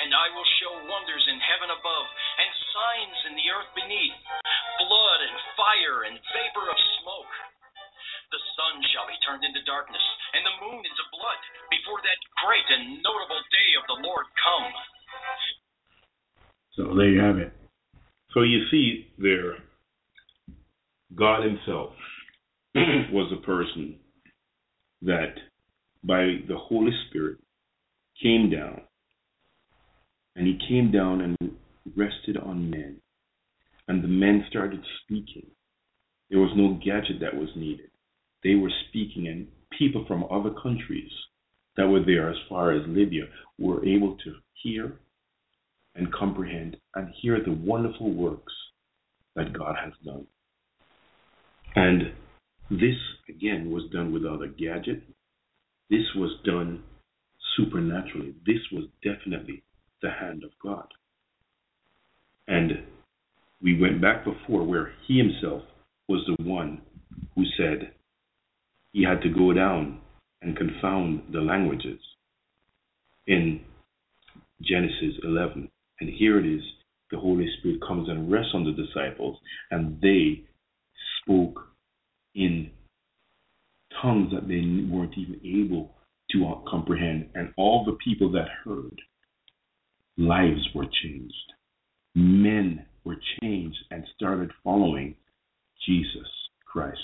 [0.08, 2.08] And I will show wonders in heaven above,
[2.40, 4.18] and signs in the earth beneath
[4.80, 7.53] blood and fire and vapor of smoke.
[8.34, 10.02] The sun shall be turned into darkness,
[10.34, 14.74] and the moon into blood, before that great and notable day of the Lord come.
[16.74, 17.54] So there you have it.
[18.34, 19.62] So you see there,
[21.14, 21.94] God Himself
[23.14, 24.02] was a person
[25.04, 25.38] that
[26.04, 27.38] by the Holy Spirit
[28.22, 28.82] came down
[30.36, 31.38] and he came down and
[31.96, 33.00] rested on men.
[33.88, 35.46] And the men started speaking.
[36.30, 37.90] There was no gadget that was needed.
[38.44, 41.12] They were speaking, and people from other countries
[41.78, 43.24] that were there, as far as Libya,
[43.58, 44.94] were able to hear
[45.96, 48.54] and comprehend and hear the wonderful works
[49.36, 50.26] that God has done.
[51.76, 52.14] And
[52.70, 52.96] this,
[53.30, 55.02] again, was done without a gadget.
[55.90, 56.84] This was done
[57.58, 58.34] supernaturally.
[58.46, 59.64] This was definitely
[60.02, 60.88] the hand of God.
[62.48, 62.84] And
[63.62, 65.64] we went back before where he himself
[66.08, 66.82] was the one
[67.36, 67.94] who said
[68.94, 70.00] he had to go down
[70.42, 72.00] and confound the languages
[73.28, 73.60] in
[74.62, 75.70] Genesis 11.
[76.00, 76.62] And here it is
[77.12, 79.38] the Holy Spirit comes and rests on the disciples,
[79.72, 80.44] and they
[81.22, 81.60] spoke
[82.36, 82.72] in
[84.02, 85.96] tongues that they weren't even able
[86.32, 87.30] to uh, comprehend.
[87.36, 89.00] And all the people that heard,
[90.18, 91.34] lives were changed.
[92.16, 95.16] Men were changed and started following
[95.86, 96.28] Jesus
[96.66, 97.00] Christ.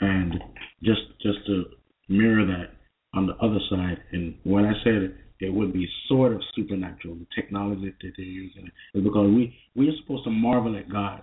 [0.00, 0.34] And
[0.82, 1.64] just just to
[2.08, 2.72] mirror that
[3.14, 7.26] on the other side, and when I said it would be sort of supernatural, the
[7.34, 11.22] technology that they're using, is because we we are supposed to marvel at God.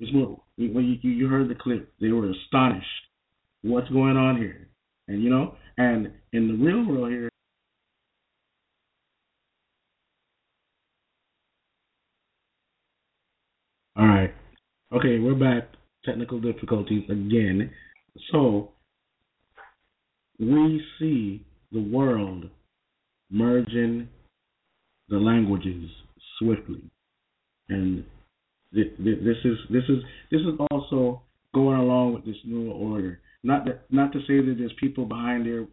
[0.00, 2.86] It's when you, you heard the clip, they were astonished.
[3.62, 4.68] What's going on here?
[5.08, 7.28] And you know, and in the real world here,
[13.98, 14.32] All right.
[14.92, 15.68] Okay, we're back.
[16.04, 17.70] Technical difficulties again.
[18.32, 18.70] So,
[20.38, 22.44] we see the world
[23.30, 24.08] merging
[25.08, 25.90] the languages
[26.38, 26.82] swiftly.
[27.68, 28.04] And
[28.72, 28.86] this
[29.44, 29.98] is this is
[30.30, 31.22] this is also
[31.54, 33.20] going along with this new order.
[33.42, 35.66] Not that not to say that there's people behind there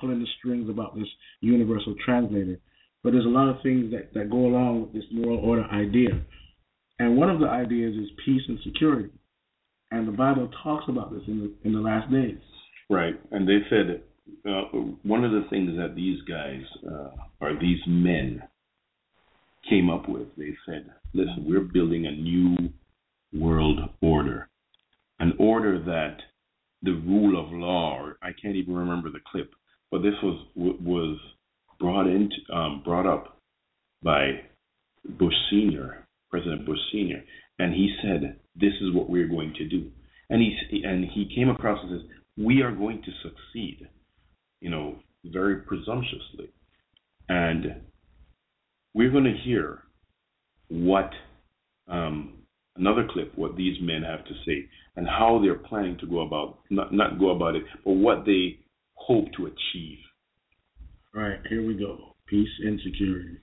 [0.00, 1.08] pulling the strings about this
[1.40, 2.58] universal translator,
[3.02, 6.20] but there's a lot of things that, that go along with this new order idea.
[6.98, 9.10] And one of the ideas is peace and security.
[9.90, 12.38] And the Bible talks about this in the in the last days.
[12.88, 13.14] Right.
[13.32, 14.02] And they said
[14.48, 14.62] uh,
[15.02, 17.10] one of the things that these guys uh,
[17.40, 18.42] or these men
[19.68, 22.56] came up with, they said, listen, we're building a new
[23.32, 24.48] world order,
[25.18, 26.16] an order that
[26.82, 29.52] the rule of law, or I can't even remember the clip,
[29.90, 31.18] but this was was
[31.78, 33.38] brought into um, brought up
[34.02, 34.40] by
[35.18, 37.22] Bush Senior President Bush Sr.,
[37.60, 39.90] and he said, "This is what we're going to do."
[40.30, 43.86] And he and he came across and says, "We are going to succeed,"
[44.60, 46.50] you know, very presumptuously,
[47.28, 47.82] and
[48.94, 49.82] we're going to hear
[50.68, 51.10] what
[51.88, 52.38] um,
[52.76, 56.60] another clip, what these men have to say, and how they're planning to go about
[56.70, 58.58] not not go about it, but what they
[58.94, 59.98] hope to achieve.
[61.14, 62.14] All right, here we go.
[62.26, 63.38] Peace and security.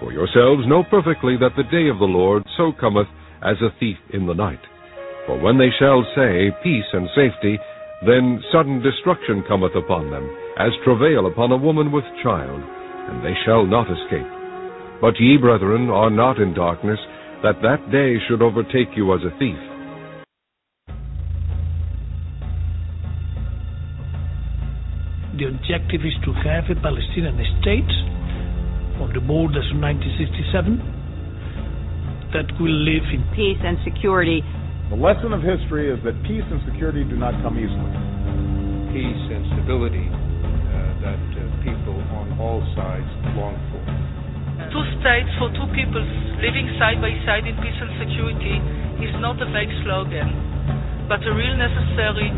[0.00, 3.08] For yourselves know perfectly that the day of the Lord so cometh
[3.42, 4.60] as a thief in the night.
[5.26, 7.58] For when they shall say, Peace and safety,
[8.04, 10.28] then sudden destruction cometh upon them,
[10.58, 14.28] as travail upon a woman with child, and they shall not escape.
[15.00, 16.98] But ye, brethren, are not in darkness,
[17.42, 19.58] that that day should overtake you as a thief.
[25.36, 27.90] The objective is to have a Palestinian state
[29.02, 30.94] on the borders of 1967
[32.34, 34.42] that will live in peace and security.
[34.90, 37.94] The lesson of history is that peace and security do not come easily.
[38.90, 40.10] Peace and stability uh,
[41.02, 43.82] that uh, people on all sides long for.
[44.70, 46.06] Two states for two peoples
[46.38, 48.58] living side by side in peace and security
[49.02, 50.30] is not a vague slogan,
[51.10, 52.30] but a real necessary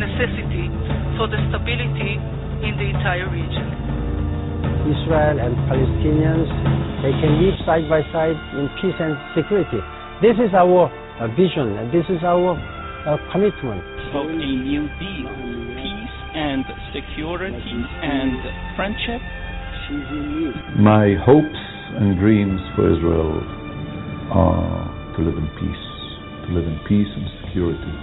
[0.00, 0.72] necessity
[1.16, 2.16] for the stability
[2.64, 3.91] in the entire region.
[4.86, 6.48] Israel and Palestinians,
[7.02, 9.80] they can live side by side in peace and security.
[10.22, 13.82] This is our uh, vision and this is our uh, commitment.
[14.14, 15.30] Of a new deal,
[15.78, 16.64] peace and
[16.94, 18.38] security and
[18.76, 19.22] friendship.
[20.78, 21.62] My hopes
[21.98, 23.42] and dreams for Israel
[24.30, 25.84] are to live in peace,
[26.46, 27.94] to live in peace and security.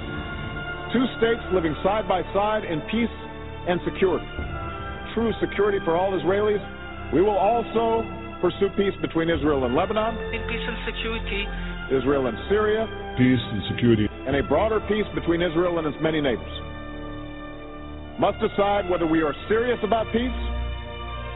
[0.93, 3.13] Two states living side by side in peace
[3.67, 4.25] and security.
[5.13, 6.61] True security for all Israelis.
[7.13, 8.05] We will also
[8.41, 10.15] pursue peace between Israel and Lebanon.
[10.33, 11.43] In peace and security.
[11.89, 12.85] Israel and Syria.
[13.17, 14.07] Peace and security.
[14.27, 16.53] And a broader peace between Israel and its many neighbors.
[18.19, 20.39] Must decide whether we are serious about peace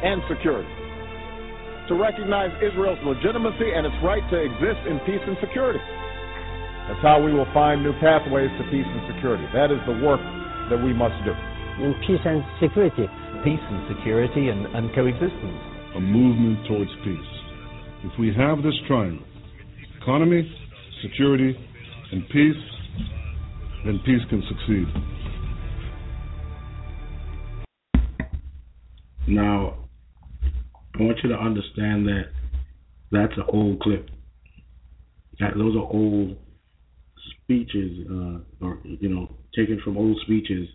[0.04, 0.70] and security.
[1.90, 5.82] To recognize Israel's legitimacy and its right to exist in peace and security.
[6.88, 9.48] That's how we will find new pathways to peace and security.
[9.56, 10.22] That is the work
[10.70, 11.34] that we must do.
[11.82, 13.10] In peace and security.
[13.44, 15.61] Peace and security and, and coexistence.
[15.95, 17.20] A movement towards peace.
[18.06, 19.26] If we have this triangle
[20.02, 20.49] economy,
[21.02, 21.56] security,
[22.11, 22.74] and peace
[23.86, 24.88] then peace can succeed.
[29.28, 29.88] Now,
[30.98, 32.24] I want you to understand that
[33.11, 34.10] that's an old clip.
[35.40, 36.38] That those are old
[37.44, 40.68] speeches, uh, or you know, taken from old speeches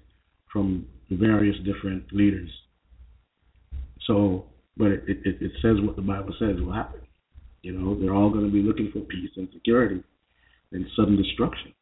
[0.53, 2.51] from various different leaders.
[4.07, 7.01] So, but it, it, it says what the Bible says will happen.
[7.63, 10.03] You know, they're all going to be looking for peace and security
[10.73, 11.75] and sudden destruction.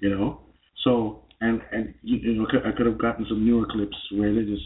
[0.00, 0.40] You know,
[0.84, 4.44] so and and you, you know, I could have gotten some newer clips where they're
[4.44, 4.64] just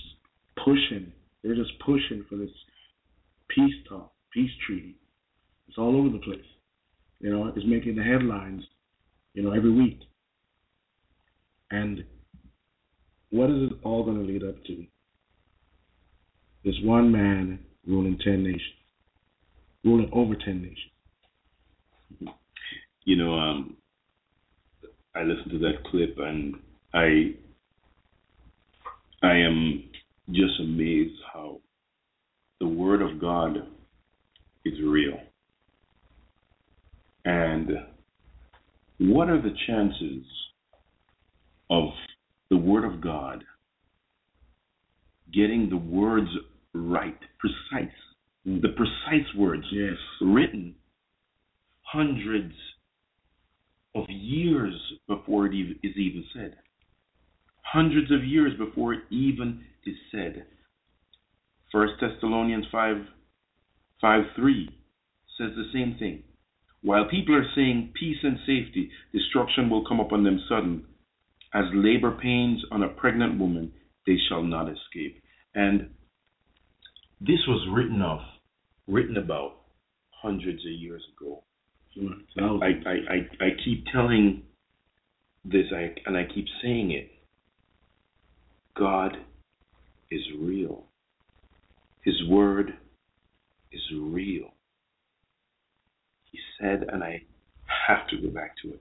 [0.65, 1.13] pushing,
[1.43, 2.51] they're just pushing for this
[3.49, 4.97] peace talk, peace treaty.
[5.69, 6.41] It's all over the place.
[7.21, 8.63] You know, it's making the headlines
[9.39, 10.01] you know, every week.
[11.71, 12.03] And
[13.31, 14.85] what is it all going to lead up to?
[16.65, 18.63] This one man ruling 10 nations,
[19.85, 22.35] ruling over 10 nations.
[23.05, 23.77] You know, um,
[25.15, 26.55] I listened to that clip and
[26.93, 27.35] I
[29.23, 29.85] I am
[30.31, 31.61] just amazed how
[32.61, 33.57] the word of God
[34.65, 35.19] is real.
[37.25, 37.71] And
[38.99, 40.25] what are the chances
[41.71, 41.89] of
[42.51, 43.45] the Word of God
[45.33, 46.29] getting the words
[46.75, 47.93] right, precise,
[48.45, 48.61] hmm.
[48.61, 49.97] the precise words yes.
[50.21, 50.75] written
[51.83, 52.55] hundreds
[53.95, 54.75] of years
[55.07, 56.57] before it is even said?
[57.63, 60.45] Hundreds of years before it even is said.
[61.73, 62.97] First Thessalonians 5
[64.01, 64.69] 5 3
[65.39, 66.23] says the same thing.
[66.83, 70.85] While people are saying peace and safety, destruction will come upon them sudden.
[71.55, 73.73] As labor pains on a pregnant woman,
[74.07, 75.23] they shall not escape.
[75.55, 75.91] And
[77.21, 78.21] this was written of,
[78.87, 79.57] written about
[80.11, 81.43] hundreds of years ago.
[82.63, 84.43] I, I, I, I keep telling
[85.45, 87.11] this I, and I keep saying it.
[88.77, 89.17] God
[90.11, 90.85] is real.
[92.05, 92.75] His word
[93.73, 94.53] is real
[96.31, 97.23] he said, and I
[97.87, 98.81] have to go back to it.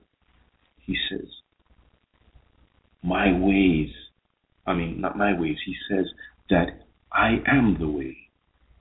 [0.77, 1.27] He says,
[3.07, 3.89] My ways,
[4.65, 6.05] I mean, not my ways, he says
[6.49, 8.17] that I am the way,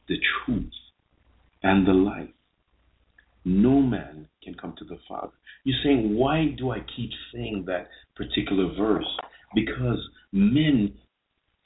[0.09, 0.73] the truth,
[1.62, 2.31] and the life.
[3.44, 5.32] No man can come to the Father.
[5.62, 7.86] You're saying, why do I keep saying that
[8.16, 9.07] particular verse?
[9.55, 10.01] Because
[10.32, 10.94] men,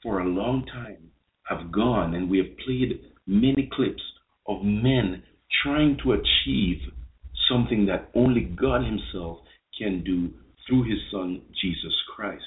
[0.03, 1.11] for a long time,
[1.45, 4.03] have gone and we have played many clips
[4.47, 5.23] of men
[5.62, 6.82] trying to achieve
[7.49, 9.39] something that only God Himself
[9.78, 10.28] can do
[10.70, 12.44] through His Son, Jesus Christ.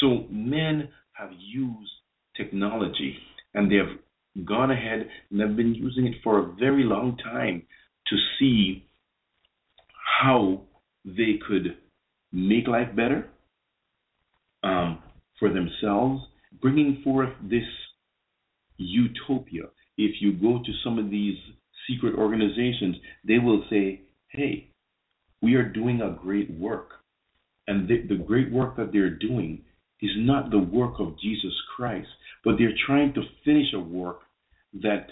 [0.00, 1.90] So men have used
[2.36, 3.16] technology
[3.54, 7.62] and they have gone ahead and have been using it for a very long time
[8.08, 8.86] to see
[10.20, 10.60] how
[11.04, 11.76] they could
[12.32, 13.28] make life better
[14.62, 14.98] um,
[15.38, 16.22] for themselves,
[16.60, 17.64] bringing forth this
[18.76, 19.64] utopia.
[19.98, 21.36] If you go to some of these
[21.88, 22.96] secret organizations,
[23.26, 24.68] they will say, hey,
[25.42, 27.01] we are doing a great work.
[27.72, 29.62] And the, the great work that they're doing
[30.02, 32.08] is not the work of Jesus Christ,
[32.44, 34.20] but they're trying to finish a work
[34.82, 35.06] that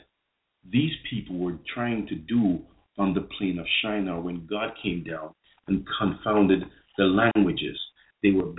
[0.71, 2.59] these people were trying to do
[2.99, 5.31] on the plain of Shinar when God came down
[5.69, 6.65] and confounded
[6.99, 7.79] the languages.
[8.23, 8.53] They were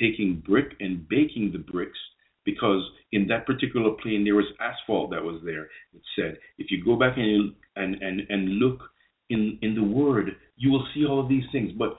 [0.00, 1.98] taking brick and baking the bricks
[2.44, 5.64] because in that particular plain there was asphalt that was there.
[5.92, 8.82] It said, if you go back and and and, and look
[9.30, 11.72] in in the word, you will see all of these things.
[11.76, 11.98] But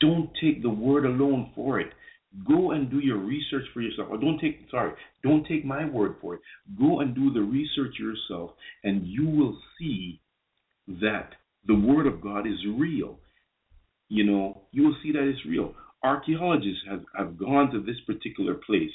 [0.00, 1.92] don't take the word alone for it.
[2.46, 4.08] Go and do your research for yourself.
[4.10, 6.40] Or don't take sorry, don't take my word for it.
[6.78, 8.52] Go and do the research yourself,
[8.84, 10.20] and you will see
[10.88, 11.30] that
[11.66, 13.18] the word of God is real.
[14.08, 15.74] You know, you will see that it's real.
[16.02, 18.90] Archaeologists have, have gone to this particular place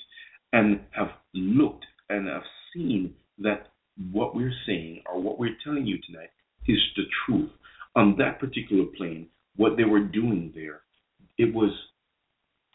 [0.51, 2.41] and have looked and have
[2.73, 3.67] seen that
[4.11, 6.29] what we're saying or what we're telling you tonight
[6.67, 7.51] is the truth.
[7.95, 10.81] on that particular plain, what they were doing there,
[11.37, 11.71] it was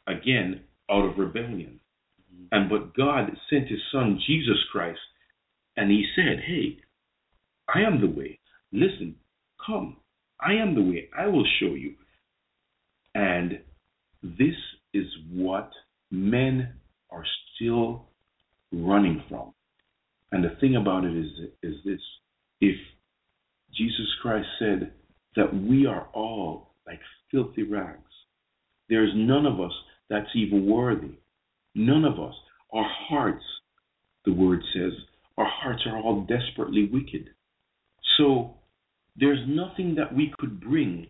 [0.07, 1.81] again out of rebellion.
[2.53, 4.99] And but God sent his son Jesus Christ
[5.77, 6.79] and he said, Hey,
[7.75, 8.39] I am the way.
[8.73, 9.15] Listen,
[9.65, 9.97] come.
[10.41, 11.09] I am the way.
[11.17, 11.95] I will show you.
[13.15, 13.61] And
[14.23, 14.55] this
[14.95, 15.71] is what
[16.11, 16.75] men
[17.11, 17.25] are
[17.55, 18.07] still
[18.73, 19.53] running from.
[20.33, 21.27] And the thing about it is,
[21.63, 22.01] is this
[22.61, 22.77] if
[23.77, 24.93] Jesus Christ said
[25.37, 27.01] that we are all like
[27.31, 28.01] filthy rags,
[28.89, 29.73] there is none of us
[30.09, 31.19] that's even worthy.
[31.75, 32.35] None of us.
[32.73, 33.45] Our hearts,
[34.25, 34.93] the word says,
[35.41, 36.21] our hearts are all
[36.91, 37.31] wicked.
[38.17, 38.55] So
[39.17, 41.07] there's nothing that we could bring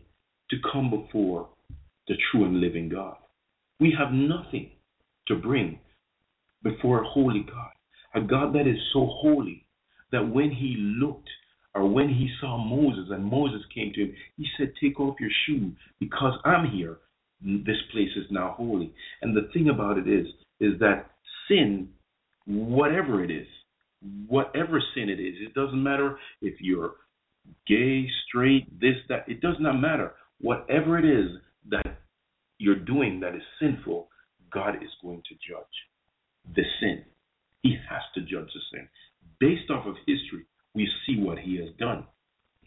[0.51, 1.49] to come before
[2.09, 3.17] the true and living God.
[3.79, 4.71] We have nothing
[5.29, 5.79] to bring
[6.63, 7.71] before a holy God,
[8.15, 9.65] a God that is so holy
[10.13, 11.29] that when he looked
[11.75, 15.31] or when he saw Moses and Moses came to him, he said, Take off your
[15.47, 16.99] shoe because I'm here.
[17.43, 18.93] This place is now holy.
[19.23, 20.27] And the thing about it is,
[20.59, 21.11] is that
[21.49, 21.89] sin,
[22.47, 23.47] whatever it is,
[24.31, 26.93] whatever sin it is, it doesn't matter if you're
[27.67, 30.13] gay, straight, this, that, it does not matter.
[30.41, 31.37] Whatever it is
[31.69, 31.99] that
[32.59, 34.09] you're doing that is sinful,
[34.53, 37.05] God is going to judge the sin.
[37.63, 38.89] He has to judge the sin.
[39.41, 42.07] Based off of history, we see what he has done.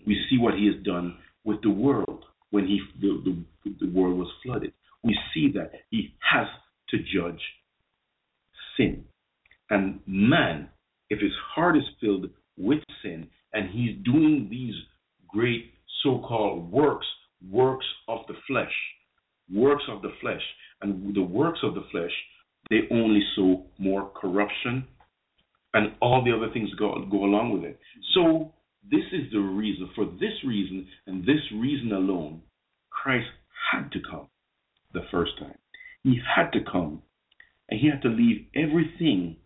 [0.06, 1.16] We see what he has done
[1.46, 3.24] with the world when he the,
[3.64, 4.74] the, the world was flooded.
[5.02, 6.48] We see that he has
[6.90, 7.42] to judge
[8.76, 9.06] sin.
[9.70, 10.70] And man,
[11.14, 12.26] if his heart is filled
[12.58, 14.74] with sin and he's doing these
[15.28, 15.72] great
[16.04, 17.06] so called works,
[17.50, 18.74] works of the flesh,
[19.54, 20.42] works of the flesh,
[20.82, 22.12] and the works of the flesh,
[22.70, 24.88] they only sow more corruption
[25.74, 27.80] and all the other things go, go along with it.
[28.14, 28.54] So,
[28.92, 32.42] this is the reason, for this reason and this reason alone,
[32.90, 33.28] Christ
[33.72, 34.28] had to come
[34.94, 35.58] the first time.
[36.04, 37.02] He had to come
[37.70, 39.38] and he had to leave everything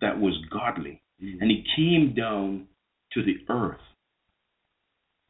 [0.00, 1.02] that was godly.
[1.22, 1.40] Mm-hmm.
[1.40, 2.66] And he came down
[3.12, 3.80] to the earth.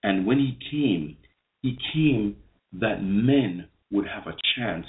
[0.03, 1.17] And when he came,
[1.63, 2.37] he came
[2.81, 4.87] that men would have a chance.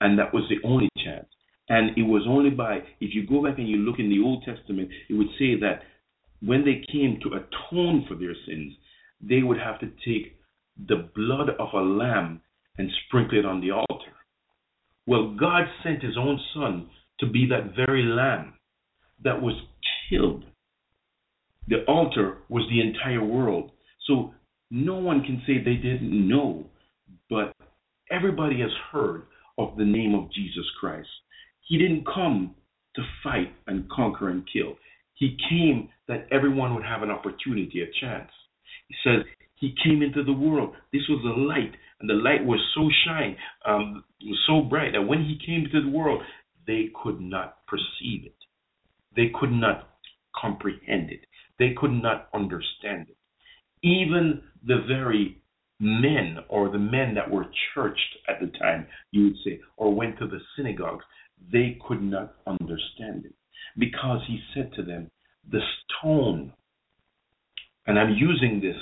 [0.00, 1.26] And that was the only chance.
[1.68, 4.44] And it was only by, if you go back and you look in the Old
[4.44, 5.82] Testament, it would say that
[6.40, 8.74] when they came to atone for their sins,
[9.20, 10.36] they would have to take
[10.88, 12.40] the blood of a lamb
[12.78, 14.12] and sprinkle it on the altar.
[15.06, 16.88] Well, God sent his own son
[17.20, 18.54] to be that very lamb
[19.24, 19.54] that was
[20.08, 20.44] killed.
[21.68, 23.70] The altar was the entire world.
[24.06, 24.34] So
[24.70, 26.66] no one can say they didn't know,
[27.30, 27.54] but
[28.10, 29.22] everybody has heard
[29.58, 31.08] of the name of Jesus Christ.
[31.68, 32.54] He didn't come
[32.96, 34.74] to fight and conquer and kill.
[35.14, 38.30] He came that everyone would have an opportunity, a chance.
[38.88, 39.24] He says
[39.56, 40.74] he came into the world.
[40.92, 44.04] This was the light, and the light was so shine, um,
[44.46, 46.22] so bright that when he came into the world,
[46.66, 48.34] they could not perceive it.
[49.16, 49.90] They could not
[50.34, 51.20] comprehend it.
[51.58, 53.16] They could not understand it.
[53.82, 55.42] Even the very
[55.80, 60.18] men or the men that were churched at the time, you would say, or went
[60.18, 61.04] to the synagogues,
[61.52, 63.34] they could not understand it
[63.78, 65.10] because he said to them,
[65.50, 65.60] The
[66.00, 66.52] stone,
[67.86, 68.76] and I'm using this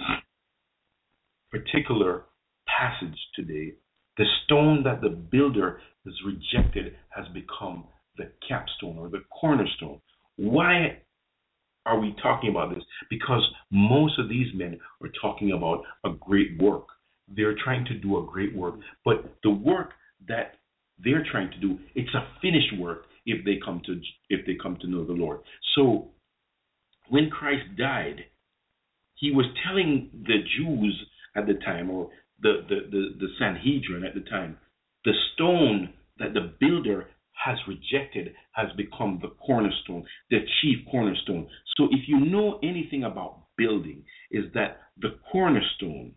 [1.51, 2.25] particular
[2.67, 3.75] passage today,
[4.17, 7.85] the stone that the builder has rejected has become
[8.17, 10.00] the capstone or the cornerstone.
[12.01, 12.83] Are we talking about this?
[13.11, 16.87] Because most of these men are talking about a great work.
[17.29, 19.91] They're trying to do a great work, but the work
[20.27, 20.55] that
[21.05, 24.01] they're trying to do, it's a finished work if they come to
[24.31, 25.41] if they come to know the Lord.
[25.75, 26.09] So
[27.11, 28.25] when Christ died,
[29.17, 31.05] he was telling the Jews
[31.37, 32.09] at the time, or
[32.41, 34.57] the, the, the, the Sanhedrin at the time,
[35.05, 37.09] the stone that the builder
[37.45, 41.49] has rejected has become the cornerstone, the chief cornerstone.
[41.81, 46.13] So if you know anything about building, is that the cornerstone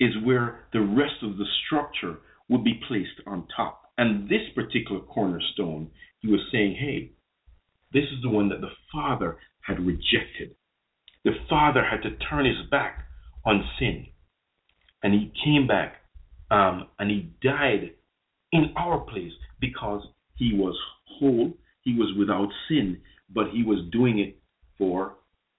[0.00, 3.82] is where the rest of the structure would be placed on top.
[3.98, 5.90] And this particular cornerstone,
[6.20, 7.12] he was saying, hey,
[7.92, 10.56] this is the one that the Father had rejected.
[11.24, 13.04] The Father had to turn his back
[13.44, 14.06] on sin.
[15.02, 15.96] And he came back
[16.50, 17.90] um, and he died
[18.52, 20.02] in our place because
[20.36, 20.74] he was
[21.04, 21.52] whole,
[21.82, 24.39] he was without sin, but he was doing it
[24.80, 25.14] for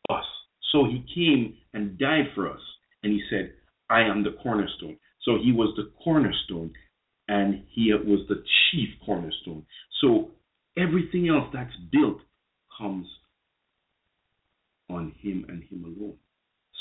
[0.10, 0.26] us.
[0.74, 2.60] So he came and died for us.
[3.04, 3.54] And he said,
[3.90, 4.98] I am the cornerstone.
[5.24, 6.74] So he was the cornerstone
[7.28, 9.66] and he was the chief cornerstone.
[10.02, 10.32] So
[10.78, 12.18] everything else that's built
[12.78, 13.08] comes
[14.90, 16.16] on him and him alone.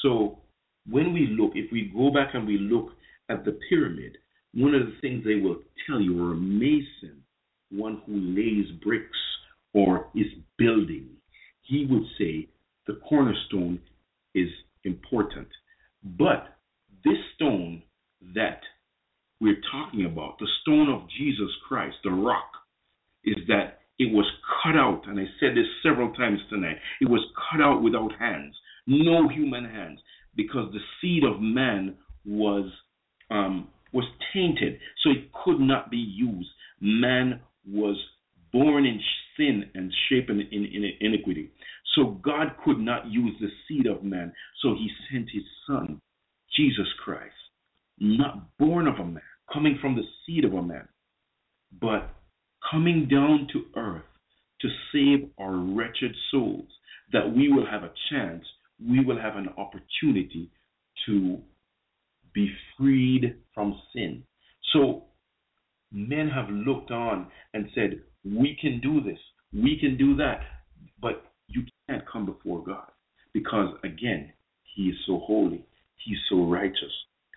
[0.02, 0.38] So
[0.88, 2.90] when we look, if we go back and we look
[3.28, 4.16] at the pyramid,
[4.54, 7.22] one of the things they will tell you, or a mason,
[7.70, 9.18] one who lays bricks
[9.74, 10.26] or is
[10.58, 11.06] building,
[11.70, 12.48] he would say
[12.86, 13.80] the cornerstone
[14.34, 14.48] is
[14.84, 15.48] important.
[16.02, 16.58] But
[17.04, 17.82] this stone
[18.34, 18.60] that
[19.40, 22.50] we're talking about, the stone of Jesus Christ, the rock,
[23.24, 24.26] is that it was
[24.62, 28.54] cut out, and I said this several times tonight, it was cut out without hands,
[28.86, 30.00] no human hands,
[30.34, 32.70] because the seed of man was
[33.30, 36.48] um, was tainted, so it could not be used.
[36.80, 37.96] Man was
[38.52, 39.00] born in
[39.36, 41.50] sin and shapen in, in iniquity.
[41.94, 44.32] So God could not use the seed of man.
[44.62, 46.00] So he sent his son,
[46.56, 47.34] Jesus Christ,
[47.98, 49.22] not born of a man,
[49.52, 50.88] coming from the seed of a man,
[51.80, 52.10] but
[52.70, 54.02] coming down to earth
[54.60, 56.68] to save our wretched souls,
[57.12, 58.44] that we will have a chance,
[58.80, 60.50] we will have an opportunity
[61.06, 61.38] to
[62.34, 64.22] be freed from sin.
[64.72, 65.04] So
[65.90, 69.18] men have looked on and said, We can do this,
[69.52, 70.40] we can do that,
[71.00, 72.90] but you can't come before God
[73.32, 74.32] because, again,
[74.74, 75.64] He is so holy,
[76.04, 76.92] He's so righteous.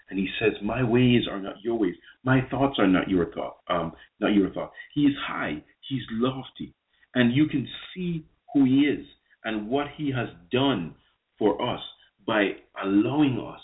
[0.10, 1.95] And he says, "My ways are not your ways.
[2.23, 3.57] My thoughts are not your thought.
[3.68, 4.72] Um, not your thought.
[4.93, 5.64] He is high.
[5.89, 6.73] He's lofty,
[7.15, 9.05] and you can see who he is
[9.43, 10.95] and what he has done
[11.39, 11.81] for us
[12.27, 12.51] by
[12.84, 13.61] allowing us,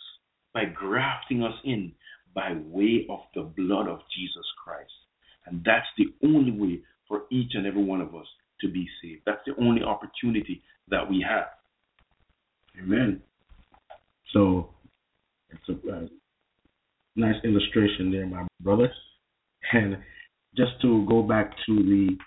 [0.53, 1.93] by grafting us in,
[2.33, 4.91] by way of the blood of Jesus Christ.
[5.45, 8.27] And that's the only way for each and every one of us
[8.61, 9.23] to be saved.
[9.25, 11.47] That's the only opportunity that we have.
[12.81, 13.21] Amen.
[14.31, 14.69] So
[15.49, 16.01] it's a uh,
[17.17, 18.89] nice illustration there, my brother.
[19.73, 19.97] And
[20.55, 22.17] just to go back to the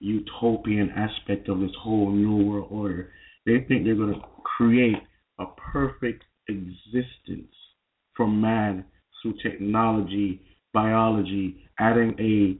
[0.00, 3.10] utopian aspect of this whole new world order,
[3.46, 4.96] they think they're going to create
[5.38, 7.52] a perfect existence
[8.16, 8.84] for man
[9.22, 12.58] through technology, biology, adding a,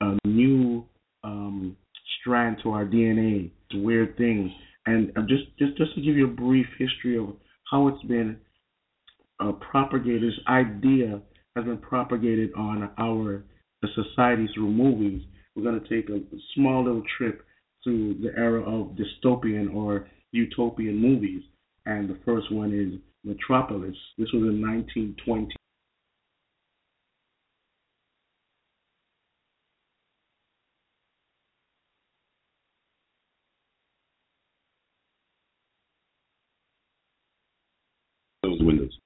[0.00, 0.84] a new
[1.24, 1.76] um,
[2.20, 4.50] strand to our DNA, to weird things.
[4.86, 7.34] And just, just just to give you a brief history of
[7.70, 8.38] how it's been
[9.40, 11.20] uh, propagated, this idea
[11.54, 13.44] has been propagated on our
[13.82, 15.22] the society through movies.
[15.54, 16.20] We're going to take a
[16.54, 17.44] small little trip
[17.84, 21.42] to the era of dystopian or utopian movies.
[21.86, 23.96] And the first one is Metropolis.
[24.18, 25.54] This was in 1920.
[38.42, 38.98] Those windows.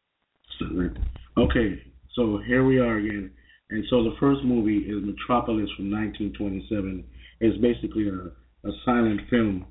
[1.54, 1.82] Okay,
[2.14, 3.30] so here we are again.
[3.68, 7.04] And so the first movie is Metropolis from 1927.
[7.40, 9.66] It's basically a, a silent film,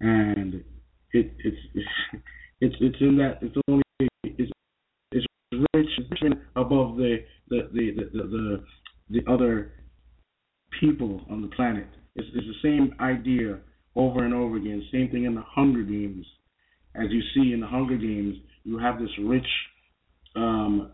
[0.00, 0.64] and
[1.12, 1.56] it, it's
[2.60, 3.84] it's it's in that it's only
[4.24, 4.50] it's
[5.12, 5.26] it's
[5.74, 7.18] rich it's above the
[7.50, 8.64] the the the the,
[9.10, 9.74] the other
[10.80, 11.86] people on the planet.
[12.16, 13.60] It's, it's the same idea
[13.94, 14.82] over and over again.
[14.90, 16.26] Same thing in the Hunger Games.
[16.96, 19.46] As you see in the Hunger Games, you have this rich
[20.34, 20.90] um,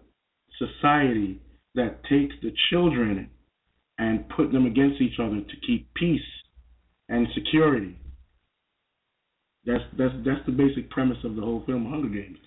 [0.66, 1.40] society
[1.74, 3.30] that takes the children
[3.98, 6.20] and put them against each other to keep peace
[7.08, 7.98] and security.
[9.64, 12.38] That's that's that's the basic premise of the whole film, Hunger Games.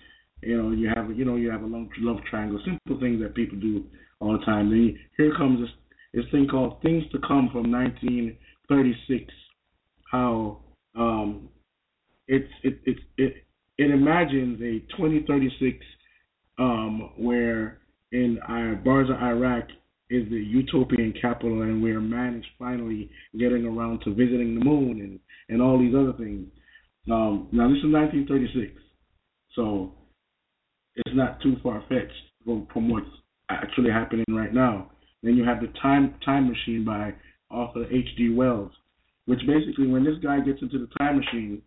[0.42, 3.34] You know, you have you know you have a love, love triangle, simple things that
[3.34, 3.84] people do
[4.20, 4.70] all the time.
[4.70, 5.70] Then here comes this
[6.12, 9.32] this thing called Things to Come from 1936.
[10.10, 10.60] How
[10.94, 11.48] um,
[12.28, 13.34] it's it it it
[13.78, 15.78] it imagines a 2036
[16.58, 17.78] um, where
[18.12, 18.38] in
[18.84, 19.68] Basra, Iraq,
[20.08, 25.00] is the utopian capital, and where man is finally getting around to visiting the moon
[25.00, 25.18] and
[25.48, 26.46] and all these other things.
[27.10, 28.80] Um, now this is 1936,
[29.54, 29.92] so
[30.96, 32.12] it's not too far fetched
[32.44, 33.06] from, from what's
[33.48, 34.90] actually happening right now.
[35.22, 37.14] Then you have the Time Time Machine by
[37.50, 38.34] author H.G.
[38.34, 38.72] Wells,
[39.26, 41.62] which basically, when this guy gets into the time machine,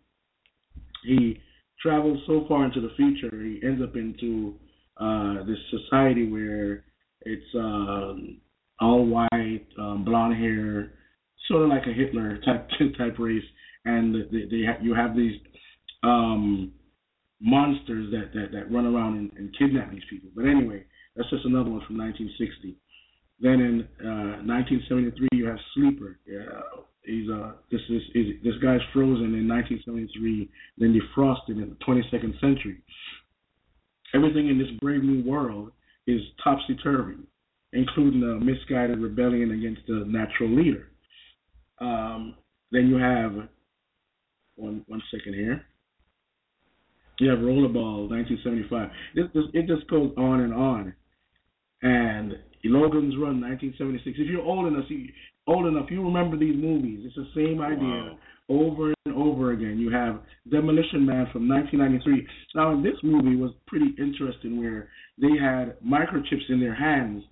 [1.04, 1.40] he
[1.80, 4.54] travels so far into the future, he ends up into
[5.00, 6.84] uh, this society where
[7.22, 8.38] it's um,
[8.80, 10.92] all white, um, blonde hair,
[11.48, 12.68] sort of like a Hitler type
[12.98, 13.44] type race,
[13.84, 15.40] and they, they ha- you have these
[16.02, 16.72] um,
[17.40, 20.30] monsters that, that, that run around and, and kidnap these people.
[20.34, 20.84] But anyway,
[21.16, 22.76] that's just another one from 1960.
[23.40, 26.18] Then in uh, 1973, you have Sleeper.
[26.26, 26.60] Yeah,
[27.04, 28.02] he's uh, this is
[28.44, 32.82] this guy's frozen in 1973, then defrosted in the 22nd century
[34.14, 35.72] everything in this brave new world
[36.06, 37.18] is topsy turvy,
[37.72, 40.88] including a misguided rebellion against the natural leader.
[41.80, 42.34] Um,
[42.72, 43.48] then you have
[44.56, 45.64] one one second here.
[47.18, 48.90] You have Rollerball, 1975.
[49.14, 50.94] It just, it just goes on and on.
[51.82, 52.32] And
[52.64, 54.16] Logan's Run, 1976.
[54.18, 55.08] If you're old enough, you,
[55.46, 57.04] old enough, you remember these movies.
[57.04, 58.18] It's the same idea wow.
[58.50, 59.78] Over and over again.
[59.78, 60.20] You have
[60.50, 62.26] Demolition Man from 1993.
[62.54, 67.22] Now, this movie was pretty interesting, where they had microchips in their hands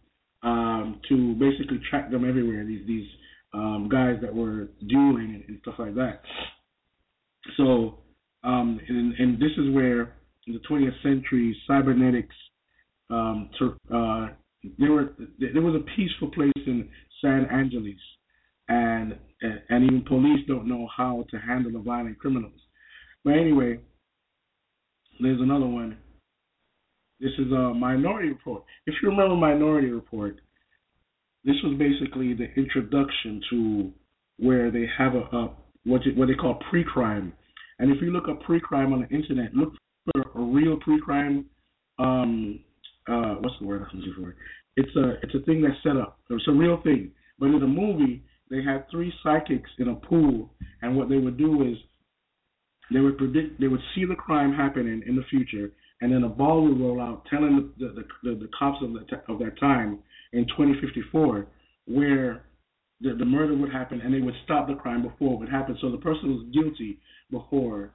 [0.42, 2.64] um, to basically track them everywhere.
[2.64, 3.08] These these
[3.52, 6.22] um, guys that were dueling and, and stuff like that.
[7.56, 7.98] So,
[8.44, 10.14] um, and, and this is where
[10.46, 12.34] the 20th century cybernetics
[13.10, 13.50] um,
[13.92, 14.28] uh,
[14.78, 16.88] there were there was a peaceful place in
[17.22, 17.98] San Angeles,
[18.68, 22.60] and and even police don't know how to handle the violent criminals.
[23.24, 23.80] But anyway,
[25.20, 25.96] there's another one.
[27.20, 28.62] This is a Minority Report.
[28.86, 30.40] If you remember Minority Report,
[31.44, 33.92] this was basically the introduction to
[34.38, 35.50] where they have a, a
[35.84, 37.32] what what they call pre-crime.
[37.78, 39.72] And if you look up pre-crime on the internet, look
[40.12, 41.46] for a real pre-crime.
[41.98, 42.60] Um,
[43.08, 44.36] uh, what's the word I'm looking for?
[44.76, 46.20] It's a it's a thing that's set up.
[46.30, 47.10] It's a real thing.
[47.38, 50.50] But in the movie, they had three psychics in a pool,
[50.82, 51.76] and what they would do is
[52.92, 56.28] they would predict, they would see the crime happening in the future, and then a
[56.28, 59.98] ball would roll out telling the the, the, the cops of that of that time
[60.32, 61.46] in 2054
[61.86, 62.44] where
[63.00, 65.76] the, the murder would happen, and they would stop the crime before it would happen.
[65.80, 66.98] So the person was guilty
[67.30, 67.94] before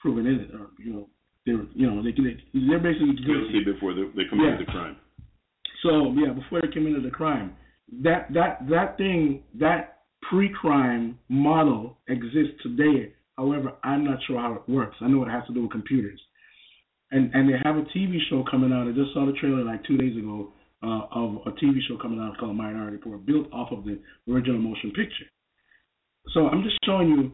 [0.00, 1.08] proven innocent, or you know,
[1.46, 2.36] they're you know they they
[2.68, 4.64] they're basically guilty, guilty before they, they committed yeah.
[4.66, 4.96] the crime.
[5.82, 7.56] So yeah, before they committed the crime,
[8.02, 9.98] that that that thing that
[10.28, 13.12] pre-crime model exists today.
[13.36, 14.96] However, I'm not sure how it works.
[15.00, 16.20] I know it has to do with computers,
[17.10, 18.88] and and they have a TV show coming out.
[18.88, 20.52] I just saw the trailer like two days ago
[20.82, 23.98] uh, of a TV show coming out called Minority Report, built off of the
[24.30, 25.26] original motion picture.
[26.32, 27.32] So I'm just showing you,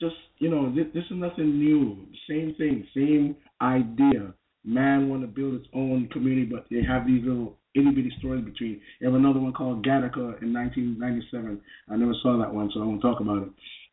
[0.00, 2.06] just you know, this, this is nothing new.
[2.28, 4.34] Same thing, same idea.
[4.64, 8.44] Man want to build its own community, but they have these little itty bitty stories
[8.44, 8.80] between.
[9.00, 11.60] You have another one called Gattaca in 1997.
[11.90, 13.48] I never saw that one, so I won't talk about it.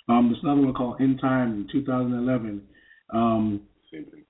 [0.10, 2.62] Um, there's another one called In Time in 2011.
[3.14, 3.62] Um,
[3.92, 4.24] same thing.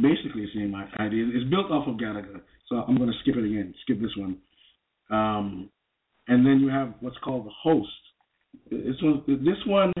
[0.00, 1.26] Basically, the same idea.
[1.32, 2.40] It's built off of Gattaca.
[2.68, 3.74] So I'm going to skip it again.
[3.82, 4.38] Skip this one.
[5.10, 5.70] Um,
[6.28, 7.88] and then you have what's called the host.
[8.70, 9.92] This one, this one,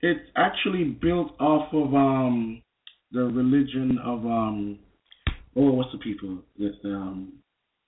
[0.00, 2.62] it's actually built off of um,
[3.12, 4.78] the religion of um,
[5.56, 6.38] oh, what's the people?
[6.84, 7.32] Um,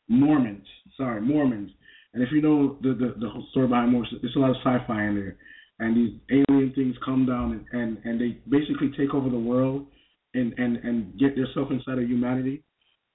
[0.09, 0.67] Mormons.
[0.97, 1.71] Sorry, Mormons.
[2.15, 4.57] And if you know the the, the whole story behind Mormons, there's a lot of
[4.65, 5.37] sci-fi in there.
[5.81, 9.87] And these alien things come down and, and, and they basically take over the world
[10.35, 12.65] and, and, and get themselves inside of humanity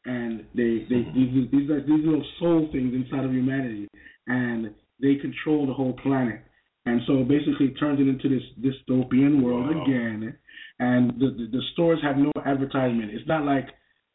[0.06, 1.36] and they they mm-hmm.
[1.36, 3.88] these these are these little soul things inside of humanity,
[4.28, 6.42] and they control the whole planet.
[6.86, 9.84] And so basically, it turns it into this dystopian world wow.
[9.84, 10.38] again.
[10.80, 13.12] And the, the the stores have no advertisement.
[13.12, 13.68] It's not like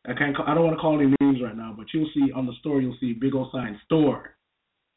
[0.06, 0.36] I can't.
[0.36, 2.52] Call, I don't want to call any names right now, but you'll see on the
[2.60, 4.34] store you'll see big old sign store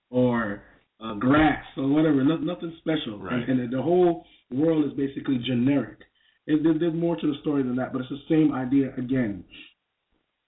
[0.10, 0.64] or
[1.04, 2.24] uh, grass or whatever.
[2.24, 3.20] No, nothing special.
[3.20, 3.48] Right.
[3.48, 6.00] And, and the whole world is basically generic.
[6.48, 9.44] It, there's more to the story than that, but it's the same idea again.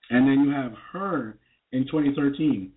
[0.10, 1.38] And then you have her
[1.72, 2.72] in 2013.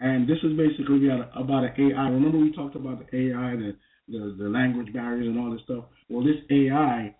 [0.00, 2.08] And this is basically about an AI.
[2.08, 3.76] Remember we talked about the AI, the,
[4.08, 5.84] the, the language barriers and all this stuff?
[6.08, 7.14] Well, this AI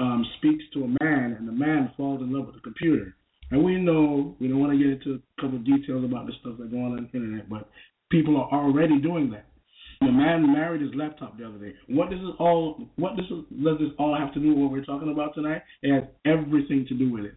[0.00, 3.14] um, speaks to a man, and the man falls in love with the computer.
[3.50, 6.32] And we know, we don't want to get into a couple of details about the
[6.40, 7.70] stuff that's going on on the internet, but
[8.10, 9.46] people are already doing that.
[10.00, 11.74] The man married his laptop the other day.
[11.88, 12.88] What does this all?
[12.96, 15.62] What does this, does this all have to do with what we're talking about tonight?
[15.82, 17.34] It has everything to do with it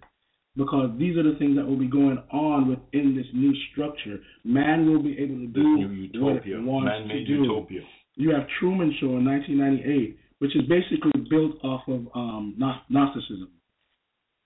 [0.55, 4.19] because these are the things that will be going on within this new structure.
[4.43, 7.43] Man will be able to do what it wants Man-made to do.
[7.43, 7.81] utopia.
[8.15, 12.55] You have Truman Show in 1998, which is basically built off of um,
[12.89, 13.49] Gnosticism.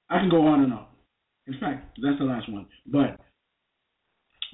[0.10, 0.86] I can go on and on.
[1.48, 2.66] In fact, that's the last one.
[2.88, 3.20] But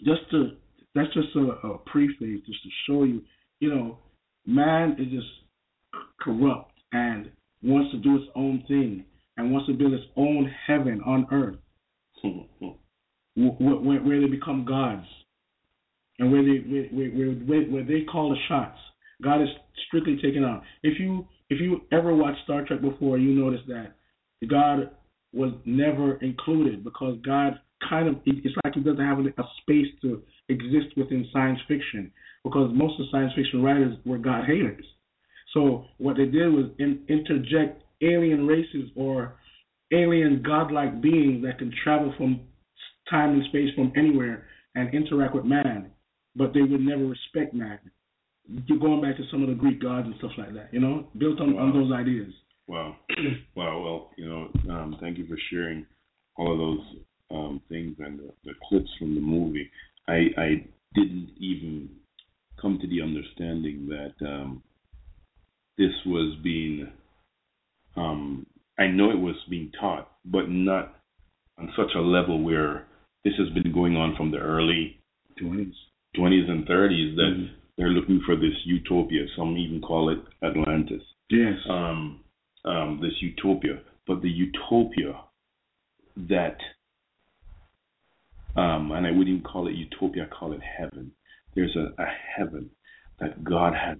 [0.03, 0.51] just to
[0.93, 3.21] that's just a, a preface, just to show you,
[3.59, 3.97] you know,
[4.45, 5.27] man is just
[6.19, 7.31] corrupt and
[7.63, 9.05] wants to do its own thing
[9.37, 11.55] and wants to build its own heaven on earth,
[13.35, 15.05] where, where, they become gods,
[16.19, 18.77] and where they where, where, where they call the shots.
[19.23, 19.49] God is
[19.87, 20.63] strictly taken out.
[20.83, 23.93] If you if you ever watched Star Trek before, you notice that
[24.49, 24.91] God
[25.33, 27.59] was never included because God
[27.89, 32.11] kind of it's like he doesn't have a space to exist within science fiction
[32.43, 34.85] because most of science fiction writers were God haters.
[35.53, 39.35] So what they did was in, interject alien races or
[39.91, 42.41] alien godlike beings that can travel from
[43.09, 44.45] time and space from anywhere
[44.75, 45.91] and interact with man,
[46.35, 47.79] but they would never respect man.
[48.65, 51.07] You're going back to some of the Greek gods and stuff like that, you know,
[51.17, 51.63] built on, wow.
[51.63, 52.31] on those ideas.
[52.71, 52.95] Wow.
[53.55, 53.81] wow.
[53.83, 55.85] Well, you know, um, thank you for sharing
[56.37, 56.79] all of those
[57.29, 59.69] um, things and the, the clips from the movie.
[60.07, 60.65] I, I
[60.95, 61.89] didn't even
[62.61, 64.63] come to the understanding that um,
[65.77, 66.89] this was being.
[67.97, 68.45] Um,
[68.79, 70.95] I know it was being taught, but not
[71.59, 72.87] on such a level where
[73.25, 74.97] this has been going on from the early
[75.41, 75.73] 20s,
[76.17, 77.53] 20s and 30s that mm-hmm.
[77.77, 79.25] they're looking for this utopia.
[79.35, 81.01] Some even call it Atlantis.
[81.29, 81.55] Yes.
[81.69, 82.21] Um,
[82.65, 85.21] um, this utopia, but the utopia
[86.15, 86.57] that,
[88.55, 91.11] um, and I wouldn't even call it utopia, I call it heaven.
[91.55, 92.07] There's a, a
[92.37, 92.69] heaven
[93.19, 93.97] that God has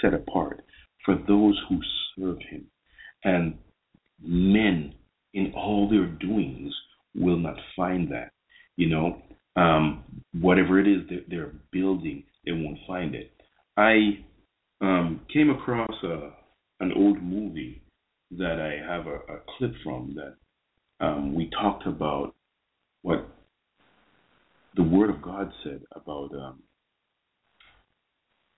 [0.00, 0.62] set apart
[1.04, 1.80] for those who
[2.16, 2.66] serve Him.
[3.24, 3.58] And
[4.22, 4.94] men,
[5.34, 6.72] in all their doings,
[7.14, 8.32] will not find that.
[8.76, 9.22] You know,
[9.56, 10.04] um,
[10.40, 13.32] whatever it is that they're building, they won't find it.
[13.76, 14.24] I
[14.80, 16.30] um, came across a,
[16.80, 17.82] an old movie
[18.32, 22.34] that I have a, a clip from that um, we talked about
[23.02, 23.28] what
[24.76, 26.62] the Word of God said about um,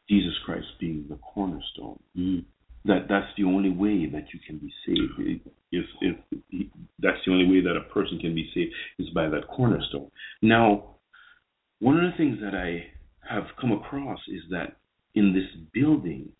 [0.08, 2.00] Jesus Christ being the cornerstone.
[2.16, 2.44] Mm.
[2.86, 5.42] That that's the only way that you can be saved.
[5.70, 6.16] If if
[6.98, 10.10] that's the only way that a person can be saved is by that cornerstone.
[10.40, 10.96] Now,
[11.80, 12.86] one of the things that I
[13.28, 14.76] have come across is that
[15.14, 15.44] in this
[15.74, 16.30] building,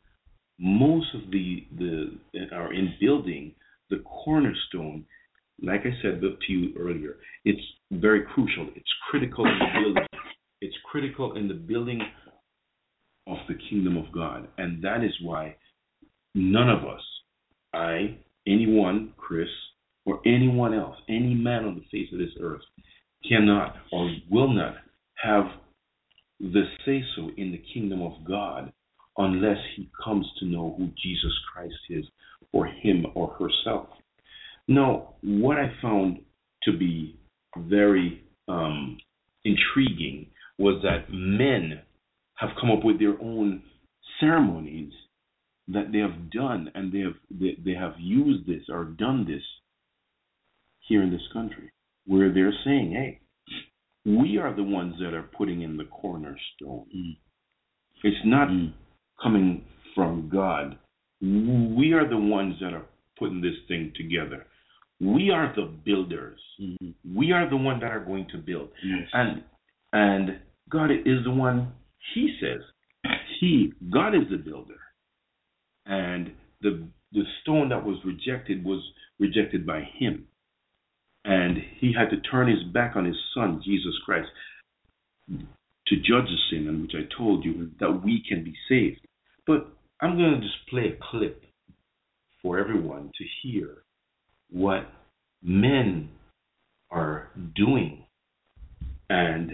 [0.61, 2.11] most of the the
[2.53, 3.55] are in building
[3.89, 5.05] the cornerstone.
[5.62, 7.61] Like I said to you earlier, it's
[7.91, 8.69] very crucial.
[8.77, 10.07] It's critical in the building.
[10.61, 12.01] It's critical in the building
[13.27, 15.57] of the kingdom of God, and that is why
[16.35, 17.03] none of us,
[17.73, 19.49] I, anyone, Chris,
[20.05, 22.62] or anyone else, any man on the face of this earth,
[23.28, 24.74] cannot or will not
[25.23, 25.45] have
[26.41, 28.73] the say so in the kingdom of God
[29.21, 32.05] unless he comes to know who Jesus Christ is
[32.53, 33.89] for him or herself.
[34.67, 36.21] Now, what I found
[36.63, 37.19] to be
[37.57, 38.99] very um,
[39.45, 40.27] intriguing
[40.59, 41.81] was that men
[42.37, 43.63] have come up with their own
[44.21, 44.93] ceremonies
[45.69, 49.43] that they have done, and they have they, they have used this or done this
[50.89, 51.71] here in this country,
[52.07, 53.21] where they're saying, "Hey,
[54.05, 56.87] we are the ones that are putting in the cornerstone.
[56.97, 57.17] Mm.
[58.03, 58.73] It's not mm
[59.23, 59.65] coming
[59.95, 60.79] from God.
[61.21, 62.87] We are the ones that are
[63.19, 64.47] putting this thing together.
[65.01, 66.41] We are the builders.
[66.61, 67.17] Mm-hmm.
[67.17, 68.69] We are the one that are going to build.
[68.85, 69.09] Yes.
[69.13, 69.43] And
[69.93, 71.73] and God is the one
[72.15, 72.61] he says.
[73.41, 74.79] He God is the builder.
[75.87, 78.83] And the the stone that was rejected was
[79.19, 80.27] rejected by him.
[81.25, 84.29] And he had to turn his back on his son, Jesus Christ,
[85.29, 89.07] to judge the sin, and which I told you that we can be saved.
[89.51, 89.66] But
[90.01, 91.43] I'm going to just play a clip
[92.40, 93.78] for everyone to hear
[94.48, 94.86] what
[95.43, 96.09] men
[96.93, 98.05] are doing,
[99.09, 99.51] and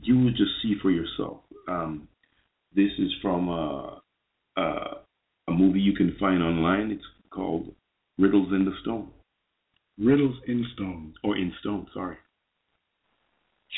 [0.00, 1.38] you will just see for yourself.
[1.66, 2.06] Um,
[2.76, 4.00] this is from a,
[4.56, 4.62] a,
[5.48, 6.92] a movie you can find online.
[6.92, 7.74] It's called
[8.18, 9.10] Riddles in the Stone.
[9.98, 11.14] Riddles in Stone.
[11.24, 12.16] Or in Stone, sorry.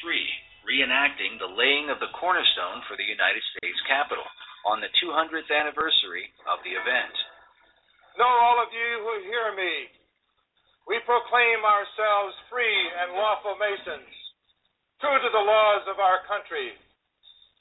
[0.02, 0.28] Three,
[0.68, 4.24] reenacting the laying of the cornerstone for the United States Capitol
[4.64, 7.14] on the 200th anniversary of the event.
[8.16, 9.90] Know all of you who hear me,
[10.88, 14.14] we proclaim ourselves free and lawful Masons,
[15.00, 16.76] true to the laws of our country,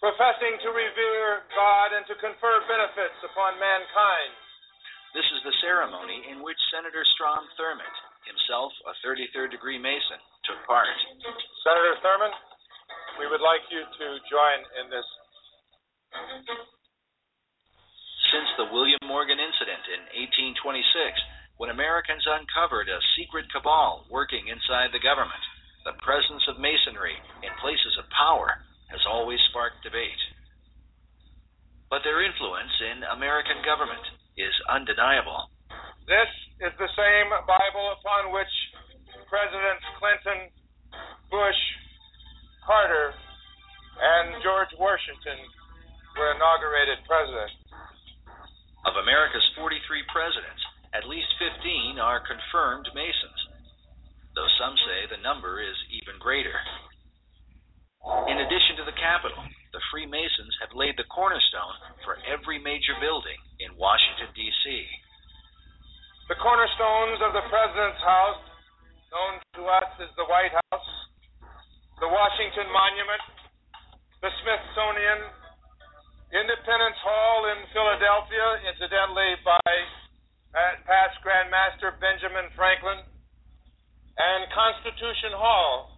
[0.03, 4.31] professing to revere God and to confer benefits upon mankind.
[5.15, 7.95] This is the ceremony in which Senator Strom Thurmond,
[8.27, 10.89] himself a 33rd degree Mason, took part.
[11.63, 12.35] Senator Thurmond,
[13.19, 15.07] we would like you to join in this
[18.33, 20.01] since the William Morgan incident in
[20.57, 20.73] 1826,
[21.61, 25.37] when Americans uncovered a secret cabal working inside the government.
[25.85, 27.13] The presence of Masonry
[27.45, 28.57] in places of power
[28.89, 30.17] has always sparked debate.
[31.93, 34.01] But their influence in American government
[34.33, 35.53] is undeniable.
[36.09, 36.31] This
[36.65, 38.49] is the same Bible upon which
[39.29, 40.49] Presidents Clinton,
[41.29, 41.61] Bush,
[42.65, 43.13] Carter,
[44.01, 45.37] and George Washington
[46.17, 47.53] were inaugurated president.
[48.83, 49.79] Of America's 43
[50.11, 53.41] presidents, at least 15 are confirmed Masons,
[54.35, 56.53] though some say the number is even greater.
[58.27, 59.39] In addition to the Capitol,
[59.71, 64.67] the Freemasons have laid the cornerstone for every major building in Washington, D.C.
[66.27, 68.43] The cornerstones of the President's House,
[69.15, 70.89] known to us as the White House,
[72.03, 73.23] the Washington Monument,
[74.19, 75.42] the Smithsonian,
[76.33, 79.61] Independence Hall in Philadelphia, incidentally by
[80.81, 83.05] past Grand Master Benjamin Franklin,
[84.17, 85.93] and Constitution Hall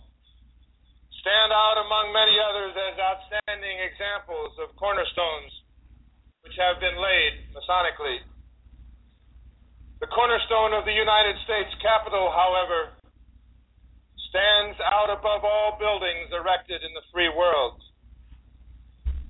[1.24, 5.56] stand out among many others as outstanding examples of cornerstones
[6.44, 8.20] which have been laid Masonically.
[10.04, 12.92] The cornerstone of the United States Capitol, however,
[14.28, 17.80] stands out above all buildings erected in the free world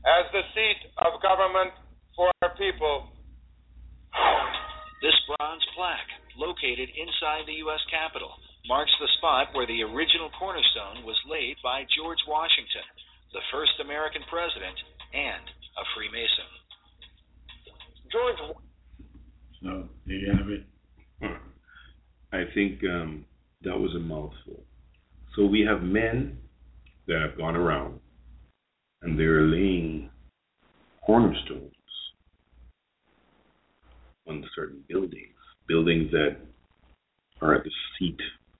[0.05, 1.73] as the seat of government
[2.15, 3.09] for our people.
[5.01, 7.81] This bronze plaque, located inside the U.S.
[7.91, 8.31] Capitol,
[8.69, 12.85] marks the spot where the original cornerstone was laid by George Washington,
[13.33, 14.77] the first American president
[15.13, 15.45] and
[15.77, 16.49] a Freemason.
[18.13, 18.39] George.
[19.61, 20.63] So there you have it.
[22.31, 23.25] I think um,
[23.63, 24.63] that was a mouthful.
[25.35, 26.37] So we have men
[27.07, 27.99] that have gone around
[29.05, 30.09] and they're laying
[31.05, 31.71] cornerstones
[34.27, 35.35] on certain buildings,
[35.67, 36.37] buildings that
[37.39, 38.17] are at the seat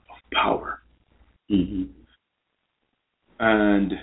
[0.09, 0.83] of power.
[1.51, 1.85] Mm-hmm.
[3.39, 3.93] And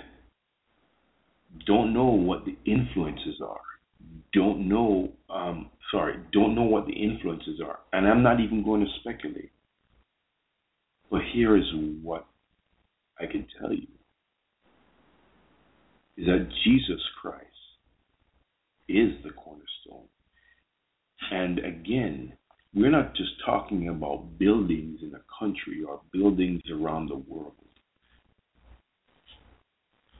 [1.65, 3.61] don't know what the influences are.
[4.33, 7.79] Don't know, um, sorry, don't know what the influences are.
[7.93, 9.51] And I'm not even going to speculate.
[11.09, 11.63] But here is
[12.01, 12.25] what
[13.17, 13.87] I can tell you
[16.17, 17.47] is that Jesus Christ
[18.87, 20.07] is the cornerstone.
[21.31, 22.33] And again,
[22.75, 27.53] we're not just talking about buildings in a country or buildings around the world.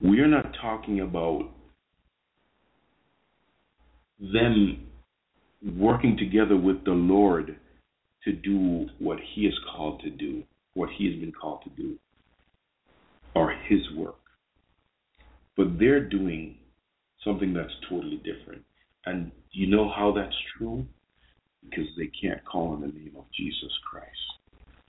[0.01, 1.49] We're not talking about
[4.19, 4.87] them
[5.77, 7.57] working together with the Lord
[8.25, 10.43] to do what He is called to do,
[10.73, 11.97] what He has been called to do,
[13.35, 14.22] or His work.
[15.55, 16.57] But they're doing
[17.23, 18.63] something that's totally different.
[19.05, 20.85] And you know how that's true?
[21.69, 24.07] because they can't call on the name of Jesus Christ.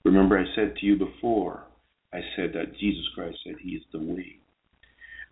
[0.03, 1.65] Remember, I said to you before,
[2.13, 4.37] I said that Jesus Christ said he is the way.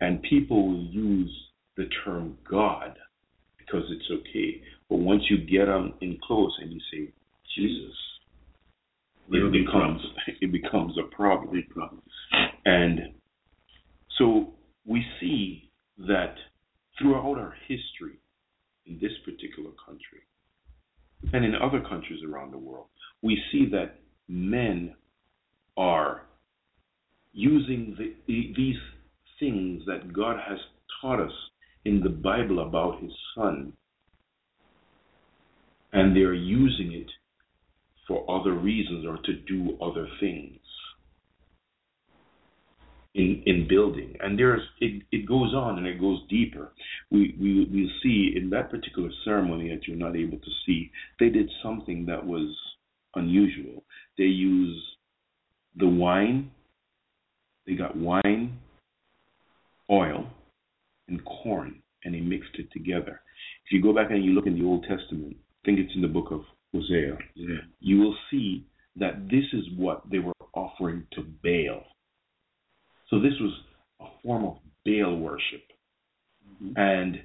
[0.00, 1.32] And people will use
[1.76, 2.96] the term God
[3.58, 4.60] because it's okay.
[4.88, 7.12] But once you get them in close and you say
[7.56, 7.96] Jesus,
[9.30, 10.00] it becomes
[10.40, 11.62] it becomes a problem.
[12.64, 13.00] And
[14.18, 14.52] so
[14.86, 16.34] we see that
[16.98, 18.18] throughout our history
[18.86, 20.20] in this particular country,
[21.32, 22.86] and in other countries around the world,
[23.22, 24.94] we see that men
[25.76, 26.22] are
[27.32, 28.76] using the, these
[29.40, 30.58] things that God has
[31.00, 31.32] taught us
[31.84, 33.72] in the Bible about His Son,
[35.92, 37.10] and they're using it
[38.06, 40.58] for other reasons or to do other things
[43.14, 44.14] in in building.
[44.20, 46.72] And there's it, it goes on and it goes deeper.
[47.10, 51.28] We we we see in that particular ceremony that you're not able to see they
[51.28, 52.54] did something that was
[53.14, 53.84] unusual.
[54.18, 54.82] They use
[55.76, 56.50] the wine
[57.66, 58.58] they got wine
[59.90, 60.26] oil
[61.08, 63.20] and corn and they mixed it together.
[63.66, 66.02] If you go back and you look in the old testament i think it's in
[66.02, 66.42] the book of
[66.74, 67.56] hosea yeah.
[67.80, 68.66] you will see
[68.96, 71.82] that this is what they were offering to baal
[73.10, 73.52] so this was
[74.00, 75.62] a form of Baal worship.
[76.62, 76.72] Mm-hmm.
[76.76, 77.20] And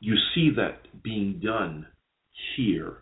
[0.00, 1.86] you see that being done
[2.56, 2.98] here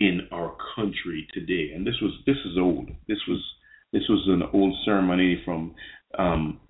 [0.00, 1.72] in our country today.
[1.74, 2.88] And this was this is old.
[3.08, 3.42] This was
[3.92, 5.74] this was an old ceremony from
[6.18, 6.60] um,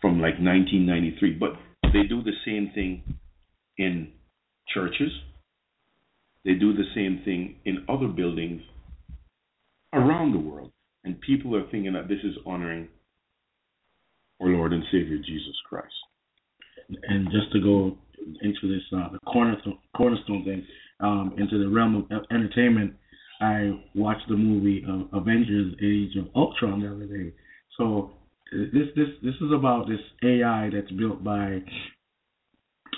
[0.00, 1.32] from like 1993.
[1.38, 1.50] But
[1.92, 3.02] they do the same thing
[3.78, 4.12] in
[4.68, 5.10] churches.
[6.44, 8.60] They do the same thing in other buildings
[9.94, 10.72] around the world.
[11.04, 12.88] And people are thinking that this is honoring
[14.40, 15.94] our Lord and Savior Jesus Christ.
[17.08, 17.96] And just to go
[18.42, 20.66] into this uh, the cornerstone, cornerstone thing,
[21.00, 22.94] um, into the realm of entertainment,
[23.40, 27.32] I watched the movie uh, Avengers: Age of Ultron the other day.
[27.78, 28.12] So
[28.52, 31.62] this this this is about this AI that's built by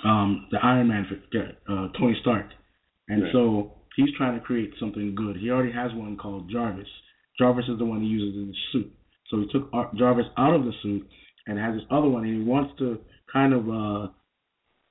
[0.05, 1.05] um, the Iron Man,
[1.69, 2.47] uh, Tony Stark,
[3.09, 3.31] and right.
[3.31, 5.37] so he's trying to create something good.
[5.37, 6.87] He already has one called Jarvis.
[7.39, 8.93] Jarvis is the one he uses in the suit.
[9.29, 11.07] So he took Jarvis out of the suit
[11.47, 12.99] and has this other one, and he wants to
[13.31, 14.07] kind of uh,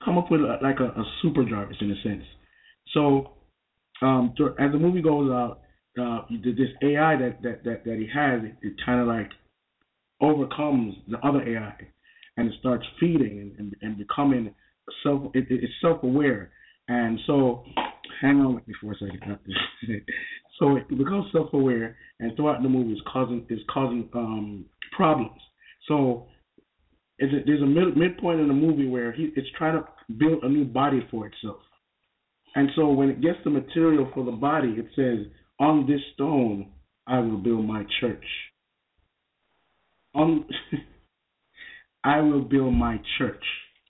[0.04, 2.24] come up with a, like a, a super Jarvis in a sense.
[2.92, 3.32] So
[4.02, 5.60] um, as the movie goes out,
[5.98, 9.30] uh, this AI that that that, that he has, it, it kind of like
[10.20, 11.74] overcomes the other AI,
[12.36, 14.54] and it starts feeding and, and, and becoming
[15.02, 15.34] self.
[15.34, 16.50] It, it's self-aware,
[16.88, 17.64] and so
[18.20, 19.38] hang on with me for a second.
[20.58, 25.40] so it becomes self-aware, and throughout the movie, is causing is causing um, problems.
[25.88, 26.26] So
[27.18, 30.42] is it, there's a mid, midpoint in the movie where he it's trying to build
[30.42, 31.60] a new body for itself,
[32.54, 35.26] And so when it gets the material for the body, it says,
[35.58, 36.72] "On this stone
[37.06, 38.24] I will build my church."
[40.14, 40.44] On
[42.04, 43.44] I will build my church.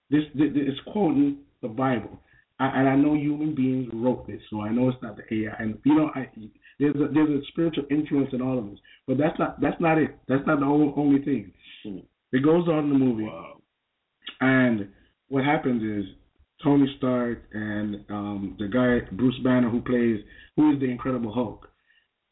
[0.09, 2.21] This, this is quoting the Bible,
[2.59, 5.55] I, and I know human beings wrote this, so I know it's not the AI.
[5.59, 6.29] And you know, I,
[6.79, 9.99] there's a, there's a spiritual influence in all of this, but that's not that's not
[9.99, 10.17] it.
[10.29, 11.53] That's not the only, only thing.
[12.33, 13.29] It goes on in the movie,
[14.41, 14.89] and
[15.29, 16.13] what happens is
[16.63, 20.21] Tony Stark and um, the guy Bruce Banner who plays
[20.57, 21.69] who is the Incredible Hulk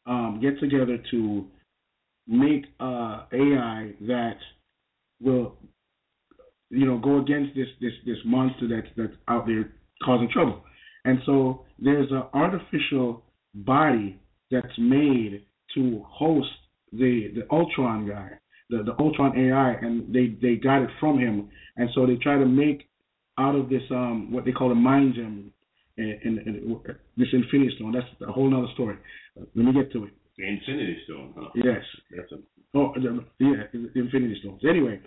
[0.05, 1.47] um, get together to
[2.27, 4.37] make uh, AI that
[5.21, 5.55] will
[6.69, 9.71] you know go against this this this monster that's that's out there
[10.03, 10.63] causing trouble.
[11.05, 13.23] And so there's an artificial
[13.53, 14.19] body
[14.51, 15.45] that's made
[15.75, 16.49] to host
[16.91, 18.31] the the Ultron guy,
[18.69, 21.49] the the Ultron AI, and they they got it from him.
[21.77, 22.87] And so they try to make
[23.37, 25.51] out of this um what they call a mind gem
[25.97, 26.75] and, and, and
[27.17, 27.93] this Infinity Stone.
[27.93, 28.97] That's a whole other story.
[29.35, 30.13] Let me get to it.
[30.37, 31.33] The Infinity Stone.
[31.37, 31.49] Huh?
[31.55, 31.83] Yes.
[32.15, 32.37] That's a
[32.75, 34.61] Oh, the, yeah, the Infinity Stones.
[34.67, 34.99] Anyway,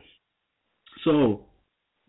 [1.04, 1.44] so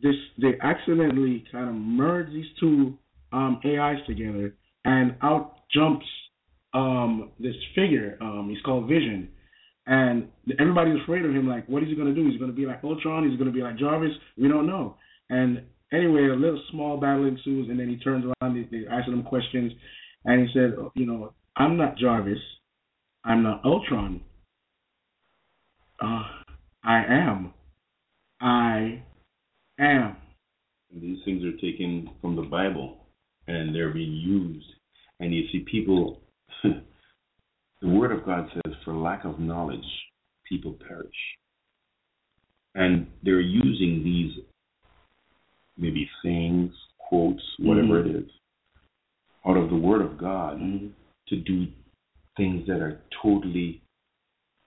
[0.02, 2.98] this they accidentally kind of merge these two
[3.32, 4.56] um, AIs together,
[4.86, 6.06] and out jumps
[6.74, 8.18] um, this figure.
[8.22, 9.30] Um, he's called Vision,
[9.88, 10.28] and
[10.60, 11.48] everybody's afraid of him.
[11.48, 12.30] Like, what is he to do?
[12.30, 13.30] He's to be like Ultron.
[13.30, 14.12] He's to be like Jarvis.
[14.38, 14.96] We don't know.
[15.30, 18.56] And anyway, a little small battle ensues, and then he turns around.
[18.56, 19.72] They, they ask him questions,
[20.26, 22.40] and he said, "You know, I'm not Jarvis.
[23.24, 24.22] I'm not Ultron.
[26.02, 26.24] Uh,
[26.84, 27.54] I am.
[28.42, 29.04] I
[29.86, 30.18] am."
[30.92, 33.06] And these things are taken from the Bible
[33.48, 34.66] and they're being used.
[35.20, 36.22] And you see people,
[36.64, 36.84] the
[37.84, 39.86] Word of God says, for lack of knowledge,
[40.48, 41.38] people perish.
[42.76, 44.44] And they're using these
[45.78, 48.10] maybe sayings, quotes, whatever Mhm.
[48.10, 48.32] it is,
[49.46, 50.88] out of the Word of God Mm-hmm.
[51.28, 51.68] to do
[52.38, 53.82] things that are totally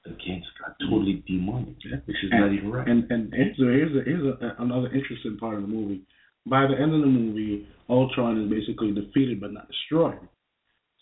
[0.07, 1.77] against God, totally demonic,
[2.07, 2.89] which is and, not even right.
[2.89, 6.03] And and here's a, here's a, here's a, another interesting part of the movie.
[6.47, 10.19] By the end of the movie, Ultron is basically defeated but not destroyed.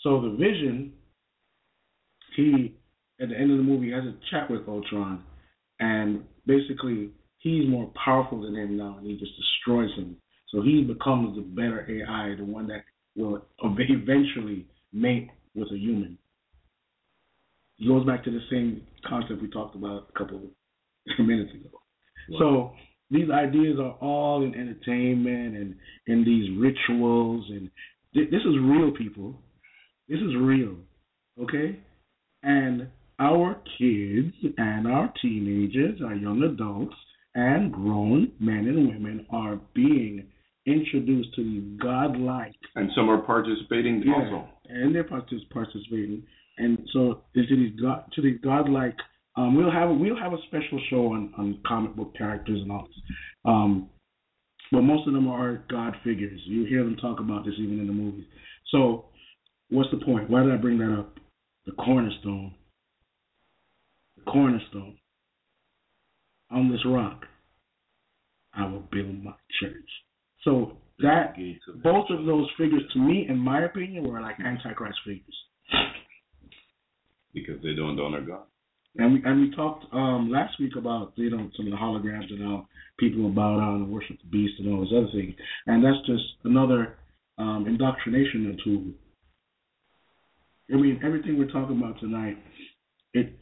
[0.02, 0.92] So the Vision,
[2.36, 2.76] he
[3.20, 5.22] at the end of the movie has a chat with Ultron,
[5.78, 10.16] and basically he's more powerful than him now, and he just destroys him.
[10.48, 12.84] So he becomes the better AI, the one that
[13.16, 16.18] will eventually mate with a human.
[17.80, 21.70] It goes back to the same concept we talked about a couple of minutes ago.
[22.38, 22.72] So
[23.10, 25.74] these ideas are all in entertainment and
[26.06, 27.70] in these rituals, and
[28.14, 29.34] th- this is real, people.
[30.08, 30.76] This is real,
[31.42, 31.78] okay?
[32.42, 32.88] And
[33.18, 36.94] our kids and our teenagers, our young adults,
[37.34, 40.26] and grown men and women are being
[40.66, 44.48] introduced to these godlike And some are participating yeah, also.
[44.68, 46.22] and they're partic- participating.
[46.60, 48.96] And so to these god to these godlike,
[49.36, 52.86] um, we'll have we'll have a special show on, on comic book characters and all
[52.86, 53.16] this.
[53.44, 53.88] Um,
[54.70, 56.40] but most of them are god figures.
[56.44, 58.26] You hear them talk about this even in the movies.
[58.70, 59.06] So
[59.70, 60.28] what's the point?
[60.28, 61.18] Why did I bring that up?
[61.66, 62.54] The cornerstone.
[64.16, 64.96] The cornerstone.
[66.50, 67.22] On this rock,
[68.52, 69.88] I will build my church.
[70.42, 71.34] So that
[71.82, 75.36] both of those figures, to me, in my opinion, were like antichrist figures.
[77.32, 78.44] Because they don't honor God.
[78.96, 82.28] And we and we talked um, last week about you know some of the holograms
[82.30, 82.66] and how
[82.98, 85.34] people will bow down and worship the beast and all those other things,
[85.66, 86.98] and that's just another
[87.38, 88.84] um, indoctrination tool.
[90.72, 92.36] I mean, everything we're talking about tonight,
[93.14, 93.38] it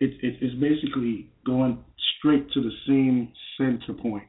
[0.00, 1.82] it it is basically going
[2.18, 4.24] straight to the same center point.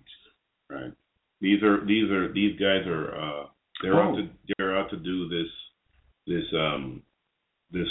[0.69, 0.93] Right.
[1.41, 3.45] These are these are these guys are uh
[3.81, 4.21] they're out Oh.
[4.21, 5.47] to they're out to do this
[6.27, 7.01] this um
[7.71, 7.87] this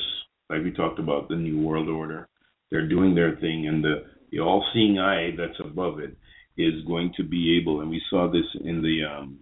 [0.51, 2.28] like we talked about the new world order.
[2.70, 6.16] They're doing their thing and the the all seeing eye that's above it
[6.56, 9.39] is going to be able and we saw this in the um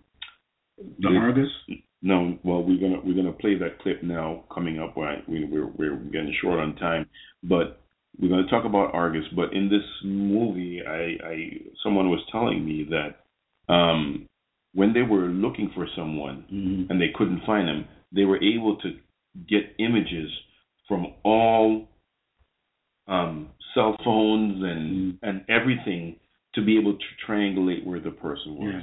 [1.01, 1.51] The Argus?
[2.01, 5.67] No, well we're gonna we're gonna play that clip now coming up right we we're
[5.67, 7.07] we're getting short on time.
[7.43, 7.81] But
[8.21, 11.37] we're gonna talk about Argus, but in this movie I, I
[11.83, 14.27] someone was telling me that um
[14.75, 16.91] when they were looking for someone Mm-hmm.
[16.91, 18.89] and they couldn't find them, they were able to
[19.49, 20.31] get images
[20.89, 21.89] from all
[23.07, 25.29] um, cell phones and Mm-hmm.
[25.29, 26.17] and everything
[26.55, 28.73] to be able to triangulate where the person was.
[28.75, 28.83] Yes.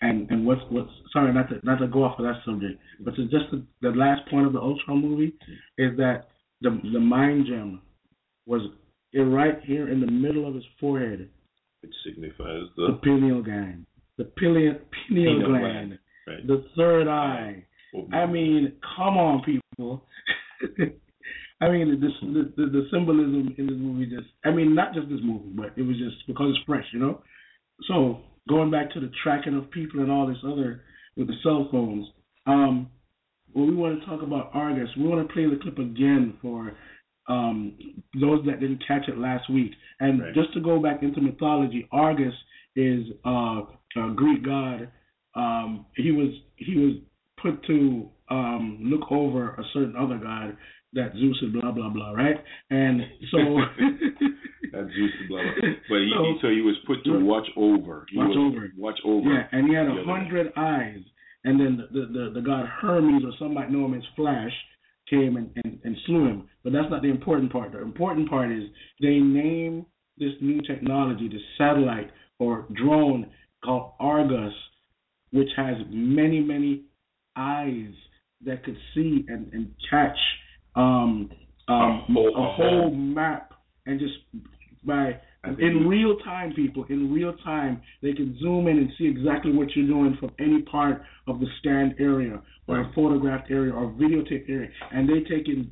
[0.00, 3.14] And and what's what's sorry not to not to go off of that subject, but
[3.16, 5.34] to just the, the last point of the Ultron movie
[5.78, 6.28] is that
[6.60, 7.80] the the mind gem
[8.46, 8.62] was
[9.14, 11.28] right here in the middle of his forehead,
[11.82, 13.86] It signifies the the pineal gland,
[14.18, 14.74] the pineal
[15.08, 16.46] pineal Pineal gland, gland, right.
[16.46, 17.64] the third eye,
[18.12, 20.04] I mean, come on, people.
[21.62, 24.28] I mean, this, the, the the symbolism in this movie just.
[24.44, 27.22] I mean, not just this movie, but it was just because it's fresh, you know.
[27.86, 30.82] So going back to the tracking of people and all this other
[31.16, 32.08] with the cell phones.
[32.46, 32.90] Um,
[33.54, 34.88] well, we want to talk about Argus.
[34.96, 36.72] We want to play the clip again for
[37.28, 37.76] um,
[38.20, 39.72] those that didn't catch it last week.
[40.00, 40.34] And Right.
[40.34, 42.34] just to go back into mythology, Argus
[42.74, 43.62] is uh,
[43.96, 44.90] a Greek god.
[45.34, 46.94] Um, he was he was
[47.40, 50.56] put to um, look over a certain other god
[50.94, 52.36] that Zeus and blah blah blah, right?
[52.70, 53.00] And
[53.30, 53.38] so
[54.72, 55.68] That's Zeus and blah, blah.
[55.88, 58.06] But he, So- he, so he was put to watch over.
[58.10, 58.72] He Watch was, over.
[58.76, 59.28] Watch over.
[59.32, 61.00] Yeah, and he had a hundred eyes.
[61.44, 64.52] And then the, the, the, the god Hermes, or some might know him as Flash,
[65.10, 66.48] came and, and, and slew him.
[66.62, 67.72] But that's not the important part.
[67.72, 68.62] The important part is
[69.00, 69.84] they name
[70.18, 73.26] this new technology, the satellite or drone
[73.64, 74.54] called Argus,
[75.32, 76.84] which has many, many
[77.36, 77.92] eyes
[78.44, 80.16] that could see and, and catch
[80.74, 81.30] um,
[81.68, 83.52] um, A whole- a whole map
[83.86, 84.14] and just
[84.84, 85.18] by
[85.58, 89.74] in real time, people in real time, they can zoom in and see exactly what
[89.74, 94.48] you're doing from any part of the stand area or a photographed area or videotape
[94.48, 95.70] area, and they take in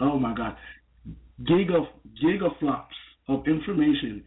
[0.00, 0.56] oh my god,
[1.42, 1.86] giga
[2.22, 2.94] gigaflops
[3.28, 4.22] of information.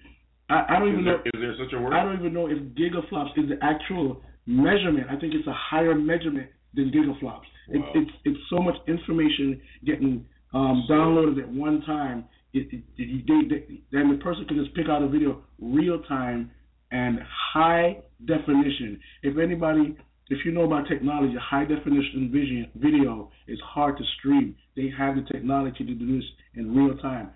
[0.49, 1.21] I, I don't Is even there- know.
[1.33, 1.93] is there such a word?
[1.93, 5.07] I don't even know if gigaflops is the actual measurement.
[5.09, 7.19] I think it's a higher measurement than gigaflops.
[7.19, 7.47] flops.
[7.69, 7.91] Wow.
[7.95, 12.25] it's it's so much information getting um, downloaded at one time.
[12.53, 16.01] It, it, it, they, they, then the person can just pick out a video real
[16.03, 16.51] time
[16.91, 17.19] and
[17.53, 18.99] high definition.
[19.23, 19.95] If anybody,
[20.29, 24.55] if you know about technology, high definition vision, video is hard to stream.
[24.75, 26.25] They have the technology to do this
[26.55, 27.29] in real time,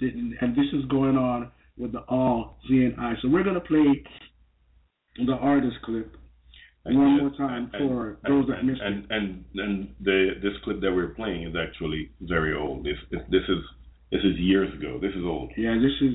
[0.00, 3.14] and this is going on with the all eye.
[3.22, 4.04] So we're gonna play
[5.26, 6.16] the artist clip
[6.84, 11.08] one more time for those that missed and, and and the this clip that we're
[11.14, 12.84] playing is actually very old.
[12.84, 13.58] This this, this is
[14.10, 14.98] this is years ago.
[15.00, 15.52] This is old.
[15.56, 16.14] Yeah, this is.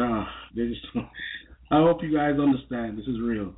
[0.00, 0.24] Uh,
[0.54, 0.86] they just.
[1.72, 2.98] I hope you guys understand.
[2.98, 3.54] This is real.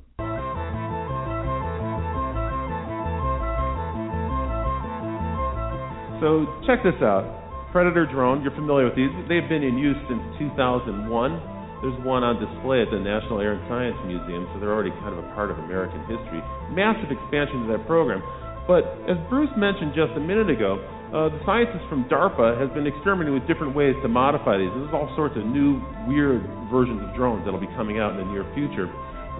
[6.21, 7.25] So check this out.
[7.73, 9.09] Predator drone, you're familiar with these.
[9.27, 11.52] They've been in use since 2001.
[11.83, 15.11] There's one on display at the National Air and Science Museum, so they're already kind
[15.11, 16.39] of a part of American history.
[16.71, 18.23] Massive expansion to that program.
[18.63, 20.79] But as Bruce mentioned just a minute ago,
[21.11, 24.71] uh, the scientists from DARPA has been experimenting with different ways to modify these.
[24.71, 28.29] There's all sorts of new, weird versions of drones that'll be coming out in the
[28.31, 28.87] near future.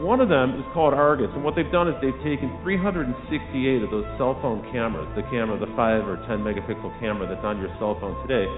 [0.04, 3.90] One of them is called Argus, and what they've done is they've taken 368 of
[3.94, 7.72] those cell phone cameras, the camera, the 5 or 10 megapixel camera that's on your
[7.80, 8.50] cell phone today,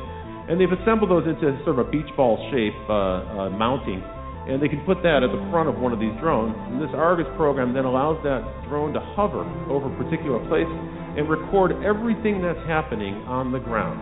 [0.47, 4.01] and they've assembled those into sort of a beach ball shape uh, uh, mounting,
[4.45, 6.53] and they can put that at the front of one of these drones.
[6.69, 9.41] And this Argus program then allows that drone to hover
[9.73, 10.69] over a particular place
[11.17, 13.97] and record everything that's happening on the ground.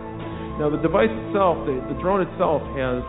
[0.60, 3.00] Now, the device itself, the, the drone itself, has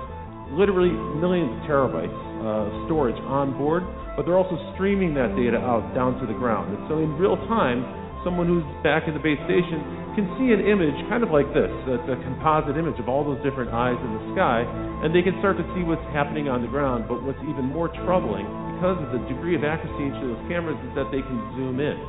[0.55, 3.83] literally millions of terabytes uh, storage on board,
[4.15, 6.71] but they're also streaming that data out down to the ground.
[6.71, 7.83] And so, in real time,
[8.23, 11.69] someone who's back at the base station can see an image kind of like this,
[11.91, 14.63] a, a composite image of all those different eyes in the sky,
[15.03, 17.05] and they can start to see what's happening on the ground.
[17.05, 18.47] But what's even more troubling,
[18.79, 21.83] because of the degree of accuracy each of those cameras, is that they can zoom
[21.83, 21.99] in.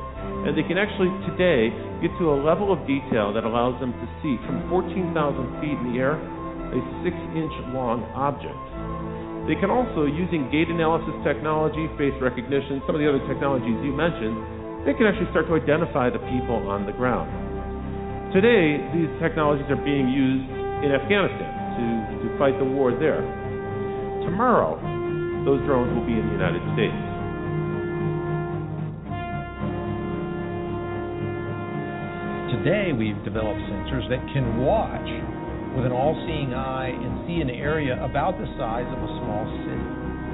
[0.47, 1.69] And they can actually today
[1.99, 5.11] get to a level of detail that allows them to see from 14,000
[5.59, 8.59] feet in the air a six inch long object.
[9.47, 13.95] They can also, using gait analysis technology, face recognition, some of the other technologies you
[13.95, 14.35] mentioned,
[14.83, 17.46] they can actually start to identify the people on the ground.
[18.35, 20.51] Today, these technologies are being used
[20.83, 21.47] in Afghanistan
[21.79, 23.23] to, to fight the war there.
[24.27, 24.75] Tomorrow,
[25.47, 26.99] those drones will be in the United States.
[32.51, 35.07] Today, we've developed sensors that can watch
[35.79, 39.47] with an all seeing eye and see an area about the size of a small
[39.63, 39.87] city,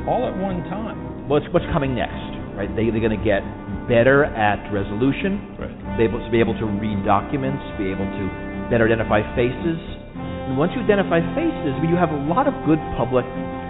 [0.09, 1.29] all at one time.
[1.29, 2.69] What's, what's coming next, right?
[2.75, 3.41] They, they're going to get
[3.89, 5.73] better at resolution, right.
[5.97, 8.25] be able to be able to read documents, be able to
[8.71, 9.79] better identify faces.
[10.47, 13.23] And once you identify faces, you have a lot of good public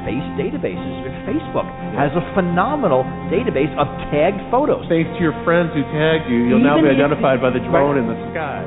[0.03, 0.93] face databases.
[1.23, 1.65] Facebook
[1.95, 4.83] has a phenomenal database of tagged photos.
[4.91, 8.03] Thanks to your friends who tagged you, you'll now be identified by the drone Right.
[8.03, 8.61] in the sky.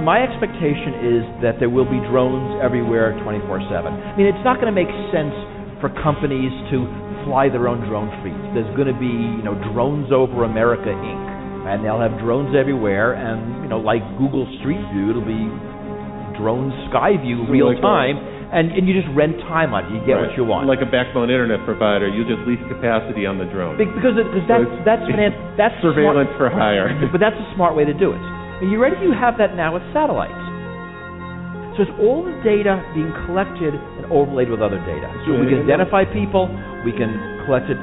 [0.00, 3.92] My expectation is that there will be drones everywhere 24 7.
[3.92, 5.32] I mean, it's not going to make sense
[5.80, 6.84] for companies to
[7.26, 8.40] fly their own drone fleets.
[8.56, 11.28] There's going to be, you know, Drones Over America Inc.
[11.68, 15.44] And they'll have drones everywhere, and, you know, like Google Street View, it'll be
[16.40, 18.16] drone sky view So real like time.
[18.16, 19.92] and, and you just rent time on it.
[19.92, 20.32] You get Right.
[20.32, 20.64] what you want.
[20.72, 23.76] Like a backbone internet provider, you just lease capacity on the drone.
[23.76, 25.04] Be- because it, that's So that's
[25.60, 26.88] that's the smart- surveillance for hire.
[27.12, 28.22] but that's a smart way to do it.
[28.64, 28.96] And you ready?
[29.04, 30.32] You have that now with satellites.
[31.78, 35.06] So it's all the data being collected and overlaid with other data.
[35.24, 36.50] So we can identify people.
[36.82, 37.14] We can
[37.46, 37.78] collect it,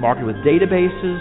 [0.00, 1.20] market it with databases.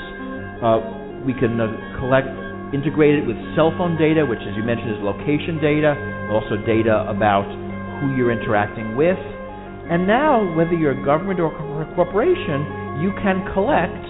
[0.64, 0.80] Uh,
[1.28, 1.68] we can uh,
[2.00, 2.30] collect,
[2.72, 5.92] integrate it with cell phone data, which, as you mentioned, is location data,
[6.32, 7.46] also data about
[8.00, 9.20] who you're interacting with.
[9.92, 14.06] And now, whether you're a government or a corporation, you can collect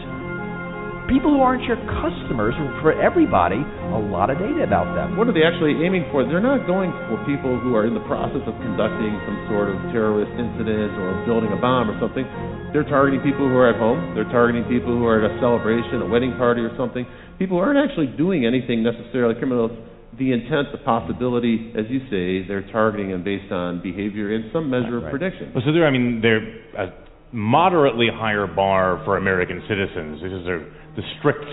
[1.08, 3.62] people who aren't your customers, for everybody,
[3.94, 5.18] a lot of data about them.
[5.18, 6.26] What are they actually aiming for?
[6.26, 9.78] They're not going for people who are in the process of conducting some sort of
[9.94, 12.26] terrorist incident or building a bomb or something.
[12.74, 14.18] They're targeting people who are at home.
[14.18, 17.06] They're targeting people who are at a celebration, a wedding party or something.
[17.38, 19.70] People who aren't actually doing anything necessarily criminal.
[20.18, 24.70] The intent, the possibility, as you say, they're targeting them based on behavior and some
[24.70, 25.52] measure of prediction.
[25.54, 26.40] Well, so there, I mean, they're
[26.80, 26.94] a
[27.34, 30.22] moderately higher bar for American citizens.
[30.24, 30.64] This is a,
[30.96, 31.46] the strict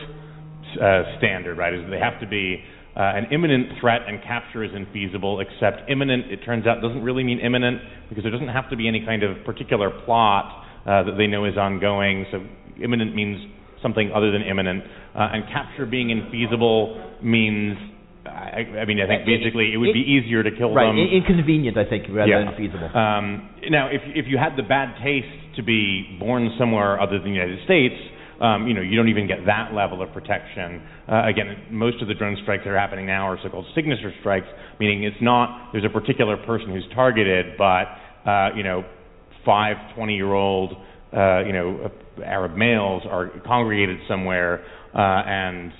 [0.81, 1.75] uh, standard, right?
[1.75, 2.63] Is they have to be
[2.97, 7.25] uh, an imminent threat and capture is infeasible, except imminent, it turns out, doesn't really
[7.25, 11.17] mean imminent because there doesn't have to be any kind of particular plot uh, that
[11.17, 12.27] they know is ongoing.
[12.31, 12.45] So
[12.83, 13.39] imminent means
[13.83, 14.85] something other than imminent.
[15.15, 17.77] Uh, and capture being infeasible means,
[18.27, 20.99] I, I mean, I think basically it would be easier to kill right, them.
[20.99, 22.45] in- inconvenient, I think, rather Yeah.
[22.45, 22.89] than feasible.
[22.97, 27.33] Um, now, if if you had the bad taste to be born somewhere other than
[27.33, 27.97] the United States,
[28.43, 30.83] um, you know, you don't even get that level of protection.
[31.09, 34.49] Uh, again, most of the drone strikes that are happening now are so-called signature strikes,
[34.81, 37.85] meaning it's not there's a particular person who's targeted, but
[38.27, 38.85] uh, you know,
[39.47, 40.73] five 20-year-old
[41.17, 41.91] uh, you know
[42.25, 44.65] Arab males are congregated somewhere,
[44.95, 45.73] uh, and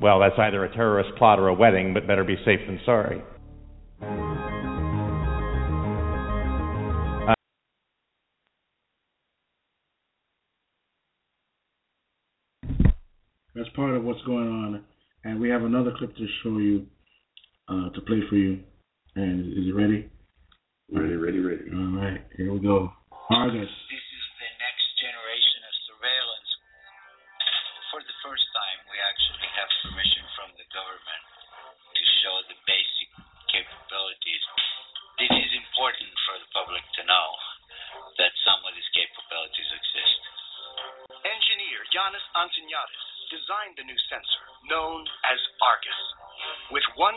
[0.00, 3.22] well, that's either a terrorist plot or a wedding, but better be safe than sorry.
[13.58, 14.86] That's part of what's going on,
[15.26, 16.86] and we have another clip to show you,
[17.66, 18.62] uh, to play for you.
[19.18, 20.06] And is it ready?
[20.94, 21.66] Ready, ready, ready.
[21.74, 22.86] All right, here we go.
[23.10, 23.66] Argus.
[23.66, 26.50] This is the next generation of surveillance.
[27.90, 31.24] For the first time, we actually have permission from the government
[31.98, 33.10] to show the basic
[33.50, 34.44] capabilities.
[35.18, 37.28] This is important for the public to know
[38.22, 40.20] that some of these capabilities exist.
[41.26, 46.02] Engineer Yanis Antoniades designed the new sensor, known as Argus.
[46.72, 47.16] With 1.8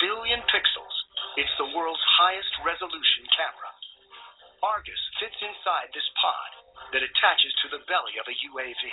[0.00, 0.96] billion pixels,
[1.36, 3.70] it's the world's highest resolution camera.
[4.62, 6.50] Argus fits inside this pod
[6.92, 8.84] that attaches to the belly of a UAV.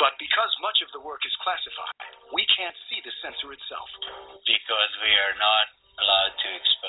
[0.00, 1.96] But because much of the work is classified,
[2.32, 3.90] we can't see the sensor itself.
[4.46, 5.66] because we are not
[6.00, 6.83] allowed to expose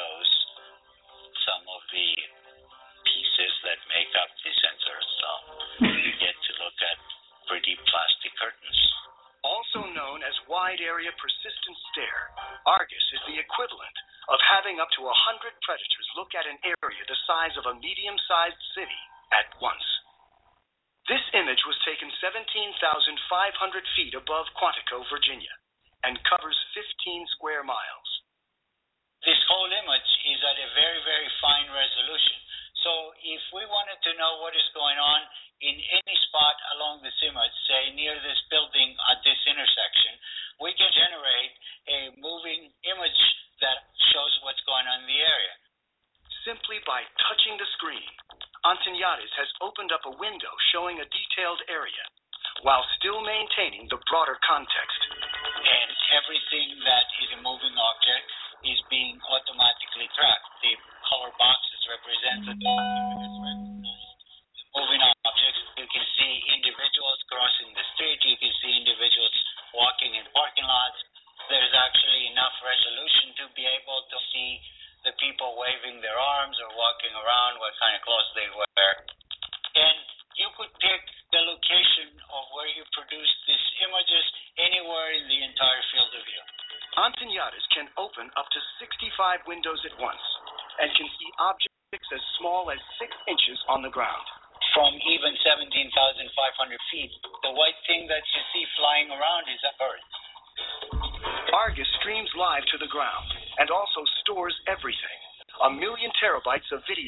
[10.65, 12.33] wide area persistent stare,
[12.65, 13.97] Argus is the equivalent
[14.33, 15.13] of having up to 100
[15.61, 19.85] predators look at an area the size of a medium sized city at once.
[21.05, 22.81] This image was taken 17,500
[23.93, 25.53] feet above Quantico, Virginia,
[26.01, 26.81] and covers 15
[27.37, 28.09] square miles.
[29.21, 32.41] This whole image is at a very, very fine resolution.
[32.81, 35.21] So if we wanted to know what is going on
[35.61, 38.41] in any spot along this image, say near this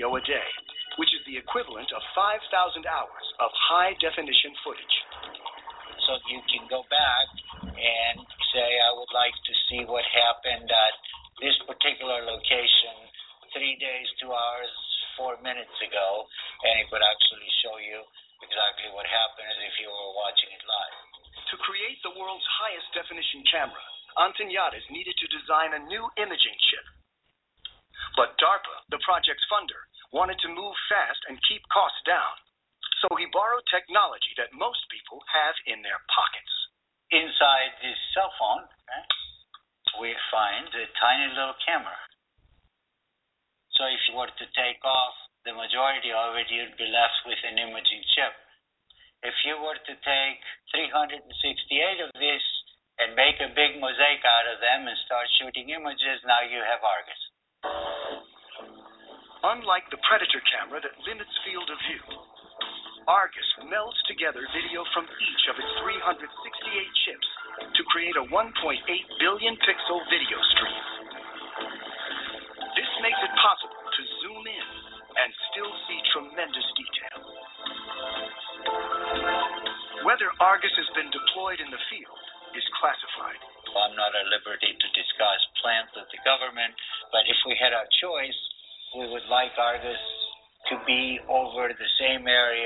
[0.07, 0.49] video a day,
[0.95, 2.39] which is the equivalent of 5,000
[2.87, 4.95] hours of high definition footage.
[6.07, 7.27] So you can go back
[7.75, 8.23] and
[8.55, 10.95] say, I would like to see what happened at
[11.43, 12.95] this particular location
[13.51, 14.71] three days, two hours,
[15.19, 16.23] four minutes ago,
[16.63, 17.99] and it would actually show you
[18.39, 20.97] exactly what happened as if you were watching it live.
[21.51, 23.83] To create the world's highest definition camera,
[24.17, 26.36] Antoniades needed to design a new imaging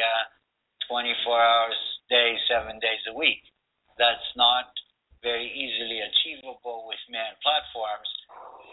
[0.01, 0.25] area
[0.89, 3.45] 24 hours a day, seven days a week.
[4.01, 4.73] That's not
[5.21, 8.09] very easily achievable with manned platforms.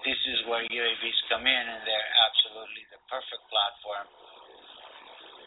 [0.09, 4.09] This is where UAVs come in, and they're absolutely the perfect platform.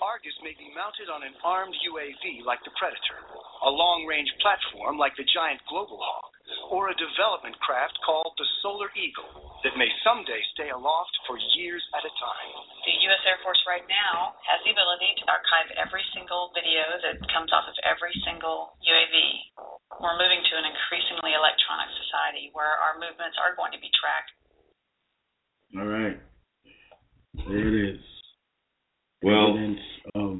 [0.05, 3.21] Argus may be mounted on an armed UAV like the Predator,
[3.65, 6.30] a long range platform like the giant Global Hawk,
[6.71, 11.83] or a development craft called the Solar Eagle that may someday stay aloft for years
[11.93, 12.51] at a time.
[12.87, 13.23] The U.S.
[13.27, 17.69] Air Force right now has the ability to archive every single video that comes off
[17.69, 19.15] of every single UAV.
[20.01, 24.31] We're moving to an increasingly electronic society where our movements are going to be tracked.
[25.77, 26.17] All right.
[27.47, 28.01] There it is.
[29.23, 29.83] Well, Evidence
[30.15, 30.39] of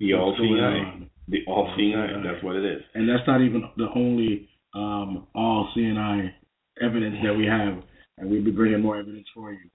[0.00, 1.06] the all-seeing eye.
[1.28, 2.18] The all-seeing eye.
[2.24, 2.82] That's what it is.
[2.94, 6.34] And that's not even the only um, all-seeing eye
[6.82, 7.82] evidence that we have,
[8.18, 9.70] and we'll be bringing more evidence for you.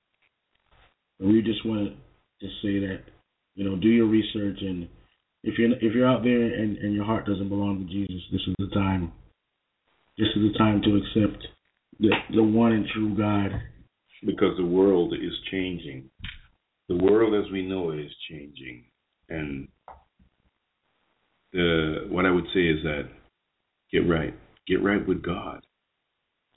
[1.20, 1.96] And we just want
[2.42, 3.00] to say that
[3.56, 4.88] you know do your research, and
[5.44, 8.42] if you're if you're out there and, and your heart doesn't belong to Jesus, this
[8.48, 9.12] is the time.
[10.18, 11.48] This is the time to accept
[12.00, 13.62] the the one and true God.
[14.26, 16.10] Because the world is changing.
[16.90, 18.86] The world as we know it is changing,
[19.30, 19.68] and
[21.54, 23.10] the what I would say is that
[23.92, 24.34] get right,
[24.68, 25.66] get right with God.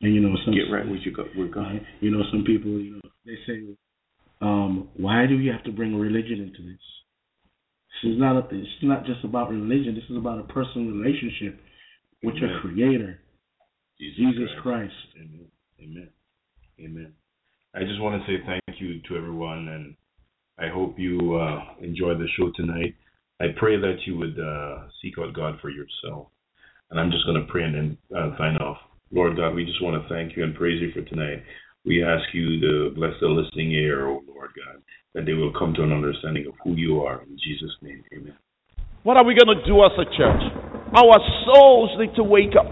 [0.03, 1.81] And you know, some Get right with your God, with God.
[2.01, 3.77] You know, some people, you know, they say,
[4.41, 6.81] um, "Why do you have to bring religion into this?"
[8.03, 8.37] This is not.
[8.37, 9.95] A, it's not just about religion.
[9.95, 11.61] This is about a personal relationship
[12.23, 13.19] with your Creator,
[13.99, 14.95] Jesus, Jesus Christ.
[15.17, 15.47] Amen.
[15.83, 16.09] Amen.
[16.81, 17.13] Amen.
[17.75, 19.97] I just want to say thank you to everyone, and
[20.59, 22.95] I hope you uh, enjoyed the show tonight.
[23.41, 26.29] I pray that you would uh, seek out God for yourself.
[26.91, 28.79] And I'm just going to pray and then uh, sign off.
[29.13, 31.43] Lord God, we just want to thank you and praise you for tonight.
[31.85, 34.83] We ask you to bless the listening ear, oh Lord God,
[35.15, 37.23] that they will come to an understanding of who you are.
[37.23, 38.37] In Jesus' name, amen.
[39.03, 40.43] What are we going to do as a church?
[40.93, 42.69] Our souls need to wake up.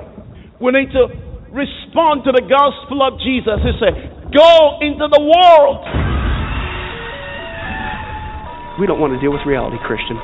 [0.61, 1.09] We need to
[1.55, 3.57] respond to the gospel of Jesus.
[3.65, 3.95] He said,
[4.35, 5.81] Go into the world.
[8.77, 10.21] We don't want to deal with reality, Christian.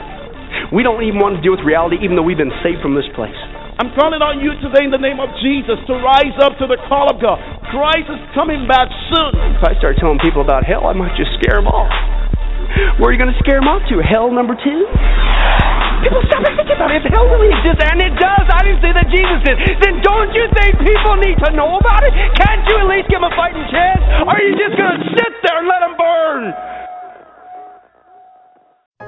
[0.71, 3.09] We don't even want to deal with reality, even though we've been saved from this
[3.17, 3.35] place.
[3.75, 6.79] I'm calling on you today in the name of Jesus to rise up to the
[6.87, 7.43] call of God.
[7.75, 9.35] Christ is coming back soon.
[9.59, 11.91] If I start telling people about hell, I might just scare them off.
[13.03, 13.99] Where are you going to scare them off to?
[13.99, 14.81] Hell number two?
[16.07, 17.03] People stop and think about it.
[17.03, 20.31] If hell really exists, and it does, I didn't say that Jesus did, then don't
[20.31, 22.15] you think people need to know about it?
[22.39, 24.03] Can't you at least give them a fighting chance?
[24.23, 26.55] Or are you just going to sit there and let them burn?